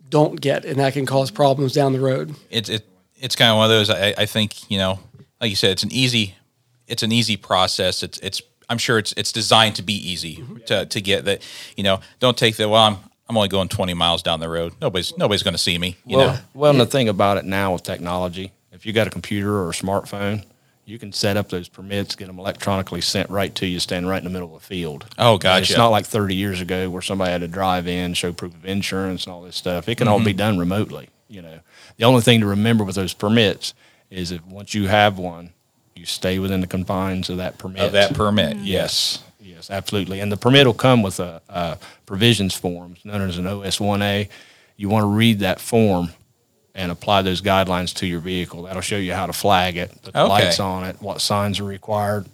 don't 0.08 0.40
get, 0.40 0.64
and 0.64 0.78
that 0.80 0.94
can 0.94 1.06
cause 1.06 1.30
problems 1.30 1.72
down 1.72 1.92
the 1.92 2.00
road. 2.00 2.34
it's 2.50 2.68
it 2.68 2.86
it's 3.16 3.36
kind 3.36 3.50
of 3.50 3.56
one 3.56 3.64
of 3.64 3.70
those. 3.70 3.90
I, 3.90 4.14
I 4.16 4.26
think 4.26 4.70
you 4.70 4.78
know, 4.78 5.00
like 5.40 5.50
you 5.50 5.56
said, 5.56 5.72
it's 5.72 5.82
an 5.82 5.92
easy 5.92 6.34
it's 6.86 7.02
an 7.02 7.12
easy 7.12 7.36
process. 7.36 8.02
It's 8.02 8.18
it's 8.18 8.42
I'm 8.68 8.78
sure 8.78 8.98
it's 8.98 9.12
it's 9.16 9.32
designed 9.32 9.76
to 9.76 9.82
be 9.82 9.94
easy 9.94 10.44
to 10.66 10.86
to 10.86 11.00
get 11.00 11.24
that. 11.26 11.42
You 11.76 11.84
know, 11.84 12.00
don't 12.18 12.36
take 12.36 12.56
the 12.56 12.68
well. 12.68 12.82
I'm 12.82 12.96
I'm 13.28 13.36
only 13.36 13.48
going 13.48 13.68
20 13.68 13.92
miles 13.94 14.22
down 14.22 14.40
the 14.40 14.48
road. 14.48 14.72
Nobody's 14.80 15.16
nobody's 15.16 15.42
going 15.42 15.54
to 15.54 15.58
see 15.58 15.78
me. 15.78 15.96
You 16.06 16.16
well, 16.16 16.32
know. 16.32 16.38
well, 16.54 16.70
and 16.70 16.80
the 16.80 16.86
thing 16.86 17.08
about 17.08 17.36
it 17.36 17.44
now 17.44 17.74
with 17.74 17.82
technology, 17.82 18.52
if 18.72 18.86
you 18.86 18.92
got 18.92 19.06
a 19.06 19.10
computer 19.10 19.54
or 19.54 19.68
a 19.68 19.72
smartphone, 19.72 20.44
you 20.88 20.98
can 20.98 21.12
set 21.12 21.36
up 21.36 21.50
those 21.50 21.68
permits, 21.68 22.14
get 22.16 22.28
them 22.28 22.38
electronically 22.38 23.02
sent 23.02 23.28
right 23.28 23.54
to 23.56 23.66
you, 23.66 23.78
standing 23.78 24.08
right 24.08 24.18
in 24.18 24.24
the 24.24 24.30
middle 24.30 24.48
of 24.48 24.54
a 24.62 24.64
field. 24.64 25.04
Oh, 25.18 25.34
And 25.34 25.42
gotcha. 25.42 25.62
It's 25.64 25.76
not 25.76 25.88
like 25.90 26.06
30 26.06 26.34
years 26.34 26.60
ago 26.62 26.88
where 26.88 27.02
somebody 27.02 27.30
had 27.30 27.42
to 27.42 27.48
drive 27.48 27.86
in, 27.86 28.14
show 28.14 28.32
proof 28.32 28.54
of 28.54 28.64
insurance, 28.64 29.26
and 29.26 29.32
all 29.34 29.42
this 29.42 29.56
stuff. 29.56 29.88
It 29.88 29.96
can 29.98 30.08
all 30.08 30.18
be 30.18 30.30
Mm-hmm. 30.30 30.38
done 30.38 30.58
remotely. 30.58 31.10
You 31.28 31.42
know, 31.42 31.58
the 31.98 32.04
only 32.04 32.22
thing 32.22 32.40
to 32.40 32.46
remember 32.46 32.84
with 32.84 32.94
those 32.96 33.12
permits 33.12 33.74
is 34.10 34.30
if 34.32 34.44
once 34.46 34.72
you 34.72 34.86
have 34.88 35.18
one, 35.18 35.50
you 35.94 36.06
stay 36.06 36.38
within 36.38 36.62
the 36.62 36.66
confines 36.66 37.28
of 37.28 37.36
that 37.36 37.58
permit. 37.58 37.82
Of 37.82 37.92
that 37.92 38.14
permit, 38.14 38.56
mm-hmm. 38.56 38.64
Yes, 38.64 39.22
yes, 39.40 39.70
absolutely. 39.70 40.20
And 40.20 40.32
the 40.32 40.36
permit 40.38 40.66
will 40.66 40.72
come 40.72 41.02
with 41.02 41.20
a, 41.20 41.42
a 41.50 41.76
provisions 42.06 42.54
form 42.54 42.96
known 43.04 43.28
as 43.28 43.36
an 43.36 43.44
OS1A. 43.44 44.28
You 44.78 44.88
want 44.88 45.02
to 45.02 45.08
read 45.08 45.40
that 45.40 45.60
form 45.60 46.10
and 46.78 46.92
apply 46.92 47.22
those 47.22 47.42
guidelines 47.42 47.92
to 47.96 48.06
your 48.06 48.20
vehicle. 48.20 48.62
That'll 48.62 48.80
show 48.80 48.96
you 48.96 49.12
how 49.12 49.26
to 49.26 49.32
flag 49.32 49.76
it, 49.76 49.90
the 50.04 50.10
Okay. 50.10 50.28
lights 50.28 50.60
on 50.60 50.84
it, 50.84 50.96
what 51.02 51.20
signs 51.20 51.58
are 51.58 51.64
required. 51.64 52.26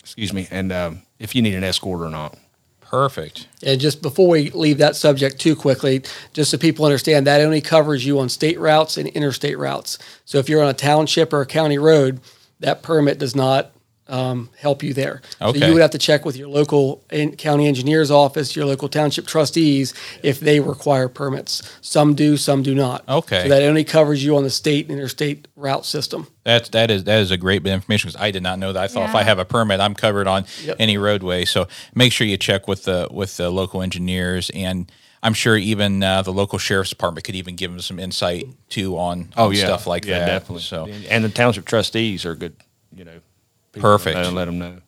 Excuse 0.00 0.32
me, 0.32 0.48
and 0.50 0.72
um, 0.72 1.02
if 1.20 1.34
you 1.36 1.40
need 1.40 1.54
an 1.54 1.62
escort 1.62 2.00
or 2.02 2.10
not. 2.10 2.36
Perfect. 2.80 3.46
And 3.62 3.80
just 3.80 4.02
before 4.02 4.28
we 4.28 4.50
leave 4.50 4.78
that 4.78 4.96
subject 4.96 5.38
too 5.40 5.54
quickly, 5.56 6.02
just 6.34 6.50
so 6.50 6.58
people 6.58 6.84
understand, 6.84 7.26
that 7.26 7.40
only 7.40 7.60
covers 7.62 8.04
you 8.04 8.18
on 8.18 8.28
state 8.28 8.58
routes 8.58 8.96
and 8.98 9.08
interstate 9.10 9.56
routes. 9.56 9.98
So 10.26 10.38
if 10.38 10.48
you're 10.48 10.62
on 10.62 10.68
a 10.68 10.74
township 10.74 11.32
or 11.32 11.40
a 11.40 11.46
county 11.46 11.78
road, 11.78 12.20
that 12.60 12.82
permit 12.82 13.18
does 13.18 13.34
not 13.36 13.70
um, 14.12 14.50
help 14.58 14.82
you 14.82 14.92
there. 14.94 15.22
So 15.40 15.54
you 15.54 15.72
would 15.72 15.82
have 15.82 15.90
to 15.92 15.98
check 15.98 16.24
with 16.24 16.36
your 16.36 16.46
local 16.48 17.02
en- 17.10 17.34
county 17.34 17.66
engineer's 17.66 18.10
office, 18.10 18.54
your 18.54 18.66
local 18.66 18.88
township 18.88 19.26
trustees, 19.26 19.94
if 20.22 20.38
they 20.38 20.60
require 20.60 21.08
permits. 21.08 21.62
Some 21.80 22.14
do, 22.14 22.36
some 22.36 22.62
do 22.62 22.74
not. 22.74 23.08
Okay. 23.08 23.42
So 23.44 23.48
that 23.48 23.62
only 23.62 23.84
covers 23.84 24.22
you 24.22 24.36
on 24.36 24.44
the 24.44 24.50
state 24.50 24.84
and 24.88 24.92
interstate 24.98 25.48
route 25.56 25.86
system. 25.86 26.28
That's 26.44 26.68
that 26.70 26.90
is 26.90 27.04
that 27.04 27.20
is 27.20 27.30
a 27.30 27.36
great 27.36 27.62
bit 27.62 27.70
of 27.70 27.74
information 27.76 28.08
because 28.10 28.20
I 28.20 28.30
did 28.30 28.42
not 28.42 28.58
know 28.58 28.72
that. 28.72 28.82
I 28.82 28.88
thought 28.88 29.08
if 29.08 29.14
I 29.14 29.22
have 29.22 29.38
a 29.38 29.44
permit, 29.44 29.80
I'm 29.80 29.94
covered 29.94 30.26
on 30.26 30.44
Yep. 30.62 30.76
any 30.78 30.98
roadway. 30.98 31.44
So 31.46 31.66
make 31.94 32.12
sure 32.12 32.26
you 32.26 32.36
check 32.36 32.68
with 32.68 32.84
the 32.84 33.08
with 33.10 33.36
the 33.38 33.48
local 33.50 33.80
engineers, 33.80 34.50
and 34.50 34.90
I'm 35.22 35.34
sure 35.34 35.56
even 35.56 36.02
uh, 36.02 36.20
the 36.22 36.32
local 36.32 36.58
sheriff's 36.58 36.90
department 36.90 37.24
could 37.24 37.36
even 37.36 37.54
give 37.56 37.70
them 37.70 37.80
some 37.80 37.98
insight 38.00 38.44
too 38.68 38.98
on, 38.98 39.32
on 39.36 39.54
stuff 39.54 39.86
like 39.86 40.04
Oh, 40.06 40.10
yeah, 40.10 40.18
that. 40.18 40.26
definitely. 40.26 40.62
So 40.62 40.86
and 41.08 41.24
the 41.24 41.28
township 41.28 41.64
trustees 41.64 42.26
are 42.26 42.34
good. 42.34 42.56
You 42.94 43.04
know, 43.04 43.12
people 43.12 43.20
to 43.20 43.31
Perfect. 43.80 44.16
and 44.16 44.34
let 44.34 44.46
them 44.46 44.58
know. 44.58 44.78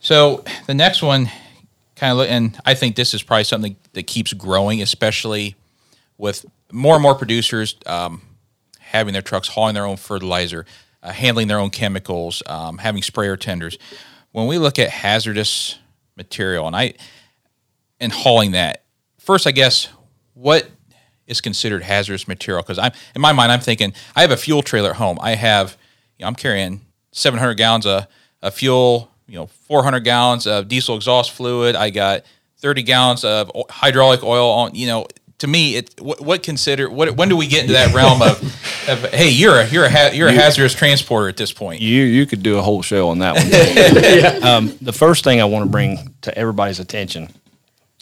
So 0.00 0.44
the 0.66 0.74
next 0.74 1.02
one, 1.02 1.30
kind 1.96 2.18
of, 2.18 2.26
and 2.26 2.58
I 2.64 2.74
think 2.74 2.96
this 2.96 3.14
is 3.14 3.22
probably 3.22 3.44
something 3.44 3.76
that 3.92 4.06
keeps 4.06 4.32
growing, 4.32 4.82
especially 4.82 5.54
with 6.18 6.44
more 6.72 6.94
and 6.94 7.02
more 7.02 7.14
producers 7.14 7.76
um, 7.86 8.22
having 8.78 9.12
their 9.12 9.22
trucks 9.22 9.48
hauling 9.48 9.74
their 9.74 9.86
own 9.86 9.96
fertilizer, 9.96 10.66
uh, 11.02 11.12
handling 11.12 11.48
their 11.48 11.58
own 11.58 11.70
chemicals, 11.70 12.42
um, 12.46 12.78
having 12.78 13.02
sprayer 13.02 13.36
tenders. 13.36 13.78
When 14.32 14.46
we 14.46 14.58
look 14.58 14.78
at 14.78 14.90
hazardous 14.90 15.78
material, 16.16 16.66
and 16.66 16.76
I 16.76 16.94
and 18.00 18.12
hauling 18.12 18.52
that, 18.52 18.82
first, 19.18 19.46
I 19.46 19.52
guess 19.52 19.88
what 20.34 20.68
is 21.26 21.40
considered 21.40 21.82
hazardous 21.82 22.28
material? 22.28 22.62
Because 22.62 22.78
I'm 22.78 22.92
in 23.14 23.22
my 23.22 23.32
mind, 23.32 23.52
I'm 23.52 23.60
thinking 23.60 23.94
I 24.14 24.20
have 24.20 24.30
a 24.30 24.36
fuel 24.36 24.62
trailer 24.62 24.90
at 24.90 24.96
home. 24.96 25.18
I 25.20 25.34
have, 25.34 25.76
you 26.18 26.24
know, 26.24 26.28
I'm 26.28 26.34
carrying 26.34 26.83
700 27.14 27.54
gallons 27.54 27.86
of, 27.86 28.06
of 28.42 28.54
fuel, 28.54 29.10
you 29.26 29.36
know, 29.36 29.46
400 29.46 30.00
gallons 30.00 30.46
of 30.46 30.68
diesel 30.68 30.96
exhaust 30.96 31.30
fluid. 31.30 31.76
I 31.76 31.90
got 31.90 32.24
30 32.58 32.82
gallons 32.82 33.24
of 33.24 33.50
hydraulic 33.70 34.22
oil 34.22 34.50
on. 34.50 34.74
You 34.74 34.88
know, 34.88 35.06
to 35.38 35.46
me, 35.46 35.76
it 35.76 36.00
what, 36.00 36.20
what 36.20 36.42
consider 36.42 36.90
what 36.90 37.16
when 37.16 37.28
do 37.28 37.36
we 37.36 37.46
get 37.46 37.62
into 37.62 37.74
that 37.74 37.94
realm 37.94 38.20
of, 38.20 38.42
of 38.88 39.10
hey, 39.12 39.30
you're 39.30 39.60
a 39.60 39.68
you're 39.68 39.84
a 39.84 39.90
ha- 39.90 40.10
you're 40.12 40.28
a 40.28 40.32
hazardous 40.32 40.74
transporter 40.74 41.28
at 41.28 41.36
this 41.36 41.52
point? 41.52 41.80
You 41.80 42.02
you 42.02 42.26
could 42.26 42.42
do 42.42 42.58
a 42.58 42.62
whole 42.62 42.82
show 42.82 43.08
on 43.08 43.20
that 43.20 44.42
one. 44.42 44.42
um, 44.42 44.78
the 44.82 44.92
first 44.92 45.24
thing 45.24 45.40
I 45.40 45.44
want 45.44 45.64
to 45.64 45.70
bring 45.70 46.14
to 46.22 46.36
everybody's 46.36 46.80
attention 46.80 47.28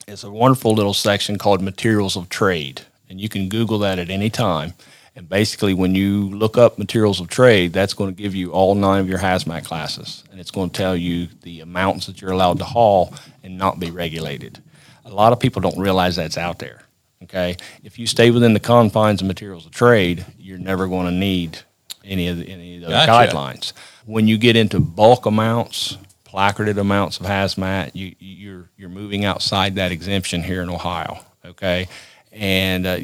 is 0.09 0.25
a 0.25 0.31
wonderful 0.31 0.75
little 0.75 0.95
section 0.95 1.39
called 1.39 1.61
Materials 1.61 2.17
of 2.17 2.29
Trade, 2.29 2.83
and 3.09 3.21
you 3.21 3.29
can 3.29 3.49
Google 3.49 3.79
that 3.81 3.99
at 3.99 4.11
any 4.11 4.31
time. 4.31 4.73
And 5.15 5.29
basically, 5.29 5.75
when 5.75 5.95
you 5.95 6.31
look 6.31 6.57
up 6.57 6.79
materials 6.79 7.21
of 7.21 7.29
trade, 7.29 7.73
that's 7.73 7.93
going 7.93 8.15
to 8.15 8.23
give 8.23 8.35
you 8.35 8.53
all 8.53 8.75
nine 8.75 9.01
of 9.01 9.09
your 9.09 9.19
hazmat 9.19 9.65
classes, 9.65 10.25
and 10.31 10.41
it's 10.41 10.51
going 10.51 10.71
to 10.71 10.77
tell 10.77 10.97
you 10.97 11.29
the 11.43 11.61
amounts 11.61 12.07
that 12.07 12.21
you're 12.21 12.33
allowed 12.33 12.59
to 12.59 12.65
haul 12.65 13.15
and 13.43 13.59
not 13.59 13.79
be 13.79 13.91
regulated. 13.91 14.63
A 15.05 15.11
lot 15.11 15.33
of 15.33 15.41
people 15.41 15.61
don't 15.61 15.79
realize 15.79 16.17
that's 16.17 16.39
out 16.39 16.59
there. 16.59 16.83
Okay, 17.25 17.57
if 17.85 17.99
you 17.99 18.07
stay 18.07 18.31
within 18.31 18.53
the 18.53 18.61
confines 18.61 19.21
of 19.21 19.29
materials 19.29 19.67
of 19.67 19.73
trade, 19.73 20.25
you're 20.39 20.59
never 20.59 20.89
going 20.89 21.07
to 21.07 21.13
need 21.13 21.59
any 22.05 22.29
of 22.29 22.39
the, 22.39 22.49
any 22.49 22.77
of 22.77 22.83
those 22.83 22.91
Gotcha. 22.91 23.37
guidelines. 23.37 23.73
When 24.07 24.27
you 24.27 24.39
get 24.39 24.57
into 24.57 24.81
bulk 24.81 25.27
amounts, 25.27 25.99
placarded 26.25 26.79
amounts 26.79 27.21
of 27.21 27.27
hazmat, 27.27 27.93
you, 27.95 28.15
you're 28.19 28.71
you're 28.77 28.89
moving 28.89 29.25
outside 29.25 29.77
that 29.77 29.93
exemption 29.93 30.43
here 30.43 30.63
in 30.63 30.71
Ohio. 30.71 31.21
Okay, 31.45 31.89
and 32.33 32.87
uh, 32.87 32.99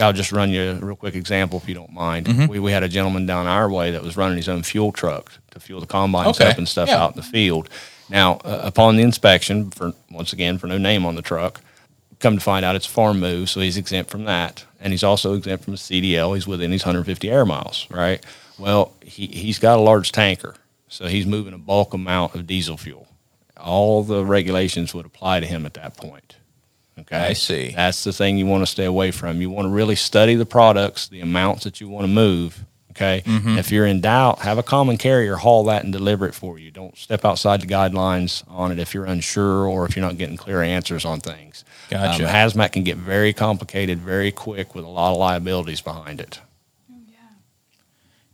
I'll 0.00 0.12
just 0.12 0.30
run 0.32 0.50
you 0.50 0.70
a 0.72 0.74
real 0.74 0.96
quick 0.96 1.14
example 1.14 1.58
if 1.58 1.68
you 1.68 1.74
don't 1.74 1.92
mind. 1.92 2.48
We, 2.48 2.58
we 2.58 2.70
had 2.72 2.82
a 2.82 2.88
gentleman 2.88 3.24
down 3.26 3.46
our 3.46 3.70
way 3.70 3.90
that 3.92 4.02
was 4.02 4.16
running 4.16 4.36
his 4.36 4.48
own 4.48 4.62
fuel 4.62 4.92
truck 4.92 5.32
to 5.52 5.60
fuel 5.60 5.80
the 5.80 5.86
combines 5.86 6.38
Okay. 6.40 6.50
up 6.50 6.58
and 6.58 6.68
stuff 6.68 6.88
Yeah. 6.88 7.02
out 7.02 7.12
in 7.12 7.16
the 7.16 7.22
field. 7.22 7.68
Now, 8.10 8.34
uh, 8.44 8.60
upon 8.64 8.96
the 8.96 9.02
inspection, 9.02 9.70
for 9.70 9.92
once 10.10 10.32
again 10.32 10.58
for 10.58 10.66
no 10.66 10.78
name 10.78 11.04
on 11.06 11.14
the 11.14 11.22
truck, 11.22 11.60
come 12.20 12.34
to 12.36 12.40
find 12.42 12.64
out 12.64 12.76
it's 12.76 12.86
farm 12.86 13.20
move, 13.20 13.48
so 13.50 13.60
he's 13.60 13.76
exempt 13.76 14.10
from 14.10 14.24
that, 14.24 14.64
and 14.80 14.92
he's 14.92 15.04
also 15.04 15.34
exempt 15.34 15.64
from 15.64 15.72
the 15.74 15.78
CDL. 15.78 16.34
He's 16.34 16.46
within 16.46 16.70
his 16.72 16.82
150 16.82 17.30
air 17.30 17.44
miles, 17.46 17.86
right? 17.90 18.24
Well, 18.58 18.92
he 19.02 19.26
he's 19.28 19.58
got 19.58 19.78
a 19.78 19.82
large 19.82 20.10
tanker, 20.12 20.56
so 20.88 21.06
he's 21.06 21.26
moving 21.26 21.54
a 21.54 21.58
bulk 21.58 21.94
amount 21.94 22.34
of 22.34 22.46
diesel 22.46 22.76
fuel. 22.76 23.06
All 23.58 24.02
the 24.02 24.24
regulations 24.24 24.92
would 24.94 25.06
apply 25.06 25.40
to 25.40 25.46
him 25.46 25.64
at 25.66 25.74
that 25.74 25.96
point. 25.96 26.36
Okay, 27.00 27.16
I 27.16 27.32
see. 27.32 27.72
That's 27.74 28.04
the 28.04 28.12
thing 28.12 28.38
you 28.38 28.46
want 28.46 28.62
to 28.62 28.66
stay 28.66 28.84
away 28.84 29.10
from. 29.10 29.40
You 29.40 29.50
want 29.50 29.66
to 29.66 29.70
really 29.70 29.94
study 29.96 30.34
the 30.34 30.46
products, 30.46 31.08
the 31.08 31.20
amounts 31.20 31.64
that 31.64 31.80
you 31.80 31.88
want 31.88 32.04
to 32.04 32.08
move. 32.12 32.64
Okay, 32.92 33.22
Mm-hmm. 33.24 33.58
if 33.58 33.70
you're 33.70 33.86
in 33.86 34.00
doubt, 34.00 34.40
have 34.40 34.58
a 34.58 34.62
common 34.62 34.98
carrier 34.98 35.36
haul 35.36 35.62
that 35.64 35.84
and 35.84 35.92
deliver 35.92 36.26
it 36.26 36.34
for 36.34 36.58
you. 36.58 36.72
Don't 36.72 36.96
step 36.98 37.24
outside 37.24 37.60
the 37.60 37.66
guidelines 37.68 38.42
on 38.48 38.72
it 38.72 38.80
if 38.80 38.92
you're 38.92 39.04
unsure 39.04 39.66
or 39.66 39.84
if 39.86 39.94
you're 39.94 40.04
not 40.04 40.18
getting 40.18 40.36
clear 40.36 40.62
answers 40.62 41.04
on 41.04 41.20
things. 41.20 41.64
Gotcha. 41.90 42.24
Um, 42.24 42.30
hazmat 42.34 42.72
can 42.72 42.82
get 42.82 42.96
very 42.96 43.32
complicated 43.32 44.00
very 44.00 44.32
quick 44.32 44.74
with 44.74 44.84
a 44.84 44.88
lot 44.88 45.12
of 45.12 45.18
liabilities 45.18 45.80
behind 45.80 46.20
it. 46.20 46.40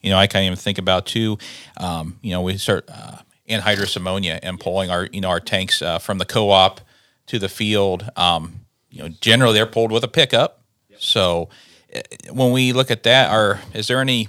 you 0.01 0.11
know, 0.11 0.19
I 0.19 0.27
can't 0.27 0.45
even 0.45 0.57
think 0.57 0.79
about 0.79 1.07
too. 1.07 1.39
Um, 1.77 2.19
you 2.23 2.31
know, 2.31 2.43
we 2.43 2.57
start 2.57 2.89
uh, 2.89 3.19
anhydrous 3.49 3.97
ammonia 3.97 4.39
and 4.43 4.59
pulling 4.59 4.91
our 4.91 5.07
you 5.13 5.21
know 5.21 5.29
our 5.29 5.41
tanks 5.41 5.83
uh, 5.83 5.99
from 5.99 6.19
the 6.19 6.25
co-op 6.25 6.81
to 7.27 7.39
the 7.39 7.49
field. 7.49 8.11
Um, 8.17 8.61
you 8.91 9.03
know, 9.03 9.09
generally 9.21 9.55
they're 9.55 9.67
pulled 9.67 9.91
with 9.93 10.05
a 10.05 10.09
pickup. 10.09 10.61
So 10.99 11.49
uh, 11.95 12.01
when 12.33 12.53
we 12.53 12.73
look 12.73 12.91
at 12.91 13.03
that, 13.05 13.31
are 13.31 13.61
is 13.73 13.87
there 13.89 14.01
any 14.01 14.29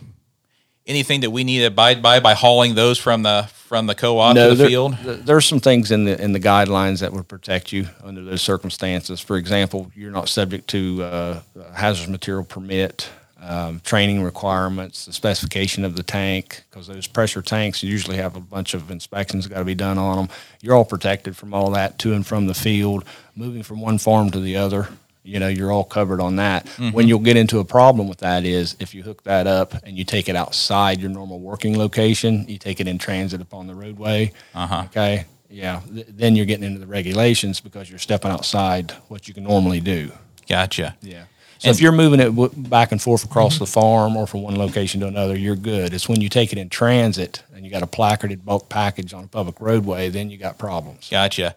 anything 0.88 1.22
that 1.22 1.32
we 1.32 1.44
need 1.44 1.60
to 1.60 1.66
abide 1.66 2.02
by 2.02 2.20
by 2.20 2.34
hauling 2.34 2.76
those 2.76 2.98
from 2.98 3.24
the 3.24 3.48
from 3.50 3.88
the 3.88 3.96
co-op 3.96 4.36
to 4.36 4.50
the 4.50 4.56
there- 4.56 4.68
field? 4.68 4.96
there's 5.04 5.46
some 5.46 5.60
things 5.60 5.92
in 5.92 6.06
the 6.06 6.20
in 6.22 6.32
the 6.34 6.40
guidelines 6.40 7.00
that 7.02 7.14
would 7.14 7.28
protect 7.28 7.72
you 7.72 7.88
under 8.04 8.24
those 8.24 8.42
circumstances. 8.42 9.20
For 9.22 9.38
example, 9.38 9.92
you're 9.96 10.12
not 10.12 10.28
subject 10.30 10.68
to 10.70 11.04
uh, 11.04 11.40
hazardous 11.76 12.10
material 12.10 12.44
permit, 12.44 13.10
um, 13.48 13.80
training 13.84 14.24
requirements, 14.24 15.06
the 15.06 15.14
specification 15.14 15.86
of 15.86 15.96
the 15.96 16.04
tank, 16.04 16.64
because 16.70 16.88
those 16.88 17.08
pressure 17.08 17.42
tanks 17.42 17.84
usually 17.84 18.18
have 18.18 18.36
a 18.36 18.40
bunch 18.40 18.74
of 18.74 18.90
inspections 18.90 19.48
got 19.48 19.60
to 19.60 19.66
be 19.66 19.76
done 19.76 19.98
on 19.98 20.18
them. 20.18 20.30
You're 20.62 20.76
all 20.76 20.86
protected 20.86 21.38
from 21.38 21.54
all 21.54 21.70
that 21.72 22.00
to 22.00 22.14
and 22.14 22.26
from 22.26 22.48
the 22.48 22.54
field, 22.54 23.06
moving 23.36 23.64
from 23.64 23.82
one 23.82 23.98
farm 23.98 24.32
to 24.32 24.40
the 24.40 24.56
other. 24.58 24.88
You 25.24 25.40
know, 25.40 25.48
you're 25.48 25.72
all 25.72 25.84
covered 25.84 26.22
on 26.22 26.36
that. 26.36 26.68
When 26.92 27.08
you'll 27.08 27.18
get 27.20 27.36
into 27.36 27.58
a 27.58 27.66
problem 27.66 28.08
with 28.08 28.20
that 28.20 28.46
is 28.46 28.76
if 28.80 28.94
you 28.94 29.02
hook 29.02 29.24
that 29.24 29.48
up 29.48 29.74
and 29.84 29.98
you 29.98 30.04
take 30.06 30.30
it 30.30 30.36
outside 30.36 31.00
your 31.02 31.10
normal 31.10 31.40
working 31.40 31.78
location, 31.78 32.46
you 32.48 32.60
take 32.60 32.80
it 32.80 32.88
in 32.88 33.00
transit 33.00 33.42
upon 33.42 33.66
the 33.66 33.74
roadway. 33.74 34.32
Uh-huh. 34.54 34.84
Okay. 34.86 35.26
Yeah. 35.50 35.82
Th- 35.92 36.06
then 36.10 36.36
you're 36.36 36.46
getting 36.46 36.64
into 36.66 36.80
the 36.80 36.86
regulations 36.86 37.60
because 37.60 37.90
you're 37.90 37.98
stepping 37.98 38.30
outside 38.30 38.92
what 39.08 39.28
you 39.28 39.34
can 39.34 39.46
normally 39.46 39.80
do. 39.80 40.12
Gotcha. 40.48 40.96
Yeah. 41.02 41.24
So 41.66 41.72
if 41.72 41.82
you're 41.82 41.92
moving 41.92 42.20
it 42.20 42.26
w- 42.26 42.52
back 42.56 42.92
and 42.92 43.02
forth 43.02 43.24
across 43.24 43.60
the 43.60 43.66
farm 43.66 44.16
or 44.16 44.28
from 44.28 44.44
one 44.44 44.58
location 44.58 45.02
to 45.02 45.08
another, 45.08 45.38
you're 45.38 45.56
good. 45.56 45.94
It's 45.94 46.08
when 46.08 46.22
you 46.22 46.30
take 46.30 46.52
it 46.52 46.58
in 46.58 46.70
transit 46.70 47.44
and 47.54 47.66
you 47.66 47.72
got 47.72 47.84
a 47.84 47.88
placarded 47.88 48.46
bulk 48.46 48.70
package 48.70 49.14
on 49.14 49.24
a 49.24 49.28
public 49.28 49.60
roadway, 49.60 50.10
then 50.10 50.30
you 50.30 50.38
got 50.38 50.58
problems. 50.58 51.10
Gotcha. 51.10 51.56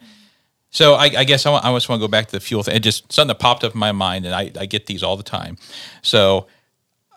So 0.71 0.95
I, 0.95 1.05
I 1.05 1.25
guess 1.25 1.47
I, 1.47 1.61
just 1.73 1.89
want 1.89 2.01
to 2.01 2.05
go 2.07 2.09
back 2.09 2.27
to 2.27 2.33
the 2.33 2.41
fuel 2.41 2.63
thing. 2.63 2.77
It 2.77 2.81
just 2.81 3.11
something 3.13 3.29
that 3.29 3.39
popped 3.39 3.65
up 3.65 3.73
in 3.75 3.79
my 3.79 3.93
mind, 3.93 4.27
and 4.27 4.35
I, 4.35 4.51
I 4.59 4.67
get 4.67 4.87
these 4.87 5.03
all 5.03 5.17
the 5.17 5.23
time. 5.23 5.57
So 6.03 6.47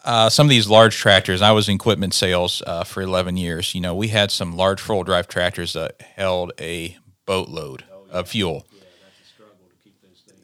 uh, 0.03 0.29
some 0.29 0.45
of 0.45 0.49
these 0.49 0.69
large 0.69 0.97
tractors, 0.97 1.41
I 1.41 1.51
was 1.51 1.67
in 1.69 1.75
equipment 1.75 2.13
sales 2.13 2.63
uh, 2.65 2.83
for 2.83 3.01
11 3.01 3.37
years. 3.37 3.75
You 3.75 3.81
know, 3.81 3.93
we 3.93 4.07
had 4.07 4.31
some 4.31 4.55
large 4.55 4.79
four-wheel 4.81 5.03
drive 5.03 5.27
tractors 5.27 5.73
that 5.73 6.01
held 6.15 6.53
a 6.59 6.97
boatload 7.25 7.83
of 8.09 8.29
fuel. 8.29 8.65
Yeah, 8.71 8.81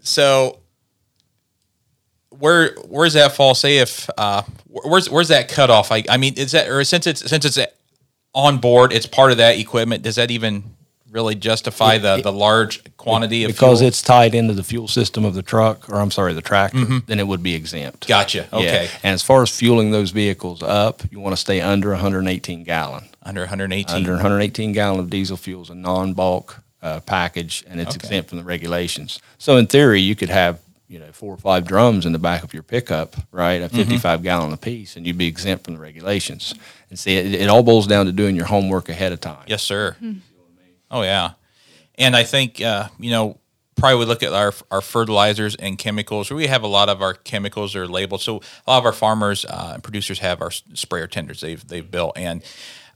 So 0.01 0.59
where 2.39 2.75
where's 2.87 3.13
that 3.13 3.33
fall? 3.35 3.55
Say 3.55 3.77
if 3.79 4.09
uh, 4.17 4.43
where's 4.67 5.09
where's 5.09 5.27
that 5.29 5.47
cutoff? 5.49 5.91
I, 5.91 6.03
I 6.09 6.17
mean, 6.17 6.33
is 6.35 6.51
that 6.51 6.69
or 6.69 6.83
since 6.83 7.07
it's 7.07 7.27
since 7.29 7.45
it's 7.45 7.57
on 8.33 8.57
board, 8.59 8.93
it's 8.93 9.05
part 9.07 9.31
of 9.31 9.37
that 9.37 9.57
equipment. 9.57 10.03
Does 10.03 10.15
that 10.15 10.31
even 10.31 10.63
really 11.09 11.35
justify 11.35 11.97
the 11.97 12.17
the 12.21 12.31
large 12.33 12.83
quantity 12.97 13.43
of 13.45 13.47
because 13.51 13.79
fuel? 13.79 13.87
it's 13.87 14.01
tied 14.01 14.35
into 14.35 14.53
the 14.53 14.63
fuel 14.63 14.87
system 14.87 15.23
of 15.25 15.33
the 15.33 15.41
truck, 15.41 15.89
or 15.89 15.95
I'm 15.95 16.11
sorry, 16.11 16.33
the 16.33 16.41
tractor, 16.41 16.99
then 17.07 17.19
it 17.19 17.27
would 17.27 17.41
be 17.41 17.55
exempt. 17.55 18.07
gotcha? 18.07 18.47
Yeah. 18.51 18.57
Okay, 18.59 18.89
And 19.03 19.13
as 19.13 19.23
far 19.23 19.41
as 19.41 19.49
fueling 19.49 19.91
those 19.91 20.11
vehicles 20.11 20.61
up, 20.61 21.01
you 21.09 21.19
want 21.19 21.33
to 21.33 21.37
stay 21.39 21.61
under 21.61 21.89
118 21.91 22.63
gallon. 22.63 23.05
under 23.23 23.41
118. 23.41 23.95
Under 23.95 24.11
118 24.13 24.73
gallon 24.73 24.99
of 24.99 25.09
diesel 25.09 25.37
fuel 25.37 25.61
is 25.63 25.69
a 25.69 25.75
non-bulk 25.75 26.61
uh, 26.81 26.99
package, 26.99 27.63
and 27.67 27.79
it's 27.79 27.95
Okay. 27.95 28.05
exempt 28.07 28.29
from 28.29 28.37
the 28.39 28.43
regulations. 28.43 29.19
So 29.37 29.55
in 29.57 29.65
theory, 29.67 30.01
you 30.01 30.15
could 30.15 30.29
have 30.29 30.59
you 30.87 30.99
know 30.99 31.11
four 31.11 31.33
or 31.33 31.37
five 31.37 31.65
drums 31.65 32.05
in 32.05 32.11
the 32.13 32.19
back 32.19 32.43
of 32.43 32.53
your 32.53 32.63
pickup, 32.63 33.15
right, 33.31 33.61
A 33.61 33.69
55 33.69 34.23
gallon 34.23 34.53
apiece, 34.53 34.95
and 34.95 35.05
you'd 35.05 35.17
be 35.17 35.27
exempt 35.27 35.65
from 35.65 35.73
the 35.75 35.79
regulations. 35.79 36.53
And 36.89 36.97
see, 36.97 37.17
it, 37.17 37.33
it 37.41 37.49
all 37.49 37.63
boils 37.63 37.87
down 37.87 38.05
to 38.05 38.11
doing 38.11 38.35
your 38.35 38.45
homework 38.45 38.87
ahead 38.89 39.11
of 39.11 39.19
time. 39.21 39.43
Yes, 39.47 39.61
sir. 39.63 39.95
Oh 40.89 41.01
yeah, 41.01 41.31
and 41.95 42.15
I 42.15 42.23
think 42.23 42.61
uh, 42.61 42.87
you 42.99 43.11
know 43.11 43.37
probably 43.75 43.99
we 43.99 44.05
look 44.05 44.23
at 44.23 44.31
our 44.33 44.53
our 44.71 44.81
fertilizers 44.81 45.55
and 45.55 45.77
chemicals. 45.77 46.31
We 46.31 46.47
have 46.47 46.63
a 46.63 46.67
lot 46.67 46.87
of 46.89 47.01
our 47.01 47.13
chemicals 47.13 47.75
are 47.75 47.87
labeled. 47.87 48.21
So 48.21 48.37
a 48.65 48.71
lot 48.71 48.77
of 48.79 48.85
our 48.85 48.93
farmers 48.93 49.43
uh, 49.45 49.71
and 49.75 49.83
producers 49.83 50.19
have 50.19 50.41
our 50.41 50.51
sprayer 50.51 51.07
tenders 51.07 51.41
they've 51.41 51.67
they've 51.67 51.89
built, 51.89 52.17
and 52.17 52.41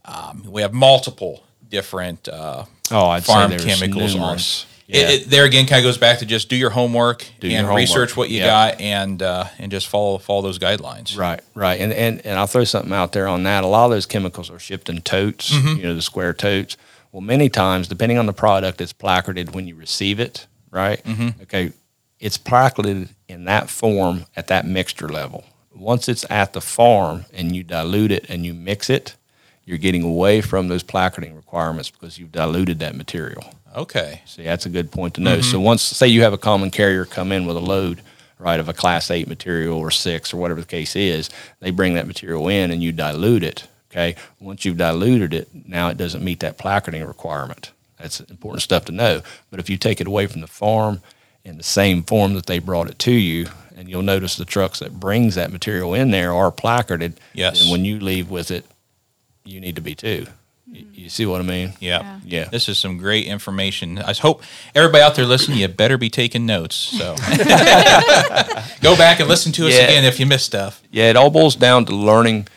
um, 0.06 0.44
we 0.48 0.62
have 0.62 0.72
multiple 0.72 1.44
different 1.68 2.28
uh, 2.28 2.64
Oh, 2.90 3.06
I'd 3.08 3.24
say 3.24 3.32
farm 3.32 3.50
there's 3.50 3.64
chemicals 3.64 4.14
numerous. 4.14 4.64
on. 4.64 4.71
Yeah. 4.92 5.08
It, 5.08 5.22
it, 5.22 5.30
there 5.30 5.44
again, 5.44 5.66
kind 5.66 5.78
of 5.80 5.84
goes 5.88 5.98
back 5.98 6.18
to 6.20 6.26
just 6.26 6.48
do 6.48 6.56
your 6.56 6.70
homework 6.70 7.20
Do 7.40 7.46
and 7.46 7.52
your 7.52 7.60
homework. 7.62 7.76
research 7.78 8.16
what 8.16 8.28
you 8.30 8.38
Yeah. 8.40 8.46
got, 8.72 8.80
and 8.80 9.22
uh, 9.22 9.44
and 9.58 9.70
just 9.72 9.88
follow 9.88 10.18
follow 10.18 10.42
those 10.42 10.58
guidelines. 10.58 11.16
Right, 11.16 11.40
right, 11.54 11.80
and 11.80 11.92
and 11.92 12.24
and 12.26 12.38
I'll 12.38 12.46
throw 12.46 12.64
something 12.64 12.92
out 12.92 13.12
there 13.12 13.26
on 13.26 13.42
that. 13.44 13.64
A 13.64 13.66
lot 13.66 13.86
of 13.86 13.90
those 13.92 14.06
chemicals 14.06 14.50
are 14.50 14.58
shipped 14.58 14.88
in 14.88 15.00
totes, 15.00 15.50
you 15.50 15.82
know, 15.82 15.94
the 15.94 16.02
square 16.02 16.32
totes. 16.34 16.76
Well, 17.10 17.20
many 17.22 17.48
times, 17.48 17.88
depending 17.88 18.18
on 18.18 18.26
the 18.26 18.32
product, 18.32 18.80
it's 18.80 18.92
placarded 18.92 19.54
when 19.54 19.66
you 19.68 19.74
receive 19.76 20.20
it. 20.20 20.46
Right. 20.70 21.00
Okay, 21.42 21.72
it's 22.20 22.36
placarded 22.38 23.08
in 23.28 23.44
that 23.46 23.68
form 23.70 24.26
at 24.36 24.46
that 24.48 24.66
mixture 24.66 25.08
level. 25.08 25.44
Once 25.74 26.06
it's 26.08 26.24
at 26.30 26.52
the 26.52 26.60
farm 26.60 27.24
and 27.32 27.56
you 27.56 27.62
dilute 27.62 28.12
it 28.12 28.26
and 28.28 28.44
you 28.44 28.52
mix 28.54 28.88
it, 28.90 29.14
you're 29.64 29.78
getting 29.78 30.02
away 30.02 30.40
from 30.42 30.68
those 30.68 30.82
placarding 30.82 31.34
requirements 31.34 31.90
because 31.90 32.18
you've 32.18 32.30
diluted 32.32 32.78
that 32.80 32.94
material. 32.94 33.42
Okay. 33.74 34.22
See, 34.26 34.42
that's 34.42 34.66
a 34.66 34.70
good 34.70 34.90
point 34.90 35.14
to 35.14 35.20
know. 35.20 35.40
So 35.40 35.56
mm-hmm. 35.56 35.64
once, 35.64 35.82
say 35.82 36.06
you 36.06 36.22
have 36.22 36.32
a 36.32 36.38
common 36.38 36.70
carrier 36.70 37.04
come 37.04 37.32
in 37.32 37.46
with 37.46 37.56
a 37.56 37.60
load, 37.60 38.02
right, 38.38 38.60
of 38.60 38.68
a 38.68 38.74
class 38.74 39.10
eight 39.10 39.28
material 39.28 39.78
or 39.78 39.90
six 39.90 40.32
or 40.32 40.36
whatever 40.36 40.60
the 40.60 40.66
case 40.66 40.94
is, 40.96 41.30
they 41.60 41.70
bring 41.70 41.94
that 41.94 42.06
material 42.06 42.48
in 42.48 42.70
and 42.70 42.82
you 42.82 42.92
dilute 42.92 43.42
it. 43.42 43.66
Okay. 43.90 44.16
Once 44.40 44.64
you've 44.64 44.78
diluted 44.78 45.34
it, 45.34 45.48
now 45.66 45.88
it 45.88 45.96
doesn't 45.96 46.24
meet 46.24 46.40
that 46.40 46.58
placarding 46.58 47.04
requirement. 47.04 47.72
That's 47.98 48.20
important 48.20 48.62
stuff 48.62 48.86
to 48.86 48.92
know. 48.92 49.22
But 49.50 49.60
if 49.60 49.70
you 49.70 49.76
take 49.76 50.00
it 50.00 50.06
away 50.06 50.26
from 50.26 50.40
the 50.40 50.46
farm 50.46 51.00
in 51.44 51.56
the 51.56 51.62
same 51.62 52.02
form 52.02 52.34
that 52.34 52.46
they 52.46 52.58
brought 52.58 52.88
it 52.88 52.98
to 53.00 53.12
you, 53.12 53.48
and 53.76 53.88
you'll 53.88 54.02
notice 54.02 54.36
the 54.36 54.44
trucks 54.44 54.80
that 54.80 55.00
brings 55.00 55.34
that 55.34 55.52
material 55.52 55.94
in 55.94 56.10
there 56.10 56.32
are 56.32 56.50
placarded. 56.50 57.18
Yes. 57.32 57.62
And 57.62 57.70
when 57.70 57.84
you 57.84 57.98
leave 57.98 58.30
with 58.30 58.50
it, 58.50 58.64
you 59.44 59.60
need 59.60 59.76
to 59.76 59.82
be 59.82 59.94
too. 59.94 60.26
You, 60.72 60.86
you 60.94 61.08
see 61.10 61.26
what 61.26 61.40
I 61.40 61.44
mean? 61.44 61.74
Yeah. 61.80 62.18
Yeah. 62.24 62.44
This 62.44 62.68
is 62.68 62.78
some 62.78 62.96
great 62.96 63.26
information. 63.26 63.98
I 63.98 64.14
hope 64.14 64.42
everybody 64.74 65.02
out 65.02 65.14
there 65.14 65.26
listening, 65.26 65.58
you 65.58 65.68
better 65.68 65.98
be 65.98 66.08
taking 66.10 66.46
notes. 66.46 66.74
So 66.74 67.14
go 68.80 68.96
back 68.96 69.20
and 69.20 69.28
listen 69.28 69.52
to 69.52 69.66
us 69.66 69.74
Yeah. 69.74 69.82
again 69.84 70.04
if 70.04 70.18
you 70.18 70.26
missed 70.26 70.46
stuff. 70.46 70.82
Yeah, 70.90 71.10
it 71.10 71.16
all 71.16 71.30
boils 71.30 71.56
down 71.56 71.84
to 71.86 71.94
learning 71.94 72.48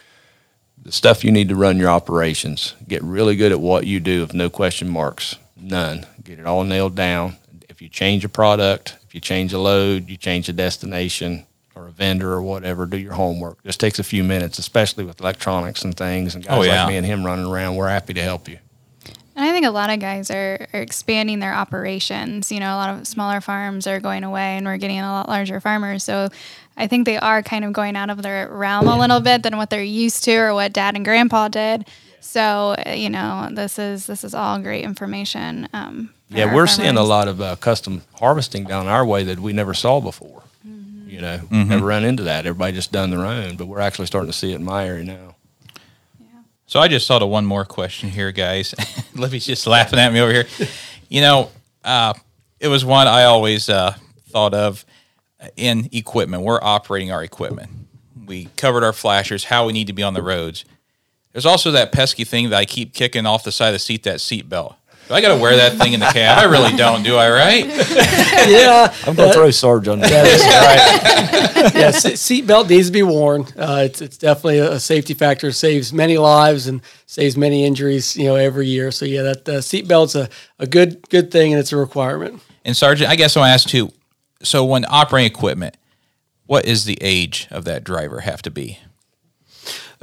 the 0.82 0.92
stuff 0.92 1.24
you 1.24 1.32
need 1.32 1.50
to 1.50 1.56
run 1.56 1.78
your 1.78 1.90
operations. 1.90 2.76
Get 2.88 3.04
really 3.04 3.36
good 3.36 3.52
at 3.52 3.60
what 3.60 3.86
you 3.88 4.00
do 4.00 4.22
with 4.22 4.34
no 4.34 4.50
question 4.50 4.88
marks, 4.90 5.36
none. 5.60 6.06
Get 6.24 6.40
it 6.40 6.46
all 6.46 6.64
nailed 6.64 6.96
down. 6.96 7.38
If 7.70 7.82
you 7.82 7.90
change 7.90 8.24
a 8.24 8.30
product, 8.30 8.96
if 9.08 9.14
you 9.14 9.20
change 9.20 9.52
a 9.52 9.60
load, 9.60 10.10
you 10.10 10.16
change 10.18 10.48
a 10.48 10.54
destination 10.54 11.46
or 11.86 11.88
or 11.88 11.90
a 11.90 11.92
vendor 11.92 12.32
or 12.34 12.42
whatever, 12.42 12.86
do 12.86 12.98
your 12.98 13.14
homework. 13.14 13.64
Just 13.64 13.80
takes 13.80 14.00
a 14.00 14.04
few 14.04 14.24
minutes, 14.24 14.58
especially 14.60 15.04
with 15.06 15.20
electronics 15.22 15.84
and 15.84 15.96
things. 15.96 16.36
And 16.36 16.44
guys 16.44 16.58
Oh, 16.58 16.62
yeah. 16.64 16.84
like 16.84 16.90
me 16.90 16.98
and 16.98 17.06
him 17.06 17.26
running 17.26 17.46
around, 17.46 17.76
we're 17.76 17.90
happy 17.90 18.14
to 18.14 18.22
help 18.22 18.48
you. 18.50 18.58
And 19.36 19.44
I 19.46 19.52
think 19.52 19.66
a 19.66 19.70
lot 19.70 19.90
of 19.90 20.00
guys 20.00 20.32
are, 20.32 20.66
are 20.74 20.80
expanding 20.82 21.40
their 21.40 21.54
operations. 21.54 22.52
You 22.52 22.60
know, 22.62 22.74
a 22.74 22.80
lot 22.80 22.90
of 22.90 23.06
smaller 23.08 23.42
farms 23.42 23.86
are 23.86 24.00
going 24.00 24.24
away 24.24 24.58
and 24.58 24.66
we're 24.66 24.78
getting 24.78 25.00
a 25.00 25.12
lot 25.12 25.28
larger 25.28 25.60
farmers. 25.60 26.04
So 26.04 26.30
I 26.78 26.88
think 26.88 27.06
they 27.06 27.18
are 27.18 27.44
kind 27.44 27.66
of 27.66 27.74
going 27.74 27.96
out 27.98 28.10
of 28.10 28.22
their 28.22 28.48
realm 28.50 28.88
a 28.88 28.98
little 28.98 29.20
bit 29.20 29.44
than 29.44 29.58
what 29.58 29.70
they're 29.70 29.84
used 29.84 30.24
to 30.24 30.36
or 30.36 30.54
what 30.54 30.72
dad 30.74 30.96
and 30.96 31.04
grandpa 31.06 31.50
did. 31.50 31.86
So, 32.22 32.76
you 32.88 33.10
know, 33.10 33.50
this 33.52 33.78
is 33.78 34.08
this 34.08 34.24
is 34.24 34.34
all 34.34 34.58
great 34.60 34.84
information. 34.84 35.68
Um, 35.74 36.10
Yeah, 36.30 36.54
we're 36.54 36.66
seeing 36.68 36.98
a 36.98 37.04
lot 37.04 37.28
of 37.28 37.40
uh, 37.40 37.56
custom 37.58 38.02
harvesting 38.20 38.64
down 38.64 38.88
our 38.88 39.06
way 39.06 39.24
that 39.26 39.40
we 39.40 39.54
never 39.54 39.74
saw 39.76 40.00
before. 40.02 40.42
Mm-hmm. 41.22 41.54
You 41.54 41.64
know, 41.64 41.70
never 41.70 41.86
run 41.86 42.04
into 42.04 42.24
that. 42.24 42.46
Everybody 42.46 42.74
just 42.74 42.92
done 42.92 43.10
their 43.10 43.26
own, 43.26 43.56
but 43.56 43.68
we're 43.68 43.80
actually 43.80 44.08
starting 44.08 44.32
to 44.32 44.38
see 44.38 44.52
it 44.52 44.56
in 44.56 44.64
my 44.64 44.88
area 44.88 45.04
now. 45.04 45.36
So 46.68 46.80
I 46.80 46.88
just 46.88 47.08
thought 47.08 47.22
of 47.22 47.30
one 47.30 47.46
more 47.46 47.64
question 47.64 48.10
here, 48.10 48.32
guys. 48.32 48.74
Libby's 49.16 49.46
just 49.46 49.68
laughing 49.68 50.00
at 50.00 50.12
me 50.12 50.20
over 50.20 50.32
here. 50.32 50.48
You 51.10 51.22
know, 51.22 51.52
uh, 51.84 52.14
it 52.60 52.68
was 52.68 52.84
one 52.84 53.08
I 53.08 53.26
always 53.26 53.70
uh, 53.70 53.96
thought 54.30 54.54
of 54.54 54.84
in 55.56 55.90
equipment. 55.92 56.44
We're 56.44 56.62
operating 56.62 57.12
our 57.12 57.24
equipment. 57.24 57.70
We 58.26 58.46
covered 58.58 58.84
our 58.84 58.94
flashers, 58.94 59.46
how 59.46 59.68
we 59.68 59.74
need 59.74 59.88
to 59.88 59.94
be 59.94 60.02
on 60.02 60.16
the 60.16 60.24
roads. 60.24 60.66
There's 61.32 61.46
also 61.46 61.72
that 61.72 61.92
pesky 61.92 62.24
thing 62.24 62.50
that 62.50 62.58
I 62.58 62.66
keep 62.66 62.94
kicking 62.94 63.26
off 63.26 63.44
the 63.44 63.52
side 63.52 63.68
of 63.68 63.74
the 63.74 63.80
seat, 63.80 64.04
that 64.04 64.22
seat 64.22 64.50
belt. 64.50 64.76
Do 65.08 65.14
I 65.14 65.22
got 65.22 65.36
to 65.36 65.42
wear 65.42 65.56
that 65.58 65.78
thing 65.78 65.94
in 65.94 66.00
the 66.00 66.08
cab? 66.08 66.40
I 66.40 66.44
really 66.46 66.76
don't, 66.76 67.04
do 67.04 67.16
I? 67.16 67.30
Right? 67.30 67.66
yeah, 68.48 68.94
I'm 69.06 69.16
going 69.16 69.30
to 69.30 69.34
throw 69.34 69.52
Sarge 69.52 69.88
on 69.88 70.00
that. 70.00 71.72
yeah, 71.76 71.92
se- 71.92 72.14
seatbelt 72.14 72.70
needs 72.70 72.88
to 72.88 72.94
be 72.94 73.04
worn. 73.04 73.46
Uh, 73.56 73.84
it's 73.86 74.02
it's 74.02 74.18
definitely 74.18 74.60
a 74.60 74.80
safety 74.80 75.14
factor. 75.14 75.52
Saves 75.52 75.94
many 75.94 76.18
lives 76.18 76.66
and 76.66 76.82
saves 77.06 77.38
many 77.38 77.66
injuries. 77.66 78.16
You 78.16 78.26
know, 78.26 78.36
every 78.36 78.68
year. 78.68 78.90
So 78.90 79.06
yeah, 79.06 79.22
that 79.22 79.50
uh, 79.50 79.52
seatbelt's 79.60 80.16
a, 80.16 80.28
a 80.58 80.66
good 80.66 81.08
good 81.10 81.32
thing 81.32 81.54
and 81.54 81.60
it's 81.60 81.72
a 81.72 81.78
requirement. 81.78 82.42
And 82.64 82.76
Sergeant, 82.76 83.10
I 83.10 83.16
guess 83.16 83.38
I'll 83.38 83.44
ask 83.44 83.68
too. 83.68 83.92
So 84.42 84.66
when 84.66 84.86
operating 84.90 85.32
equipment, 85.32 85.78
what 86.48 86.66
is 86.66 86.86
the 86.86 86.98
age 87.02 87.48
of 87.52 87.64
that 87.66 87.84
driver 87.84 88.22
have 88.22 88.42
to 88.44 88.52
be? 88.52 88.80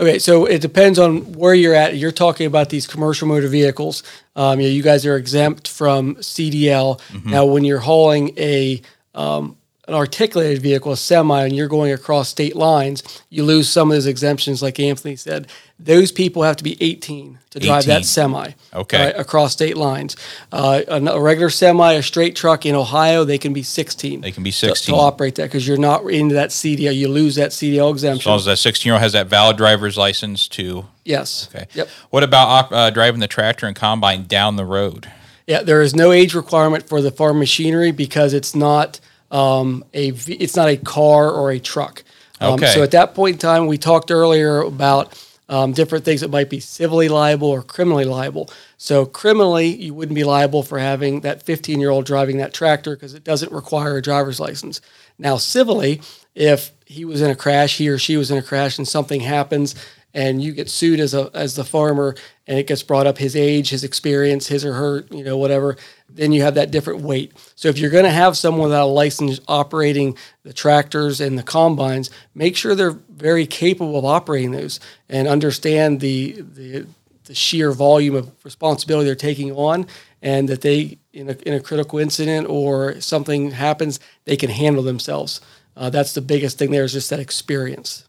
Okay, 0.03 0.18
so 0.18 0.46
it 0.46 0.61
depends 0.61 0.98
on 0.98 1.32
where 1.34 1.55
you're 1.55 1.76
at. 1.76 1.96
You're 1.96 2.11
talking 2.11 2.48
about 2.48 2.70
these 2.70 2.88
commercial 2.88 3.28
motor 3.28 3.46
vehicles. 3.46 4.03
Um, 4.34 4.59
you, 4.59 4.66
know, 4.66 4.72
you 4.72 4.82
guys 4.82 5.07
are 5.07 5.16
exempt 5.16 5.68
from 5.68 6.16
CDL. 6.16 7.00
Now, 7.24 7.44
when 7.44 7.62
you're 7.62 7.78
hauling 7.78 8.36
a 8.36 8.82
um, 9.14 9.57
an 9.89 9.95
articulated 9.95 10.62
vehicle, 10.62 10.93
a 10.93 10.97
semi, 10.97 11.45
and 11.45 11.57
you're 11.57 11.66
going 11.66 11.93
across 11.93 12.28
state 12.28 12.55
lines, 12.55 13.03
you 13.30 13.43
lose 13.43 13.68
some 13.68 13.91
of 13.91 13.97
those 13.97 14.07
exemptions. 14.07 14.62
Like 14.62 14.78
Anthony 14.78 15.16
said, 15.16 15.49
those 15.76 16.12
people 16.12 16.45
have 16.45 16.55
to 16.57 16.64
be 16.64 16.80
18 16.80 17.41
to 17.51 17.59
drive 17.59 17.83
18. 17.83 17.89
that 17.89 18.05
semi. 18.05 18.53
Okay. 18.72 19.07
right, 19.07 19.18
across 19.18 19.53
state 19.53 19.76
lines. 19.76 20.16
Uh, 20.53 20.83
a, 20.87 21.20
regular 21.20 21.51
semi, 21.51 21.95
a 21.95 22.03
straight 22.03 22.37
truck 22.37 22.64
in 22.64 22.76
Ohio, 22.76 23.24
they 23.24 23.39
can 23.39 23.53
be 23.53 23.64
16. 23.64 24.20
They 24.20 24.30
can 24.30 24.45
be 24.45 24.53
to- 24.53 24.57
16. 24.57 24.95
to, 24.95 25.01
operate 25.01 25.35
that 25.35 25.45
because 25.45 25.66
you're 25.66 25.76
not 25.76 26.09
into 26.09 26.37
that 26.37 26.51
CDL. 26.51 26.95
You 26.95 27.09
lose 27.09 27.35
that 27.35 27.51
CDL 27.51 27.91
exemption. 27.91 28.20
As 28.20 28.26
long 28.26 28.37
as 28.37 28.45
that 28.45 28.59
16 28.59 28.89
year 28.89 28.95
old 28.95 29.03
has 29.03 29.14
that 29.14 29.26
valid 29.26 29.57
driver's 29.57 29.99
license 29.99 30.47
to. 30.49 30.87
yes. 31.05 31.49
Okay. 31.53 31.66
Yep. 31.74 31.89
What 32.11 32.22
about 32.22 32.72
uh, 32.72 32.91
driving 32.91 33.18
the 33.18 33.26
tractor 33.26 33.66
and 33.66 33.74
combine 33.74 34.26
down 34.26 34.55
the 34.55 34.64
road? 34.64 35.11
Yeah, 35.49 35.62
there 35.62 35.83
is 35.83 35.93
no 35.93 36.12
age 36.12 36.35
requirement 36.35 36.89
for 36.89 37.03
the 37.03 37.11
farm 37.11 37.41
machinery 37.41 37.91
because 37.91 38.33
it's 38.33 38.55
not 38.55 39.01
um, 39.33 39.85
a 39.93 40.11
v- 40.11 40.35
it's 40.35 40.55
not 40.55 40.68
a 40.68 40.76
car 40.76 41.30
or 41.30 41.51
a 41.51 41.59
truck. 41.59 42.05
Um, 42.41 42.55
Okay. 42.55 42.66
So 42.72 42.83
at 42.83 42.93
that 42.93 43.14
point 43.14 43.35
in 43.35 43.39
time, 43.39 43.66
we 43.66 43.78
talked 43.78 44.11
earlier 44.11 44.61
about 44.61 45.18
um, 45.49 45.72
different 45.72 46.05
things 46.05 46.20
that 46.20 46.30
might 46.30 46.49
be 46.49 46.61
civilly 46.61 47.09
liable 47.09 47.49
or 47.49 47.62
criminally 47.62 48.05
liable. 48.05 48.51
So 48.78 49.05
criminally, 49.05 49.68
you 49.68 49.93
wouldn't 49.95 50.14
be 50.14 50.24
liable 50.24 50.62
for 50.62 50.78
having 50.78 51.20
that 51.20 51.43
15 51.43 51.80
year 51.80 51.91
old 51.91 52.05
driving 52.07 52.39
that 52.39 52.55
tractor 52.55 52.95
because 52.97 53.14
it 53.14 53.24
doesn't 53.24 53.53
require 53.53 53.97
a 53.97 54.03
driver's 54.03 54.41
license. 54.41 54.80
Now, 55.18 55.37
civilly, 55.37 56.01
if 56.35 56.70
he 56.87 57.05
was 57.05 57.20
in 57.22 57.30
a 57.30 57.37
crash, 57.37 57.78
he 57.78 57.89
or 57.89 57.99
she 57.99 58.16
was 58.16 58.30
in 58.30 58.39
a 58.39 58.43
crash, 58.43 58.78
and 58.78 58.89
something 58.89 59.20
happens, 59.20 59.74
and 60.15 60.43
you 60.43 60.53
get 60.53 60.69
sued 60.69 61.01
as 61.01 61.15
a 61.15 61.31
as 61.35 61.57
the 61.57 61.65
farmer, 61.65 62.15
and 62.47 62.59
it 62.59 62.67
gets 62.67 62.83
brought 62.83 63.07
up 63.07 63.19
his 63.19 63.35
age, 63.37 63.71
his 63.71 63.85
experience, 63.85 64.49
his 64.49 64.65
or 64.65 64.75
her, 64.75 65.05
you 65.11 65.25
know, 65.25 65.37
whatever, 65.37 65.77
then 66.09 66.33
you 66.33 66.43
have 66.43 66.55
that 66.55 66.71
different 66.71 67.01
weight. 67.01 67.33
So 67.55 67.69
if 67.69 67.79
you're 67.79 67.91
going 67.91 68.05
to 68.05 68.11
have 68.11 68.37
someone 68.37 68.65
without 68.69 68.87
a 68.87 68.91
license 68.91 69.41
operating 69.49 70.17
the 70.43 70.53
tractors 70.53 71.21
and 71.21 71.39
the 71.39 71.43
combines, 71.43 72.11
make 72.35 72.57
sure 72.57 72.75
they're 72.75 72.91
very 72.91 73.47
capable 73.47 73.99
of 73.99 74.05
operating 74.05 74.53
those 74.53 74.81
and 75.09 75.29
understand 75.29 76.01
the 76.01 76.43
the 76.43 76.87
the 77.25 77.35
sheer 77.35 77.73
volume 77.73 78.15
of 78.15 78.33
responsibility 78.45 79.07
they're 79.07 79.15
taking 79.15 79.53
on, 79.53 79.87
and 80.21 80.49
that 80.49 80.61
they, 80.61 80.99
in 81.13 81.31
a, 81.31 81.37
in 81.47 81.55
a 81.55 81.61
critical 81.61 81.99
incident 81.99 82.49
or 82.49 83.01
something 83.01 83.53
happens, 83.53 84.01
they 84.25 84.37
can 84.37 84.51
handle 84.51 84.83
themselves. 84.83 85.41
Uh, 85.77 85.89
that's 85.89 86.15
the 86.15 86.21
biggest 86.21 86.59
thing 86.59 86.71
there 86.71 86.85
is 86.85 86.93
just 86.93 87.11
that 87.11 87.21
experience. 87.21 88.09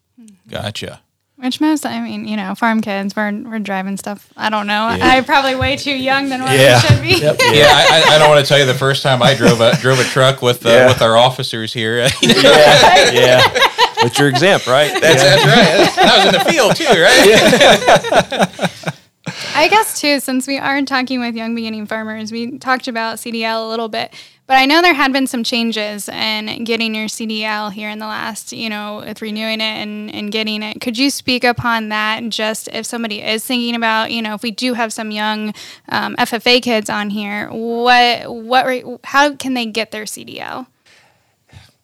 Gotcha. 0.49 1.01
Which 1.43 1.59
most, 1.59 1.85
I 1.85 1.99
mean, 1.99 2.25
you 2.25 2.37
know, 2.37 2.55
farm 2.55 2.79
kids, 2.79 3.15
we're, 3.17 3.31
we're 3.43 3.59
driving 3.59 3.97
stuff. 3.97 4.31
I 4.37 4.49
don't 4.49 4.65
know. 4.65 4.85
I'm 4.89 5.25
probably 5.25 5.55
way 5.55 5.75
too 5.75 5.91
young 5.93 6.29
than 6.29 6.41
what 6.41 6.57
Yeah. 6.57 6.79
I 6.81 6.87
should 6.87 7.01
be. 7.01 7.09
Yeah, 7.19 7.65
I, 7.67 8.03
I- 8.07 8.15
I 8.15 8.17
don't 8.17 8.29
want 8.29 8.45
to 8.45 8.47
tell 8.47 8.57
you 8.59 8.65
the 8.65 8.73
first 8.73 9.03
time 9.03 9.21
I 9.21 9.33
drove 9.35 9.59
a 9.59 9.75
drove 9.77 9.99
a 9.99 10.03
truck 10.05 10.41
with 10.41 10.65
uh, 10.65 10.69
Yeah. 10.69 10.87
with 10.87 11.01
our 11.01 11.17
officers 11.17 11.73
here. 11.73 11.97
yeah, 12.21 13.11
yeah. 13.11 13.41
But 14.01 14.17
you're 14.17 14.29
exempt, 14.29 14.67
right? 14.67 14.91
that's 15.01 15.23
right. 15.45 15.95
That 15.95 16.17
was 16.17 16.25
in 16.27 16.33
the 16.33 16.49
field 16.49 16.75
too, 16.77 16.85
right? 18.59 18.69
I 19.55 19.67
guess 19.69 20.01
too, 20.01 20.19
since 20.19 20.47
we 20.47 20.57
are 20.57 20.81
talking 20.81 21.19
with 21.19 21.35
young 21.35 21.53
beginning 21.53 21.85
farmers, 21.85 22.31
we 22.31 22.57
talked 22.57 22.87
about 22.87 23.17
CDL 23.17 23.63
a 23.63 23.69
little 23.69 23.87
bit, 23.87 24.11
but 24.47 24.57
I 24.57 24.65
know 24.65 24.81
there 24.81 24.95
had 24.95 25.13
been 25.13 25.27
some 25.27 25.43
changes 25.43 26.09
in 26.09 26.63
getting 26.63 26.95
your 26.95 27.05
CDL 27.05 27.71
here 27.71 27.89
in 27.89 27.99
the 27.99 28.07
last, 28.07 28.51
you 28.51 28.67
know, 28.67 29.03
with 29.05 29.21
renewing 29.21 29.61
it 29.61 29.63
and, 29.63 30.13
and 30.13 30.31
getting 30.31 30.63
it. 30.63 30.81
Could 30.81 30.97
you 30.97 31.11
speak 31.11 31.43
upon 31.43 31.89
that? 31.89 32.27
Just 32.29 32.67
if 32.69 32.87
somebody 32.87 33.21
is 33.21 33.45
thinking 33.45 33.75
about, 33.75 34.11
you 34.11 34.23
know, 34.23 34.33
if 34.33 34.41
we 34.41 34.49
do 34.49 34.73
have 34.73 34.91
some 34.91 35.11
young 35.11 35.53
um, 35.87 36.15
FFA 36.15 36.61
kids 36.61 36.89
on 36.89 37.11
here, 37.11 37.47
what, 37.49 38.33
what, 38.33 39.01
how 39.03 39.35
can 39.35 39.53
they 39.53 39.67
get 39.67 39.91
their 39.91 40.05
CDL? 40.05 40.65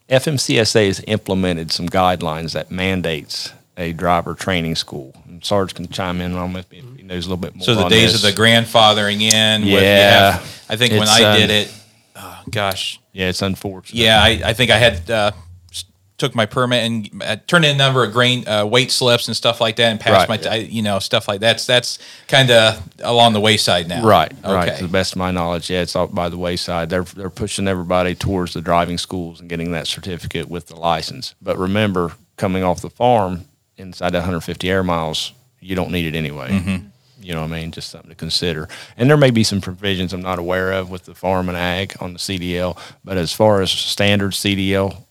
FMCSA 0.10 0.88
has 0.88 1.04
implemented 1.06 1.72
some 1.72 1.88
guidelines 1.88 2.54
that 2.54 2.72
mandates 2.72 3.54
a 3.78 3.94
driver 3.94 4.34
training 4.34 4.76
school. 4.76 5.16
And 5.28 5.44
Sarge 5.46 5.74
can 5.74 5.88
chime 5.88 6.20
in 6.20 6.36
on 6.36 6.56
if 6.56 6.72
knows 7.10 7.26
a 7.26 7.30
little 7.30 7.42
bit 7.42 7.56
more. 7.56 7.64
So 7.66 7.76
the 7.76 7.90
days 7.90 8.14
this. 8.14 8.24
of 8.24 8.36
the 8.36 8.42
grandfathering 8.42 9.22
in. 9.22 9.62
With, 9.64 9.84
Yeah. 9.84 10.32
have- 10.34 10.66
I 10.70 10.76
think 10.76 10.94
when 10.94 11.02
It's, 11.04 11.12
I 11.20 11.36
did 11.38 11.50
um, 11.50 11.56
it, 11.56 11.74
oh, 12.16 12.42
gosh, 12.52 13.00
yeah, 13.12 13.28
it's 13.30 13.42
unfortunate. 13.42 14.00
yeah, 14.00 14.22
I, 14.22 14.42
I 14.46 14.54
think 14.54 14.70
I 14.72 14.78
had 14.78 15.10
uh, 15.10 15.32
took 16.20 16.36
my 16.36 16.46
permit 16.46 16.84
and 16.84 17.24
uh, 17.24 17.38
turned 17.48 17.66
in 17.66 17.74
a 17.76 17.78
number 17.78 18.04
of 18.04 18.12
grain 18.14 18.48
uh, 18.48 18.66
weight 18.66 18.92
slips 18.92 19.28
and 19.28 19.36
stuff 19.36 19.60
like 19.62 19.78
that, 19.78 19.90
and 19.90 20.00
passed 20.00 20.28
Right. 20.28 20.30
my, 20.30 20.38
t- 20.38 20.48
I- 20.50 20.56
you 20.70 20.82
know, 20.84 21.00
stuff 21.00 21.28
like 21.28 21.40
that's 21.40 21.66
that's 21.66 21.98
kind 22.28 22.52
of 22.52 22.80
along 23.00 23.34
the 23.34 23.40
wayside 23.40 23.88
now. 23.88 24.04
Right, 24.04 24.32
right. 24.44 24.78
To 24.78 24.84
the 24.84 24.90
best 24.90 25.14
of 25.14 25.18
my 25.18 25.32
knowledge, 25.32 25.70
yeah, 25.72 25.82
it's 25.82 25.96
out 25.96 26.14
by 26.14 26.30
the 26.30 26.38
wayside. 26.38 26.90
They're 26.92 27.04
they're 27.04 27.30
pushing 27.32 27.68
everybody 27.68 28.14
towards 28.16 28.54
the 28.54 28.62
driving 28.62 28.98
schools 29.00 29.40
and 29.40 29.50
getting 29.50 29.72
that 29.72 29.88
certificate 29.88 30.50
with 30.50 30.68
the 30.68 30.76
license. 30.76 31.34
But 31.42 31.58
remember, 31.58 32.12
coming 32.38 32.64
off 32.64 32.82
the 32.82 32.90
farm 32.92 33.46
inside 33.78 34.12
that 34.12 34.20
150 34.20 34.70
air 34.70 34.84
miles, 34.84 35.34
you 35.62 35.76
don't 35.76 35.90
need 35.92 36.06
it 36.14 36.16
anyway. 36.18 36.50
Mm-hmm. 36.52 36.86
You 37.30 37.36
know 37.36 37.42
what 37.42 37.52
I 37.52 37.62
mean? 37.62 37.72
Just 37.72 37.92
something 37.92 38.10
to 38.10 38.16
consider. 38.16 38.68
And 38.98 39.08
there 39.08 39.16
may 39.16 39.30
be 39.30 39.44
some 39.44 39.62
provisions 39.62 40.14
I'm 40.14 40.22
not 40.24 40.40
aware 40.40 40.72
of 40.72 40.90
with 40.90 41.06
the 41.06 41.14
farm 41.14 41.48
and 41.48 41.56
ag 41.56 41.96
on 42.00 42.14
the 42.14 42.18
CDL. 42.18 42.76
But 43.06 43.18
as 43.18 43.32
far 43.32 43.62
as 43.62 43.70
standard 43.70 44.32
CDL 44.32 45.04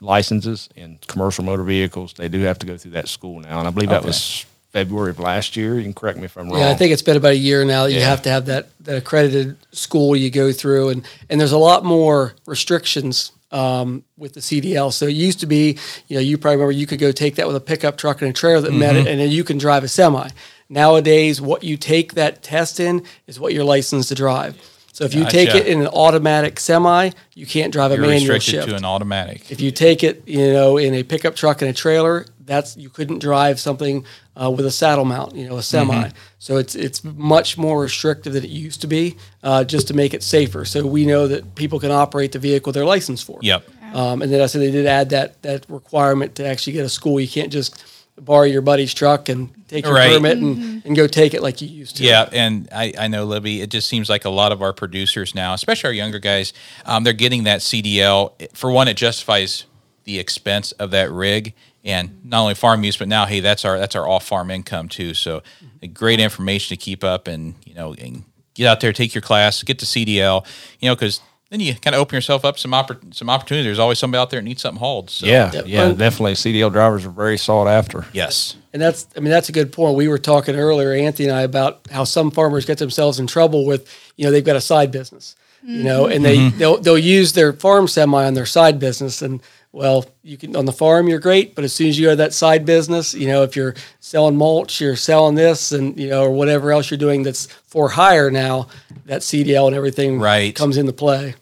licenses 0.00 0.70
in 0.74 0.98
commercial 1.06 1.44
motor 1.44 1.64
vehicles, 1.64 2.14
they 2.14 2.28
do 2.30 2.40
have 2.40 2.58
to 2.60 2.66
go 2.66 2.78
through 2.78 2.92
that 2.92 3.08
school 3.08 3.40
now. 3.40 3.58
And 3.58 3.68
I 3.68 3.70
believe 3.70 3.90
that 3.90 4.06
was 4.06 4.46
February 4.72 5.10
of 5.10 5.18
last 5.18 5.54
year. 5.54 5.74
You 5.76 5.82
can 5.82 5.92
correct 5.92 6.16
me 6.16 6.24
if 6.24 6.38
I'm 6.38 6.48
wrong. 6.48 6.60
Yeah, 6.60 6.70
I 6.70 6.74
think 6.74 6.92
it's 6.92 7.02
been 7.02 7.18
about 7.18 7.32
a 7.32 7.36
year 7.36 7.62
now 7.66 7.84
that 7.84 7.92
you 7.92 8.00
have 8.00 8.22
to 8.22 8.30
have 8.30 8.46
that, 8.46 8.68
that 8.80 8.96
accredited 8.96 9.58
school 9.72 10.16
you 10.16 10.30
go 10.30 10.52
through, 10.52 10.88
and 10.88 11.06
and 11.28 11.38
there's 11.38 11.52
a 11.52 11.58
lot 11.58 11.84
more 11.84 12.32
restrictions 12.46 13.32
um, 13.52 14.02
with 14.16 14.32
the 14.32 14.40
CDL. 14.40 14.92
So 14.94 15.06
it 15.06 15.14
used 15.14 15.40
to 15.40 15.46
be, 15.46 15.78
you 16.08 16.16
know, 16.16 16.22
you 16.22 16.38
probably 16.38 16.56
remember 16.56 16.72
you 16.72 16.86
could 16.86 16.98
go 16.98 17.12
take 17.12 17.34
that 17.36 17.46
with 17.46 17.56
a 17.56 17.60
pickup 17.60 17.98
truck 17.98 18.22
and 18.22 18.30
a 18.30 18.32
trailer 18.32 18.62
that 18.62 18.72
met 18.72 18.94
Mm-hmm. 18.94 19.06
it, 19.06 19.10
and 19.10 19.20
then 19.20 19.30
you 19.30 19.44
can 19.44 19.58
drive 19.58 19.84
a 19.84 19.88
semi. 19.88 20.28
Nowadays, 20.68 21.40
what 21.40 21.62
you 21.62 21.76
take 21.76 22.14
that 22.14 22.42
test 22.42 22.80
in 22.80 23.04
is 23.26 23.38
what 23.38 23.52
you're 23.52 23.64
licensed 23.64 24.08
to 24.08 24.14
drive. 24.14 24.60
So 24.96 25.04
if 25.04 25.12
you 25.12 25.26
take 25.26 25.54
it 25.54 25.66
in 25.66 25.82
an 25.82 25.88
automatic 25.88 26.58
semi, 26.58 27.10
you 27.34 27.44
can't 27.44 27.70
drive 27.70 27.92
a 27.92 27.96
You're 27.96 28.06
manual 28.06 28.38
shift. 28.38 28.66
to 28.66 28.74
an 28.74 28.86
automatic. 28.86 29.50
If 29.50 29.60
you 29.60 29.70
take 29.70 30.02
it, 30.02 30.22
you 30.26 30.54
know, 30.54 30.78
in 30.78 30.94
a 30.94 31.02
pickup 31.02 31.36
truck 31.36 31.60
and 31.60 31.70
a 31.70 31.74
trailer, 31.74 32.24
that's 32.46 32.78
you 32.78 32.88
couldn't 32.88 33.18
drive 33.18 33.60
something 33.60 34.06
uh, 34.40 34.50
with 34.50 34.64
a 34.64 34.70
saddle 34.70 35.04
mount, 35.04 35.34
you 35.34 35.46
know, 35.46 35.58
a 35.58 35.62
semi. 35.62 35.94
Mm-hmm. 35.94 36.16
So 36.38 36.56
it's 36.56 36.74
it's 36.74 37.04
much 37.04 37.58
more 37.58 37.78
restrictive 37.78 38.32
than 38.32 38.44
it 38.44 38.48
used 38.48 38.80
to 38.80 38.86
be, 38.86 39.18
uh, 39.42 39.64
just 39.64 39.86
to 39.88 39.94
make 39.94 40.14
it 40.14 40.22
safer. 40.22 40.64
So 40.64 40.86
we 40.86 41.04
know 41.04 41.28
that 41.28 41.54
people 41.56 41.78
can 41.78 41.90
operate 41.90 42.32
the 42.32 42.38
vehicle 42.38 42.72
they're 42.72 42.86
licensed 42.86 43.26
for. 43.26 43.38
Yep. 43.42 43.68
Um, 43.92 44.22
and 44.22 44.32
then 44.32 44.40
I 44.40 44.46
said 44.46 44.62
they 44.62 44.70
did 44.70 44.86
add 44.86 45.10
that 45.10 45.42
that 45.42 45.66
requirement 45.68 46.36
to 46.36 46.46
actually 46.46 46.72
get 46.72 46.86
a 46.86 46.88
school. 46.88 47.20
You 47.20 47.28
can't 47.28 47.52
just 47.52 47.84
borrow 48.18 48.44
your 48.44 48.62
buddy's 48.62 48.94
truck 48.94 49.28
and 49.28 49.50
take 49.68 49.84
your 49.84 49.94
Right. 49.94 50.14
permit 50.14 50.38
and, 50.38 50.84
and 50.84 50.96
go 50.96 51.06
take 51.06 51.34
it 51.34 51.42
like 51.42 51.60
you 51.60 51.68
used 51.68 51.96
to. 51.98 52.04
Yeah, 52.04 52.28
and 52.32 52.68
I, 52.72 52.92
I 52.98 53.08
know 53.08 53.24
Libby. 53.24 53.60
It 53.60 53.70
just 53.70 53.88
seems 53.88 54.08
like 54.08 54.24
a 54.24 54.30
lot 54.30 54.52
of 54.52 54.62
our 54.62 54.72
producers 54.72 55.34
now, 55.34 55.54
especially 55.54 55.88
our 55.88 55.94
younger 55.94 56.18
guys, 56.18 56.52
um, 56.84 57.04
they're 57.04 57.12
getting 57.12 57.44
that 57.44 57.60
CDL. 57.60 58.32
For 58.56 58.70
one, 58.70 58.88
it 58.88 58.96
justifies 58.96 59.64
the 60.04 60.18
expense 60.18 60.72
of 60.72 60.90
that 60.92 61.10
rig, 61.10 61.52
and 61.84 62.20
not 62.24 62.40
only 62.42 62.54
farm 62.54 62.84
use, 62.84 62.96
but 62.96 63.08
now 63.08 63.26
hey, 63.26 63.40
that's 63.40 63.64
our 63.64 63.78
that's 63.78 63.94
our 63.96 64.08
off 64.08 64.24
farm 64.26 64.50
income 64.50 64.88
too. 64.88 65.14
So, 65.14 65.42
a 65.82 65.86
great 65.86 66.20
information 66.20 66.76
to 66.76 66.82
keep 66.82 67.02
up, 67.04 67.26
and 67.28 67.54
you 67.64 67.74
know, 67.74 67.92
and 67.94 68.24
get 68.54 68.66
out 68.66 68.80
there, 68.80 68.92
take 68.92 69.14
your 69.14 69.22
class, 69.22 69.62
get 69.62 69.78
the 69.78 69.84
CDL. 69.86 70.46
You 70.80 70.88
know, 70.88 70.94
because 70.94 71.20
then 71.50 71.60
you 71.60 71.74
kind 71.74 71.94
of 71.94 72.00
open 72.00 72.16
yourself 72.16 72.44
up 72.44 72.58
some 72.58 72.72
oppor- 72.72 73.14
some 73.14 73.30
opportunity. 73.30 73.64
There's 73.64 73.78
always 73.78 73.98
somebody 73.98 74.20
out 74.20 74.30
there 74.30 74.40
that 74.40 74.44
needs 74.44 74.62
something 74.62 74.80
hauled. 74.80 75.10
So, 75.10 75.26
Yeah, 75.26 75.52
yeah, 75.64 75.92
definitely. 75.92 76.32
CDL 76.32 76.72
drivers 76.72 77.06
are 77.06 77.10
very 77.10 77.38
sought 77.38 77.68
after. 77.68 78.04
yes, 78.12 78.56
And 78.72 78.82
that's, 78.82 79.06
I 79.16 79.20
mean, 79.20 79.30
that's 79.30 79.48
a 79.48 79.52
good 79.52 79.72
point. 79.72 79.96
We 79.96 80.08
were 80.08 80.18
talking 80.18 80.56
earlier, 80.56 80.92
Anthony 80.92 81.28
and 81.28 81.38
I, 81.38 81.42
about 81.42 81.86
how 81.90 82.04
some 82.04 82.30
farmers 82.30 82.64
get 82.64 82.78
themselves 82.78 83.20
in 83.20 83.28
trouble 83.28 83.64
with, 83.64 83.88
you 84.16 84.24
know, 84.24 84.32
they've 84.32 84.44
got 84.44 84.56
a 84.56 84.60
side 84.60 84.90
business, 84.90 85.36
you 85.62 85.84
know, 85.84 86.04
mm-hmm. 86.04 86.12
and 86.12 86.24
they 86.24 86.36
mm-hmm. 86.36 86.58
they'll 86.58 86.78
they'll 86.78 86.98
use 86.98 87.32
their 87.32 87.52
farm 87.52 87.88
semi 87.88 88.24
on 88.24 88.34
their 88.34 88.46
side 88.46 88.78
business, 88.78 89.22
and 89.22 89.40
well, 89.76 90.06
you 90.22 90.38
can 90.38 90.56
on 90.56 90.64
the 90.64 90.72
farm 90.72 91.06
you're 91.06 91.18
great, 91.20 91.54
but 91.54 91.62
as 91.62 91.70
soon 91.70 91.88
as 91.88 91.98
you 91.98 92.08
have 92.08 92.16
that 92.16 92.32
side 92.32 92.64
business, 92.64 93.12
you 93.12 93.26
know, 93.26 93.42
if 93.42 93.54
you're 93.54 93.74
selling 94.00 94.34
mulch, 94.34 94.80
you're 94.80 94.96
selling 94.96 95.34
this, 95.34 95.70
and 95.70 96.00
you 96.00 96.08
know, 96.08 96.22
or 96.24 96.30
whatever 96.30 96.72
else 96.72 96.90
you're 96.90 96.96
doing 96.96 97.22
that's 97.22 97.44
for 97.66 97.90
hire 97.90 98.30
now, 98.30 98.68
that 99.04 99.20
CDL 99.20 99.66
and 99.66 99.76
everything 99.76 100.18
Right. 100.18 100.54
comes 100.54 100.78
into 100.78 100.94
play. 100.94 101.34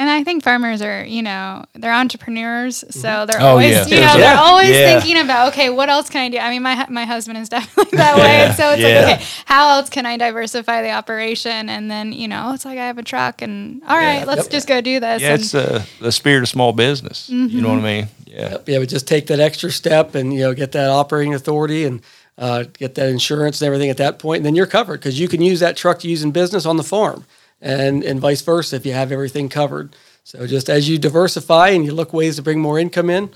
And 0.00 0.08
I 0.08 0.24
think 0.24 0.42
farmers 0.42 0.80
are, 0.80 1.04
you 1.04 1.20
know, 1.22 1.66
they're 1.74 1.92
entrepreneurs, 1.92 2.82
so 2.88 3.26
they're 3.26 3.38
Oh, 3.38 3.48
always, 3.48 3.70
yeah. 3.72 3.84
you 3.86 3.96
know, 3.96 4.00
Yeah. 4.00 4.16
they're 4.16 4.38
always 4.38 4.70
Yeah. 4.70 4.98
thinking 4.98 5.20
about, 5.22 5.48
okay, 5.52 5.68
what 5.68 5.90
else 5.90 6.08
can 6.08 6.22
I 6.22 6.28
do? 6.30 6.38
I 6.38 6.48
mean, 6.48 6.62
my 6.62 6.86
my 6.88 7.04
husband 7.04 7.36
is 7.36 7.48
definitely 7.56 7.98
that 7.98 8.16
way, 8.16 8.46
and 8.46 8.54
so 8.54 8.70
it's 8.72 8.80
Yeah. 8.80 9.00
like, 9.00 9.18
okay, 9.18 9.24
how 9.44 9.76
else 9.76 9.90
can 9.90 10.06
I 10.06 10.16
diversify 10.16 10.80
the 10.80 10.90
operation? 10.92 11.68
And 11.68 11.90
then, 11.90 12.14
you 12.14 12.28
know, 12.28 12.52
it's 12.54 12.64
like 12.64 12.78
I 12.78 12.86
have 12.86 12.96
a 12.96 13.02
truck, 13.02 13.42
and 13.42 13.82
all 13.86 13.98
right, 13.98 14.26
let's 14.26 14.48
just 14.48 14.66
go 14.66 14.80
do 14.80 15.00
this. 15.00 15.20
Yeah, 15.20 15.34
and, 15.34 15.42
it's 15.42 15.54
uh, 15.54 15.82
the 16.00 16.12
spirit 16.12 16.44
of 16.44 16.48
small 16.48 16.72
business. 16.72 17.28
You 17.28 17.60
know 17.60 17.68
what 17.68 17.80
I 17.80 17.82
mean? 17.82 18.08
Yeah. 18.26 18.56
yeah, 18.66 18.78
but 18.78 18.88
just 18.88 19.06
take 19.06 19.26
that 19.26 19.38
extra 19.38 19.70
step 19.70 20.14
and 20.14 20.32
you 20.32 20.40
know 20.40 20.54
get 20.54 20.72
that 20.72 20.88
operating 20.88 21.34
authority 21.34 21.84
and 21.84 22.00
uh, 22.38 22.64
get 22.78 22.94
that 22.94 23.10
insurance 23.10 23.60
and 23.60 23.66
everything 23.66 23.90
at 23.90 23.98
that 23.98 24.18
point, 24.18 24.38
and 24.38 24.46
then 24.46 24.54
you're 24.54 24.66
covered 24.78 24.98
because 25.00 25.20
you 25.20 25.28
can 25.28 25.42
use 25.42 25.60
that 25.60 25.76
truck 25.76 25.98
to 25.98 26.08
use 26.08 26.22
in 26.22 26.30
business 26.30 26.64
on 26.64 26.78
the 26.78 26.82
farm, 26.84 27.26
and 27.60 28.02
and 28.04 28.20
vice 28.20 28.42
versa 28.42 28.76
if 28.76 28.86
you 28.86 28.92
have 28.92 29.12
everything 29.12 29.48
covered. 29.48 29.94
So 30.24 30.46
just 30.46 30.68
as 30.70 30.88
you 30.88 30.98
diversify 30.98 31.70
and 31.70 31.84
you 31.84 31.92
look 31.92 32.12
ways 32.12 32.36
to 32.36 32.42
bring 32.42 32.60
more 32.60 32.78
income 32.78 33.10
in, 33.10 33.30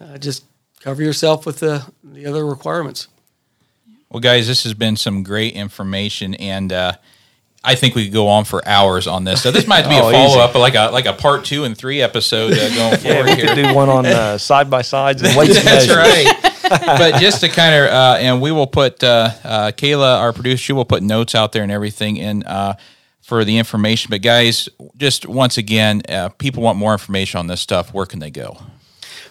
uh, 0.00 0.18
just 0.18 0.44
cover 0.80 1.02
yourself 1.02 1.44
with 1.46 1.60
the 1.60 1.84
the 2.02 2.26
other 2.26 2.46
requirements. 2.46 3.08
Well, 4.10 4.20
guys, 4.20 4.46
this 4.46 4.62
has 4.64 4.72
been 4.72 4.96
some 4.96 5.22
great 5.22 5.54
information, 5.54 6.34
and 6.34 6.72
uh, 6.72 6.92
I 7.62 7.74
think 7.74 7.94
we 7.94 8.04
could 8.04 8.14
go 8.14 8.28
on 8.28 8.44
for 8.46 8.66
hours 8.66 9.06
on 9.06 9.24
this. 9.24 9.42
So 9.42 9.50
this 9.50 9.66
might 9.66 9.82
be 9.86 9.94
Oh, 10.00 10.08
a 10.08 10.10
easy. 10.10 10.12
follow 10.32 10.42
up, 10.42 10.54
like 10.54 10.74
a 10.74 10.90
like 10.90 11.04
a 11.06 11.12
part 11.12 11.44
two 11.44 11.64
and 11.64 11.76
three 11.76 12.00
episode 12.00 12.52
uh, 12.54 12.68
going 12.74 12.92
Yeah, 13.02 13.14
forward 13.14 13.24
we 13.26 13.34
here. 13.36 13.46
could 13.48 13.54
do 13.56 13.74
one 13.74 13.90
on 13.90 14.06
uh, 14.06 14.38
side 14.50 14.70
by 14.70 14.80
sides 14.82 15.20
and 15.22 15.36
weights 15.36 15.62
That's 15.62 15.86
measures. 15.88 15.96
right. 15.96 16.34
but 16.70 17.20
just 17.20 17.40
to 17.40 17.48
kind 17.48 17.74
of, 17.74 17.90
uh, 17.90 18.16
and 18.20 18.40
we 18.40 18.52
will 18.52 18.66
put 18.66 19.02
uh, 19.04 19.30
uh, 19.44 19.72
Kayla, 19.72 20.20
our 20.20 20.32
producer, 20.32 20.56
she 20.62 20.72
will 20.72 20.84
put 20.84 21.02
notes 21.02 21.34
out 21.34 21.52
there 21.52 21.62
and 21.62 21.72
everything 21.72 22.16
in 22.16 22.42
uh, 22.44 22.74
for 23.28 23.44
the 23.44 23.58
information. 23.58 24.08
But 24.08 24.22
guys, 24.22 24.70
just 24.96 25.26
once 25.26 25.58
again, 25.58 26.00
uh, 26.08 26.30
people 26.30 26.62
want 26.62 26.78
more 26.78 26.92
information 26.92 27.38
on 27.38 27.46
this 27.46 27.60
stuff. 27.60 27.92
Where 27.92 28.06
can 28.06 28.20
they 28.20 28.30
go? 28.30 28.56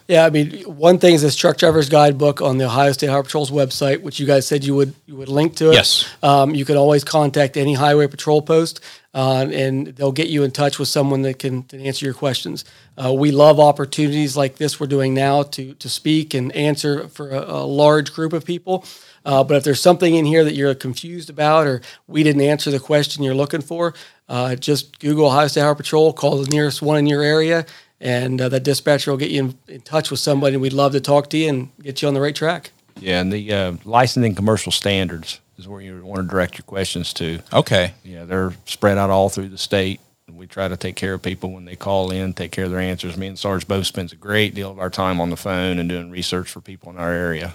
Yeah, 0.08 0.24
I 0.24 0.30
mean, 0.30 0.62
one 0.62 1.00
thing 1.00 1.16
is 1.16 1.24
this 1.24 1.36
truck 1.36 1.58
driver's 1.58 1.90
guidebook 1.90 2.40
on 2.40 2.60
the 2.60 2.66
Ohio 2.66 2.92
State 2.92 3.10
Highway 3.10 3.24
Patrol's 3.24 3.50
website, 3.50 4.02
which 4.04 4.20
you 4.20 4.28
guys 4.28 4.46
said 4.46 4.64
you 4.64 4.76
would 4.76 4.94
you 5.08 5.16
would 5.16 5.30
link 5.30 5.56
to 5.56 5.72
it. 5.72 5.74
Yes. 5.74 6.08
Um, 6.22 6.54
you 6.54 6.64
can 6.64 6.78
always 6.78 7.04
contact 7.04 7.58
any 7.58 7.74
highway 7.74 8.06
patrol 8.08 8.44
post, 8.44 8.82
uh, 9.16 9.48
and 9.52 9.88
they'll 9.88 10.14
get 10.14 10.28
you 10.28 10.44
in 10.44 10.52
touch 10.52 10.78
with 10.78 10.88
someone 10.88 11.24
that 11.24 11.40
can, 11.40 11.64
can 11.64 11.82
answer 11.82 12.06
your 12.06 12.14
questions. 12.14 12.66
Uh, 13.04 13.12
we 13.12 13.32
love 13.32 13.60
opportunities 13.60 14.38
like 14.38 14.58
this 14.58 14.80
we're 14.80 14.88
doing 14.88 15.16
now 15.16 15.42
to 15.42 15.74
to 15.74 15.90
speak 15.90 16.36
and 16.36 16.56
answer 16.56 17.08
for 17.10 17.32
a, 17.32 17.42
a 17.42 17.66
large 17.66 18.14
group 18.14 18.32
of 18.32 18.46
people. 18.46 18.86
Uh, 19.28 19.44
but 19.44 19.58
if 19.58 19.64
there's 19.66 19.82
something 19.82 20.16
in 20.16 20.24
here 20.24 20.46
that 20.46 20.56
you're 20.56 20.74
confused 20.74 21.30
about, 21.30 21.68
or 21.68 21.82
we 22.08 22.24
didn't 22.24 22.42
answer 22.42 22.72
the 22.72 22.80
question 22.80 23.24
you're 23.24 23.36
looking 23.36 23.60
for, 23.60 23.94
uh, 24.30 24.56
just 24.56 25.00
Google 25.00 25.26
Ohio 25.26 25.48
State 25.48 25.62
Highway 25.62 25.76
Patrol, 25.76 26.14
call 26.14 26.42
the 26.42 26.50
nearest 26.50 26.82
one 26.82 26.98
in 26.98 27.08
your 27.08 27.22
area, 27.22 27.66
and 28.00 28.40
uh, 28.40 28.48
that 28.48 28.64
dispatcher 28.64 29.12
will 29.12 29.18
get 29.18 29.30
you 29.30 29.42
in, 29.42 29.58
in 29.68 29.82
touch 29.82 30.10
with 30.10 30.22
somebody. 30.22 30.54
And 30.54 30.62
we'd 30.62 30.72
love 30.72 30.94
to 30.94 31.02
talk 31.02 31.30
to 31.32 31.38
you 31.38 31.50
and 31.50 31.78
get 31.84 32.02
you 32.02 32.08
on 32.08 32.14
the 32.14 32.22
right 32.22 32.34
track. 32.34 32.72
Yeah, 33.02 33.20
and 33.20 33.32
the 33.32 33.54
uh, 33.54 33.74
licensing 33.84 34.34
commercial 34.34 34.72
standards 34.72 35.42
is 35.58 35.68
where 35.68 35.82
you 35.82 36.06
want 36.06 36.22
to 36.22 36.28
direct 36.28 36.58
your 36.58 36.64
questions 36.64 37.12
to. 37.16 37.40
Okay. 37.52 37.94
Yeah, 38.06 38.24
they're 38.24 38.54
spread 38.66 38.98
out 38.98 39.10
all 39.10 39.28
through 39.28 39.50
the 39.50 39.58
state. 39.58 40.00
We 40.32 40.48
try 40.48 40.70
to 40.70 40.78
take 40.78 40.96
care 40.96 41.14
of 41.14 41.22
people 41.22 41.52
when 41.52 41.66
they 41.66 41.76
call 41.76 42.12
in, 42.12 42.34
take 42.34 42.52
care 42.52 42.66
of 42.66 42.72
their 42.72 42.80
answers. 42.80 43.18
Me 43.18 43.28
and 43.28 43.38
Sarge 43.38 43.68
both 43.68 43.88
spends 43.88 44.14
a 44.14 44.16
great 44.16 44.56
deal 44.56 44.72
of 44.72 44.80
our 44.80 44.90
time 44.90 45.20
on 45.20 45.32
the 45.32 45.38
phone 45.38 45.80
and 45.80 45.90
doing 45.90 46.12
research 46.12 46.50
for 46.50 46.62
people 46.62 46.92
in 46.92 46.98
our 46.98 47.12
area. 47.12 47.54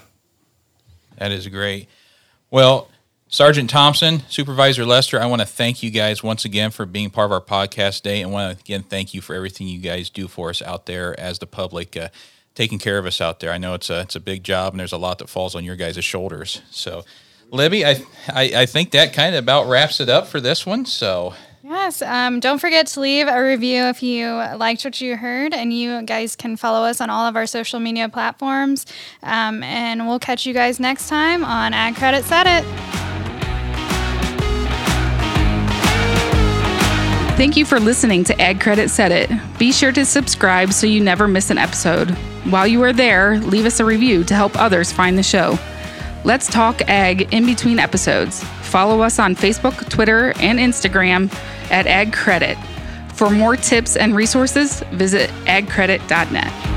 That 1.23 1.31
is 1.31 1.47
great. 1.47 1.87
Well, 2.51 2.89
Sergeant 3.29 3.69
Thompson, 3.69 4.23
Supervisor 4.27 4.85
Lester, 4.85 5.21
I 5.21 5.25
want 5.25 5.39
to 5.39 5.47
thank 5.47 5.81
you 5.81 5.89
guys 5.89 6.21
once 6.21 6.43
again 6.43 6.69
for 6.69 6.85
being 6.85 7.09
part 7.09 7.27
of 7.27 7.31
our 7.31 7.39
podcast 7.39 8.01
day, 8.01 8.21
and 8.21 8.29
want 8.29 8.57
to 8.57 8.61
again 8.61 8.83
thank 8.83 9.13
you 9.13 9.21
for 9.21 9.33
everything 9.33 9.69
you 9.69 9.79
guys 9.79 10.09
do 10.09 10.27
for 10.27 10.49
us 10.49 10.61
out 10.61 10.85
there 10.85 11.17
as 11.17 11.39
the 11.39 11.47
public, 11.47 11.95
uh, 11.95 12.09
taking 12.55 12.77
care 12.77 12.97
of 12.97 13.05
us 13.05 13.21
out 13.21 13.39
there. 13.39 13.53
I 13.53 13.57
know 13.57 13.73
it's 13.73 13.89
a 13.89 14.01
it's 14.01 14.17
a 14.17 14.19
big 14.19 14.43
job, 14.43 14.73
and 14.73 14.81
there's 14.81 14.91
a 14.91 14.97
lot 14.97 15.19
that 15.19 15.29
falls 15.29 15.55
on 15.55 15.63
your 15.63 15.77
guys' 15.77 16.03
shoulders. 16.03 16.61
So, 16.71 17.05
Libby, 17.51 17.85
I 17.85 18.03
I, 18.27 18.51
I 18.53 18.65
think 18.65 18.91
that 18.91 19.13
kind 19.13 19.33
of 19.33 19.41
about 19.41 19.69
wraps 19.69 20.01
it 20.01 20.09
up 20.09 20.27
for 20.27 20.41
this 20.41 20.65
one. 20.65 20.85
So, 20.85 21.35
Yes. 21.65 22.01
Um, 22.01 22.41
don't 22.41 22.59
forget 22.59 22.87
to 22.87 22.99
leave 22.99 23.29
a 23.29 23.41
review 23.41 23.83
if 23.83 24.03
you 24.03 24.27
liked 24.27 24.83
what 24.83 24.99
you 24.99 25.15
heard. 25.15 25.53
And 25.53 25.71
you 25.71 26.01
guys 26.01 26.35
can 26.35 26.57
follow 26.57 26.85
us 26.85 26.99
on 26.99 27.09
all 27.09 27.25
of 27.25 27.37
our 27.37 27.45
social 27.45 27.79
media 27.79 28.09
platforms. 28.09 28.85
Um, 29.23 29.63
and 29.63 30.05
we'll 30.05 30.19
catch 30.19 30.45
you 30.45 30.53
guys 30.53 30.77
next 30.81 31.07
time 31.07 31.45
on 31.45 31.73
Ag 31.73 31.95
Credit 31.95 32.25
Said 32.25 32.47
It. 32.47 32.65
Thank 37.37 37.55
you 37.55 37.63
for 37.63 37.79
listening 37.79 38.25
to 38.25 38.41
Ag 38.41 38.59
Credit 38.59 38.89
Said 38.89 39.13
It. 39.13 39.29
Be 39.57 39.71
sure 39.71 39.93
to 39.93 40.05
subscribe 40.05 40.73
so 40.73 40.85
you 40.85 41.01
never 41.01 41.29
miss 41.29 41.49
an 41.49 41.57
episode. 41.57 42.11
While 42.49 42.67
you 42.67 42.83
are 42.83 42.93
there, 42.93 43.39
leave 43.39 43.65
us 43.65 43.79
a 43.79 43.85
review 43.85 44.25
to 44.25 44.35
help 44.35 44.57
others 44.57 44.91
find 44.91 45.17
the 45.17 45.23
show. 45.23 45.57
Let's 46.25 46.47
talk 46.47 46.81
ag 46.89 47.33
in 47.33 47.45
between 47.45 47.79
episodes. 47.79 48.43
Follow 48.73 49.01
us 49.01 49.19
on 49.19 49.35
Facebook, 49.35 49.87
Twitter, 49.87 50.33
and 50.37 50.57
Instagram 50.57 51.31
at 51.69 51.85
Ag 51.85 52.11
Credit. 52.11 52.57
For 53.13 53.29
more 53.29 53.55
tips 53.55 53.95
and 53.95 54.15
resources, 54.15 54.79
visit 54.93 55.29
agcredit.net. 55.45 56.72